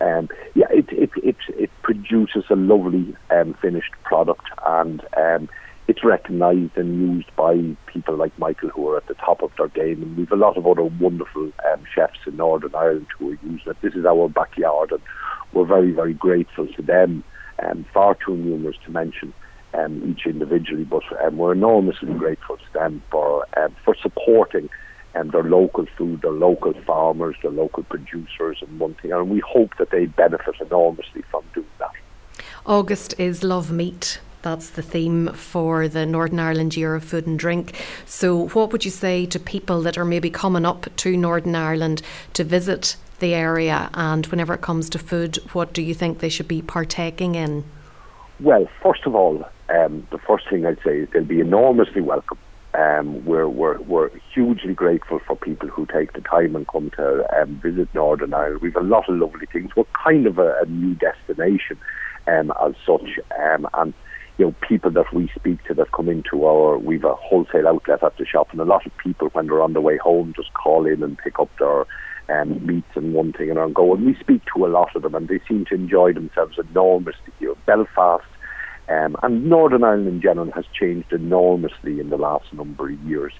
Um, 0.00 0.28
yeah, 0.54 0.66
it, 0.70 0.86
it 0.90 1.10
it 1.22 1.36
it 1.48 1.70
produces 1.82 2.44
a 2.50 2.56
lovely 2.56 3.14
um, 3.30 3.54
finished 3.60 3.92
product, 4.02 4.46
and 4.66 5.02
um, 5.16 5.48
it's 5.86 6.02
recognised 6.02 6.76
and 6.76 7.16
used 7.16 7.34
by 7.36 7.76
people 7.86 8.16
like 8.16 8.36
Michael 8.38 8.70
who 8.70 8.88
are 8.88 8.96
at 8.96 9.06
the 9.06 9.14
top 9.14 9.42
of 9.42 9.52
their 9.56 9.68
game. 9.68 10.02
And 10.02 10.16
we've 10.16 10.32
a 10.32 10.36
lot 10.36 10.56
of 10.56 10.66
other 10.66 10.84
wonderful 10.84 11.52
um, 11.70 11.84
chefs 11.94 12.18
in 12.26 12.36
Northern 12.36 12.74
Ireland 12.74 13.06
who 13.18 13.32
are 13.32 13.38
using 13.42 13.70
it. 13.70 13.76
This 13.82 13.94
is 13.94 14.04
our 14.04 14.28
backyard, 14.28 14.90
and 14.90 15.02
we're 15.52 15.66
very 15.66 15.92
very 15.92 16.14
grateful 16.14 16.66
to 16.66 16.82
them 16.82 17.22
um, 17.62 17.84
far 17.92 18.14
too 18.14 18.36
numerous 18.36 18.76
to 18.84 18.90
mention 18.90 19.32
um, 19.74 20.02
each 20.10 20.26
individually, 20.26 20.84
but 20.84 21.02
um, 21.24 21.36
we're 21.36 21.52
enormously 21.52 22.12
grateful 22.14 22.56
to 22.56 22.72
them 22.72 23.02
for 23.10 23.46
um, 23.56 23.74
for 23.84 23.94
supporting 24.00 24.68
um, 25.14 25.30
their 25.30 25.42
local 25.42 25.86
food, 25.96 26.22
their 26.22 26.32
local 26.32 26.74
farmers, 26.86 27.36
their 27.42 27.50
local 27.50 27.82
producers, 27.84 28.58
and 28.60 28.78
one 28.78 28.94
thing. 28.94 29.12
And 29.12 29.30
we 29.30 29.40
hope 29.40 29.76
that 29.78 29.90
they 29.90 30.06
benefit 30.06 30.54
enormously 30.60 31.22
from 31.30 31.44
doing 31.54 31.66
that. 31.78 31.92
August 32.66 33.14
is 33.18 33.42
Love 33.42 33.70
Meat. 33.70 34.20
That's 34.42 34.68
the 34.70 34.82
theme 34.82 35.28
for 35.32 35.88
the 35.88 36.04
Northern 36.04 36.38
Ireland 36.38 36.76
Year 36.76 36.94
of 36.94 37.04
Food 37.04 37.26
and 37.26 37.38
Drink. 37.38 37.74
So, 38.04 38.48
what 38.48 38.72
would 38.72 38.84
you 38.84 38.90
say 38.90 39.24
to 39.26 39.40
people 39.40 39.80
that 39.82 39.96
are 39.96 40.04
maybe 40.04 40.28
coming 40.28 40.66
up 40.66 40.94
to 40.96 41.16
Northern 41.16 41.56
Ireland 41.56 42.02
to 42.34 42.44
visit 42.44 42.96
the 43.24 43.34
area? 43.34 43.90
And 43.94 44.26
whenever 44.26 44.54
it 44.54 44.60
comes 44.60 44.88
to 44.90 44.98
food, 44.98 45.36
what 45.52 45.72
do 45.72 45.82
you 45.82 45.94
think 45.94 46.18
they 46.18 46.28
should 46.28 46.48
be 46.48 46.62
partaking 46.62 47.34
in? 47.34 47.64
Well, 48.38 48.68
first 48.82 49.04
of 49.06 49.14
all, 49.14 49.44
um, 49.70 50.06
the 50.10 50.18
first 50.18 50.48
thing 50.50 50.66
I'd 50.66 50.78
say 50.84 51.00
is 51.00 51.08
they'll 51.12 51.24
be 51.24 51.40
enormously 51.40 52.02
welcome. 52.02 52.38
Um, 52.74 53.24
we're, 53.24 53.48
we're, 53.48 53.80
we're 53.82 54.10
hugely 54.34 54.74
grateful 54.74 55.20
for 55.20 55.36
people 55.36 55.68
who 55.68 55.86
take 55.86 56.12
the 56.12 56.20
time 56.20 56.56
and 56.56 56.66
come 56.66 56.90
to 56.96 57.40
um, 57.40 57.60
visit 57.62 57.88
Northern 57.94 58.34
Ireland. 58.34 58.60
We've 58.62 58.76
a 58.76 58.80
lot 58.80 59.08
of 59.08 59.16
lovely 59.16 59.46
things. 59.46 59.70
We're 59.76 59.84
kind 60.04 60.26
of 60.26 60.38
a, 60.38 60.56
a 60.60 60.66
new 60.66 60.94
destination 60.94 61.78
um, 62.26 62.52
as 62.64 62.74
such, 62.84 63.20
um, 63.40 63.68
and 63.74 63.94
you 64.38 64.46
know 64.46 64.54
people 64.68 64.90
that 64.90 65.14
we 65.14 65.30
speak 65.36 65.62
to 65.64 65.74
that 65.74 65.92
come 65.92 66.08
into 66.08 66.44
our 66.44 66.76
we've 66.78 67.04
a 67.04 67.14
wholesale 67.14 67.68
outlet 67.68 68.02
at 68.02 68.16
the 68.16 68.26
shop, 68.26 68.48
and 68.50 68.60
a 68.60 68.64
lot 68.64 68.84
of 68.86 68.96
people 68.98 69.28
when 69.28 69.46
they're 69.46 69.62
on 69.62 69.74
the 69.74 69.80
way 69.80 69.96
home 69.96 70.32
just 70.34 70.52
call 70.54 70.84
in 70.84 71.02
and 71.04 71.16
pick 71.18 71.38
up 71.38 71.50
their 71.60 71.86
um, 72.28 72.64
meats 72.66 72.88
and 72.94 73.14
one 73.14 73.32
thing 73.32 73.50
and 73.50 73.74
go. 73.74 73.94
And 73.94 74.06
we 74.06 74.16
speak 74.20 74.42
to 74.54 74.66
a 74.66 74.68
lot 74.68 74.94
of 74.94 75.02
them, 75.02 75.14
and 75.14 75.28
they 75.28 75.40
seem 75.48 75.64
to 75.66 75.74
enjoy 75.74 76.12
themselves 76.12 76.58
enormously 76.58 77.32
here. 77.38 77.54
Belfast 77.66 78.24
um, 78.88 79.16
and 79.22 79.46
Northern 79.46 79.84
Ireland 79.84 80.08
in 80.08 80.20
general 80.20 80.50
has 80.52 80.64
changed 80.78 81.12
enormously 81.12 82.00
in 82.00 82.10
the 82.10 82.18
last 82.18 82.52
number 82.52 82.90
of 82.90 83.02
years, 83.02 83.32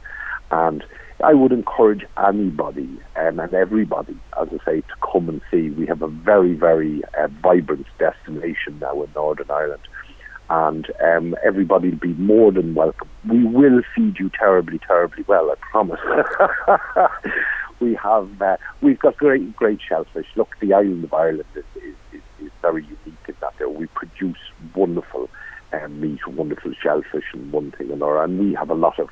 and 0.51 0.85
I 1.22 1.35
would 1.35 1.53
encourage 1.53 2.05
anybody 2.26 2.89
um, 3.16 3.39
and 3.39 3.55
everybody, 3.55 4.16
as 4.41 4.49
I 4.49 4.64
say, 4.64 4.80
to 4.80 4.95
come 5.12 5.28
and 5.28 5.41
see. 5.51 5.70
We 5.70 5.87
have 5.87 6.03
a 6.03 6.09
very, 6.09 6.55
very 6.55 7.03
uh, 7.18 7.28
vibrant 7.43 7.87
destination 7.99 8.78
now 8.80 9.03
in 9.03 9.11
Northern 9.14 9.51
Ireland 9.51 9.82
and 10.51 10.86
um, 11.03 11.34
everybody 11.45 11.90
will 11.90 11.99
be 11.99 12.14
more 12.14 12.53
than 12.53 12.74
welcome. 12.74 13.09
We 13.28 13.45
will 13.45 13.82
feed 13.95 14.18
you 14.18 14.30
terribly, 14.30 14.78
terribly 14.86 15.24
well, 15.26 15.51
I 15.51 15.55
promise. 15.70 16.01
we 17.80 17.95
have 17.95 18.42
uh, 18.42 18.57
we've 18.80 18.99
got 18.99 19.16
great 19.16 19.57
great 19.57 19.80
shellfish. 19.86 20.26
Look, 20.36 20.51
the 20.61 20.74
island 20.74 21.05
of 21.05 21.14
Ireland 21.14 21.45
is, 21.55 21.64
is, 21.76 21.95
is, 22.12 22.47
is 22.47 22.53
very 22.62 22.82
unique 22.82 23.18
in 23.28 23.34
that 23.40 23.74
we 23.74 23.86
produce 23.86 24.38
wonderful 24.74 25.28
um, 25.72 26.01
meat, 26.01 26.26
wonderful 26.26 26.72
shellfish, 26.80 27.24
and 27.32 27.53
one 27.53 27.72
thing 27.72 27.90
and 27.90 28.03
another. 28.03 28.22
And 28.22 28.38
we 28.38 28.55
have 28.55 28.70
a 28.70 28.74
lot 28.74 28.99
of 28.99 29.09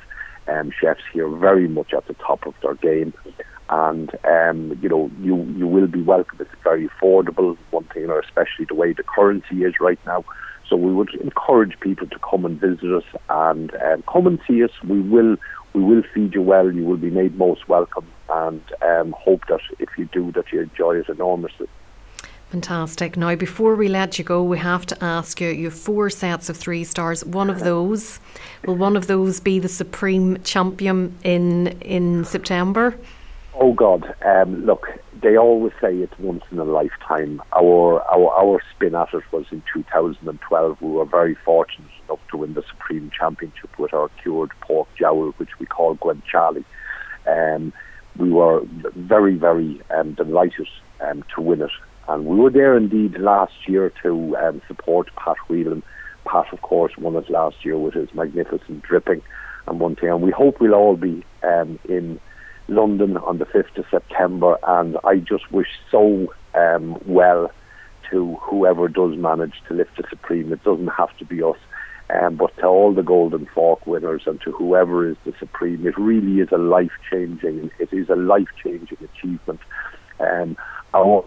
um, 0.49 0.71
chefs 0.79 1.03
here, 1.13 1.29
very 1.29 1.69
much 1.69 1.93
at 1.95 2.07
the 2.07 2.15
top 2.15 2.47
of 2.47 2.55
their 2.63 2.75
game. 2.75 3.15
And 3.69 4.11
um, 4.25 4.79
you 4.83 4.89
know, 4.89 5.11
you 5.21 5.43
you 5.57 5.67
will 5.67 5.87
be 5.87 6.03
welcome. 6.03 6.39
It's 6.41 6.51
very 6.63 6.89
affordable. 6.89 7.57
One 7.71 7.85
thing, 7.85 8.11
or 8.11 8.21
especially 8.21 8.67
the 8.67 8.75
way 8.75 8.93
the 8.93 9.03
currency 9.03 9.65
is 9.65 9.75
right 9.81 10.01
now. 10.07 10.25
So 10.73 10.77
we 10.79 10.91
would 10.91 11.13
encourage 11.17 11.79
people 11.81 12.07
to 12.07 12.19
come 12.21 12.47
and 12.47 12.59
visit 12.59 12.91
us 12.91 13.05
and 13.29 13.75
um, 13.75 14.03
come 14.11 14.27
and 14.27 14.41
see 14.49 14.65
us. 14.65 14.71
We 14.83 15.03
will 15.03 15.37
we 15.75 15.83
will 15.83 16.03
feed 16.15 16.33
you 16.33 16.41
well. 16.41 16.73
You 16.73 16.87
will 16.87 16.97
be 16.97 17.11
made 17.11 17.37
most 17.37 17.69
welcome, 17.69 18.07
and 18.31 18.63
um, 18.81 19.13
hope 19.13 19.43
that 19.49 19.61
if 19.79 19.91
you 19.99 20.07
do, 20.07 20.33
that 20.33 20.51
you 20.51 20.63
enjoy 20.63 20.97
it 20.97 21.11
enormously. 21.11 21.67
Fantastic. 22.49 23.19
Now, 23.19 23.35
before 23.35 23.75
we 23.75 23.89
let 23.89 24.19
you 24.19 24.25
go, 24.25 24.43
we 24.43 24.57
have 24.61 24.87
to 24.87 25.05
ask 25.05 25.43
you 25.43 25.49
you 25.49 25.67
have 25.67 25.79
four 25.79 26.09
sets 26.09 26.49
of 26.49 26.57
three 26.57 26.85
stars. 26.85 27.23
One 27.23 27.51
of 27.51 27.61
those, 27.61 28.19
will 28.65 28.77
one 28.77 28.97
of 28.97 29.09
those 29.09 29.41
be 29.41 29.59
the 29.59 29.69
Supreme 29.69 30.43
Champion 30.43 31.19
in, 31.23 31.69
in 31.83 32.25
September? 32.25 32.99
Oh, 33.55 33.75
God. 33.75 34.15
Um, 34.25 34.65
look, 34.65 34.87
they 35.21 35.37
always 35.37 35.73
say 35.81 35.95
it's 35.97 36.19
once 36.19 36.43
in 36.51 36.59
a 36.59 36.65
lifetime. 36.65 37.43
Our, 37.55 38.03
our, 38.03 38.31
our 38.33 38.63
spin 38.75 38.95
at 38.95 39.13
it 39.13 39.23
was 39.31 39.45
in 39.51 39.63
2012. 39.73 40.81
We 40.81 40.89
were 40.89 41.05
very 41.05 41.37
fortunate 41.45 41.91
enough 42.09 42.21
to 42.31 42.39
win 42.39 42.55
the 42.55 42.63
Supreme 42.71 43.11
Championship 43.17 43.79
with 43.79 43.93
our 43.93 44.09
cured 44.23 44.51
pork 44.63 44.89
jowl, 44.99 45.33
which 45.37 45.51
we 45.59 45.67
call 45.67 45.97
Guanciale. 45.97 46.65
Um, 47.27 47.73
we 48.17 48.31
were 48.31 48.63
very, 48.97 49.37
very 49.37 49.81
um, 49.91 50.15
delighted 50.15 50.69
um, 51.01 51.23
to 51.35 51.43
win 51.43 51.61
it. 51.61 51.71
And 52.09 52.27
we 52.27 52.37
were 52.37 52.51
there 52.51 52.77
indeed 52.77 53.19
last 53.19 53.69
year 53.69 53.93
to 54.03 54.37
um, 54.39 54.63
support 54.67 55.09
Pat 55.17 55.37
Whelan. 55.49 55.83
Pat, 56.25 56.53
of 56.53 56.63
course, 56.63 56.93
won 56.97 57.17
it 57.17 57.29
last 57.31 57.65
year 57.65 57.79
with 57.79 57.95
his 57.95 58.13
magnificent 58.15 58.83
dripping 58.83 59.23
and 59.67 59.79
one 59.79 59.97
thing. 59.97 60.09
And 60.09 60.23
we 60.23 60.31
hope 60.31 60.61
we'll 60.61 60.75
all 60.75 60.97
be 60.97 61.25
um, 61.43 61.79
in 61.89 62.19
London 62.73 63.17
on 63.19 63.39
the 63.39 63.47
5th 63.47 63.79
of 63.79 63.85
September. 63.91 64.59
And 64.67 64.97
I 65.05 65.17
just 65.17 65.51
wish 65.53 65.69
so 65.91 66.33
um, 66.55 67.01
well 67.07 67.51
to 68.11 68.37
whoever 68.43 68.89
does 68.89 69.17
manage 69.17 69.55
to 69.69 69.75
lift 69.75 69.97
the 69.97 70.05
Supreme. 70.09 70.53
It 70.53 70.63
doesn't 70.65 70.89
have 70.89 71.17
to 71.19 71.25
be 71.25 71.43
us. 71.43 71.57
Um, 72.11 72.37
but 72.37 72.55
to 72.59 72.67
all 72.67 72.93
the 72.93 73.03
Golden 73.03 73.47
Fork 73.55 73.87
winners 73.87 74.23
and 74.27 74.41
to 74.43 74.53
whoever 74.53 75.09
is 75.09 75.17
the 75.25 75.33
Supreme, 75.39 75.87
it 75.87 75.97
really 75.97 76.41
is 76.41 76.49
a 76.53 76.59
life 76.59 76.93
changing, 77.11 77.71
it 77.79 77.91
is 77.91 78.11
a 78.11 78.17
life 78.17 78.49
changing 78.63 78.99
achievement. 79.01 79.61
Um, 80.21 80.57
our 80.93 81.25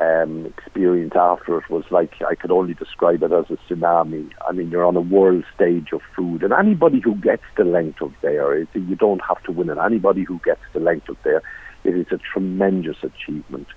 um, 0.00 0.46
experience 0.46 1.12
after 1.14 1.58
it 1.58 1.68
was 1.68 1.84
like 1.90 2.14
I 2.26 2.34
could 2.34 2.50
only 2.50 2.74
describe 2.74 3.22
it 3.22 3.32
as 3.32 3.44
a 3.50 3.56
tsunami. 3.68 4.30
I 4.48 4.52
mean, 4.52 4.70
you're 4.70 4.86
on 4.86 4.96
a 4.96 5.00
world 5.00 5.44
stage 5.54 5.92
of 5.92 6.00
food, 6.16 6.42
and 6.42 6.52
anybody 6.52 7.00
who 7.00 7.14
gets 7.16 7.42
the 7.56 7.64
length 7.64 8.00
of 8.00 8.14
there, 8.22 8.56
it, 8.56 8.68
you 8.74 8.96
don't 8.96 9.22
have 9.28 9.42
to 9.44 9.52
win 9.52 9.68
it. 9.68 9.78
Anybody 9.78 10.24
who 10.24 10.40
gets 10.44 10.62
the 10.72 10.80
length 10.80 11.08
of 11.08 11.16
there, 11.22 11.42
it 11.84 11.94
is 11.94 12.06
a 12.10 12.18
tremendous 12.18 12.96
achievement. 13.02 13.68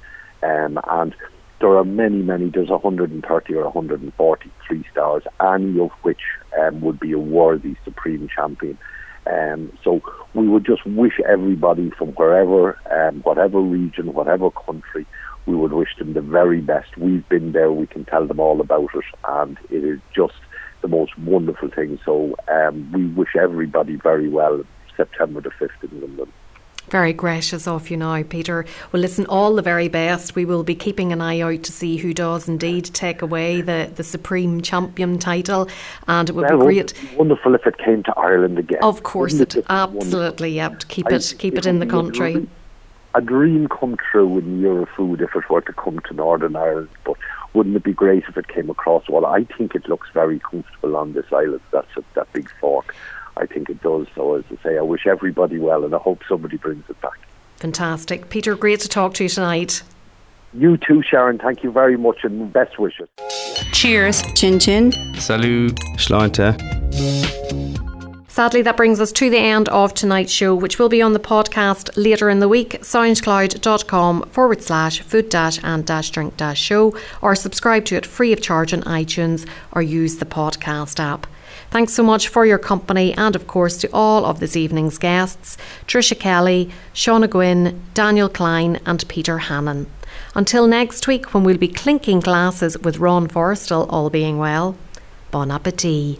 Um, 0.42 0.80
and 0.88 1.14
there 1.60 1.78
are 1.78 1.86
many, 1.86 2.22
many. 2.22 2.50
There's 2.50 2.70
130 2.70 3.54
or 3.54 3.64
143 3.64 4.86
stars, 4.92 5.24
any 5.42 5.80
of 5.80 5.92
which 6.04 6.22
um, 6.60 6.82
would 6.82 7.00
be 7.00 7.12
a 7.12 7.20
worthy 7.20 7.76
supreme 7.84 8.30
champion. 8.34 8.78
Um, 9.26 9.78
so 9.84 10.02
we 10.34 10.48
would 10.48 10.66
just 10.66 10.86
wish 10.86 11.20
everybody 11.28 11.90
from 11.92 12.10
wherever, 12.10 12.78
um, 12.92 13.22
whatever 13.22 13.62
region, 13.62 14.14
whatever 14.14 14.52
country, 14.52 15.06
we 15.46 15.56
would 15.56 15.74
wish 15.74 15.96
them 15.98 16.14
the 16.14 16.22
very 16.22 16.62
best. 16.62 16.98
We've 16.98 17.28
been 17.30 17.52
there, 17.52 17.72
we 17.72 17.88
can 17.88 18.06
tell 18.06 18.26
them 18.26 18.40
all 18.40 18.62
about 18.62 18.94
it, 18.96 19.06
and 19.28 19.58
it 19.70 19.84
is 19.84 20.00
just 20.16 20.36
the 20.82 20.88
most 20.88 21.18
wonderful 21.20 21.70
thing. 21.70 22.00
So 22.06 22.36
um, 22.48 22.92
we 22.92 23.08
wish 23.08 23.36
everybody 23.36 23.96
very 23.96 24.30
well 24.30 24.64
September 24.96 25.42
the 25.42 25.50
5th 25.50 25.92
in 25.92 26.02
London. 26.02 26.32
Very 26.90 27.14
gracious 27.14 27.66
of 27.66 27.90
you 27.90 27.98
now, 27.98 28.22
Peter. 28.24 28.66
Well, 28.92 29.02
listen, 29.02 29.26
all 29.28 29.56
the 29.56 29.62
very 29.62 29.88
best. 29.88 30.36
We 30.36 30.46
will 30.46 30.64
be 30.64 30.76
keeping 30.76 31.12
an 31.12 31.22
eye 31.22 31.40
out 31.40 31.64
to 31.64 31.72
see 31.72 31.98
who 31.98 32.14
does 32.14 32.48
indeed 32.48 32.86
take 32.86 33.22
away 33.22 33.62
the, 33.62 33.92
the 33.96 34.04
Supreme 34.04 34.62
Champion 34.62 35.18
title, 35.18 35.70
and 36.08 36.30
it 36.30 36.34
would 36.34 36.50
well, 36.50 36.60
be 36.60 36.66
great. 36.66 36.94
Wonderful 37.16 37.56
if 37.56 37.66
it 37.66 37.78
came 37.78 38.04
to 38.04 38.14
Ireland 38.18 38.60
again. 38.60 38.84
Of 38.84 39.04
course, 39.04 39.36
it, 39.36 39.56
it 39.56 39.66
absolutely. 39.70 40.52
Yeah, 40.52 40.76
keep 40.90 41.10
it, 41.10 41.34
keep 41.40 41.58
it 41.58 41.66
in 41.66 41.80
the 41.80 41.88
country 41.88 42.48
a 43.16 43.22
dream 43.22 43.68
come 43.68 43.98
true 44.12 44.38
in 44.40 44.62
Eurofood 44.62 45.22
if 45.22 45.36
it 45.36 45.50
were 45.50 45.62
to 45.62 45.74
come 45.74 46.00
to 46.08 46.14
Northern 46.14 46.56
Ireland. 46.56 46.90
But 47.04 47.18
wouldn't 47.54 47.76
it 47.76 47.84
be 47.84 47.94
great 47.94 48.24
if 48.28 48.38
it 48.38 48.48
came 48.48 48.70
across? 48.70 49.08
Well, 49.08 49.26
I 49.26 49.44
think 49.44 49.76
it 49.76 49.88
looks 49.88 50.10
very 50.14 50.40
comfortable 50.40 50.96
on 50.96 51.14
this 51.14 51.26
island. 51.32 51.62
That's 51.72 51.96
a, 51.96 52.04
that 52.16 52.32
big 52.34 52.50
fork. 52.60 52.96
I 53.38 53.46
think 53.46 53.70
it 53.70 53.82
does. 53.82 54.08
So 54.16 54.36
as 54.36 54.44
I 54.52 54.64
say, 54.64 54.78
I 54.78 54.82
wish 54.82 55.06
everybody 55.08 55.60
well, 55.60 55.84
and 55.84 55.94
I 55.94 56.00
hope 56.00 56.22
somebody 56.28 56.58
brings 56.58 56.84
it 56.90 57.00
back. 57.02 57.20
Fantastic, 57.58 58.30
Peter. 58.30 58.56
Great 58.56 58.80
to 58.82 58.90
talk 58.90 59.14
to 59.16 59.24
you 59.24 59.30
tonight. 59.30 59.84
You 60.54 60.78
too, 60.78 61.02
Sharon. 61.02 61.40
Thank 61.40 61.64
you 61.64 61.72
very 61.72 61.98
much, 61.98 62.24
and 62.24 62.52
best 62.52 62.78
wishes. 62.78 63.10
Cheers. 63.72 64.22
Chin 64.34 64.60
chin. 64.60 64.92
Salut. 65.20 65.76
Sláinte. 65.98 66.54
Sadly, 68.34 68.64
that 68.64 68.78
brings 68.78 69.00
us 69.00 69.12
to 69.12 69.30
the 69.30 69.38
end 69.38 69.70
of 69.70 69.94
tonight's 69.94 70.32
show, 70.32 70.56
which 70.56 70.80
will 70.80 70.90
be 70.90 71.04
on 71.04 71.14
the 71.14 71.20
podcast 71.20 71.92
later 71.96 72.32
in 72.32 72.40
the 72.40 72.50
week. 72.50 72.82
Soundcloud.com 72.82 74.24
forward 74.24 74.64
slash 74.64 75.02
food 75.02 75.30
dash 75.30 75.64
and 75.64 75.86
dash 75.86 76.10
drink 76.10 76.36
dash 76.36 76.60
show, 76.60 76.98
or 77.22 77.36
subscribe 77.36 77.86
to 77.86 77.96
it 77.96 78.08
free 78.08 78.34
of 78.34 78.42
charge 78.42 78.74
on 78.74 78.82
iTunes 78.86 79.48
or 79.72 79.84
use 79.84 80.16
the 80.16 80.26
podcast 80.26 81.00
app. 81.00 81.28
Thanks 81.70 81.94
so 81.94 82.02
much 82.02 82.28
for 82.28 82.44
your 82.44 82.58
company 82.58 83.14
and, 83.14 83.36
of 83.36 83.46
course, 83.46 83.78
to 83.78 83.90
all 83.94 84.26
of 84.26 84.40
this 84.40 84.56
evening's 84.56 84.98
guests 84.98 85.56
Trisha 85.86 86.20
Kelly, 86.20 86.72
Shauna 86.92 87.30
Guinn, 87.30 87.84
Daniel 87.94 88.30
Klein, 88.30 88.80
and 88.84 89.08
Peter 89.08 89.38
Hannan. 89.38 89.86
Until 90.34 90.66
next 90.66 91.08
week, 91.08 91.36
when 91.36 91.44
we'll 91.44 91.60
be 91.60 91.68
clinking 91.68 92.22
glasses 92.22 92.80
with 92.80 92.98
Ron 92.98 93.28
Forrestal, 93.28 93.86
all 93.92 94.10
being 94.10 94.40
well, 94.40 94.76
bon 95.30 95.52
appetit. 95.52 96.20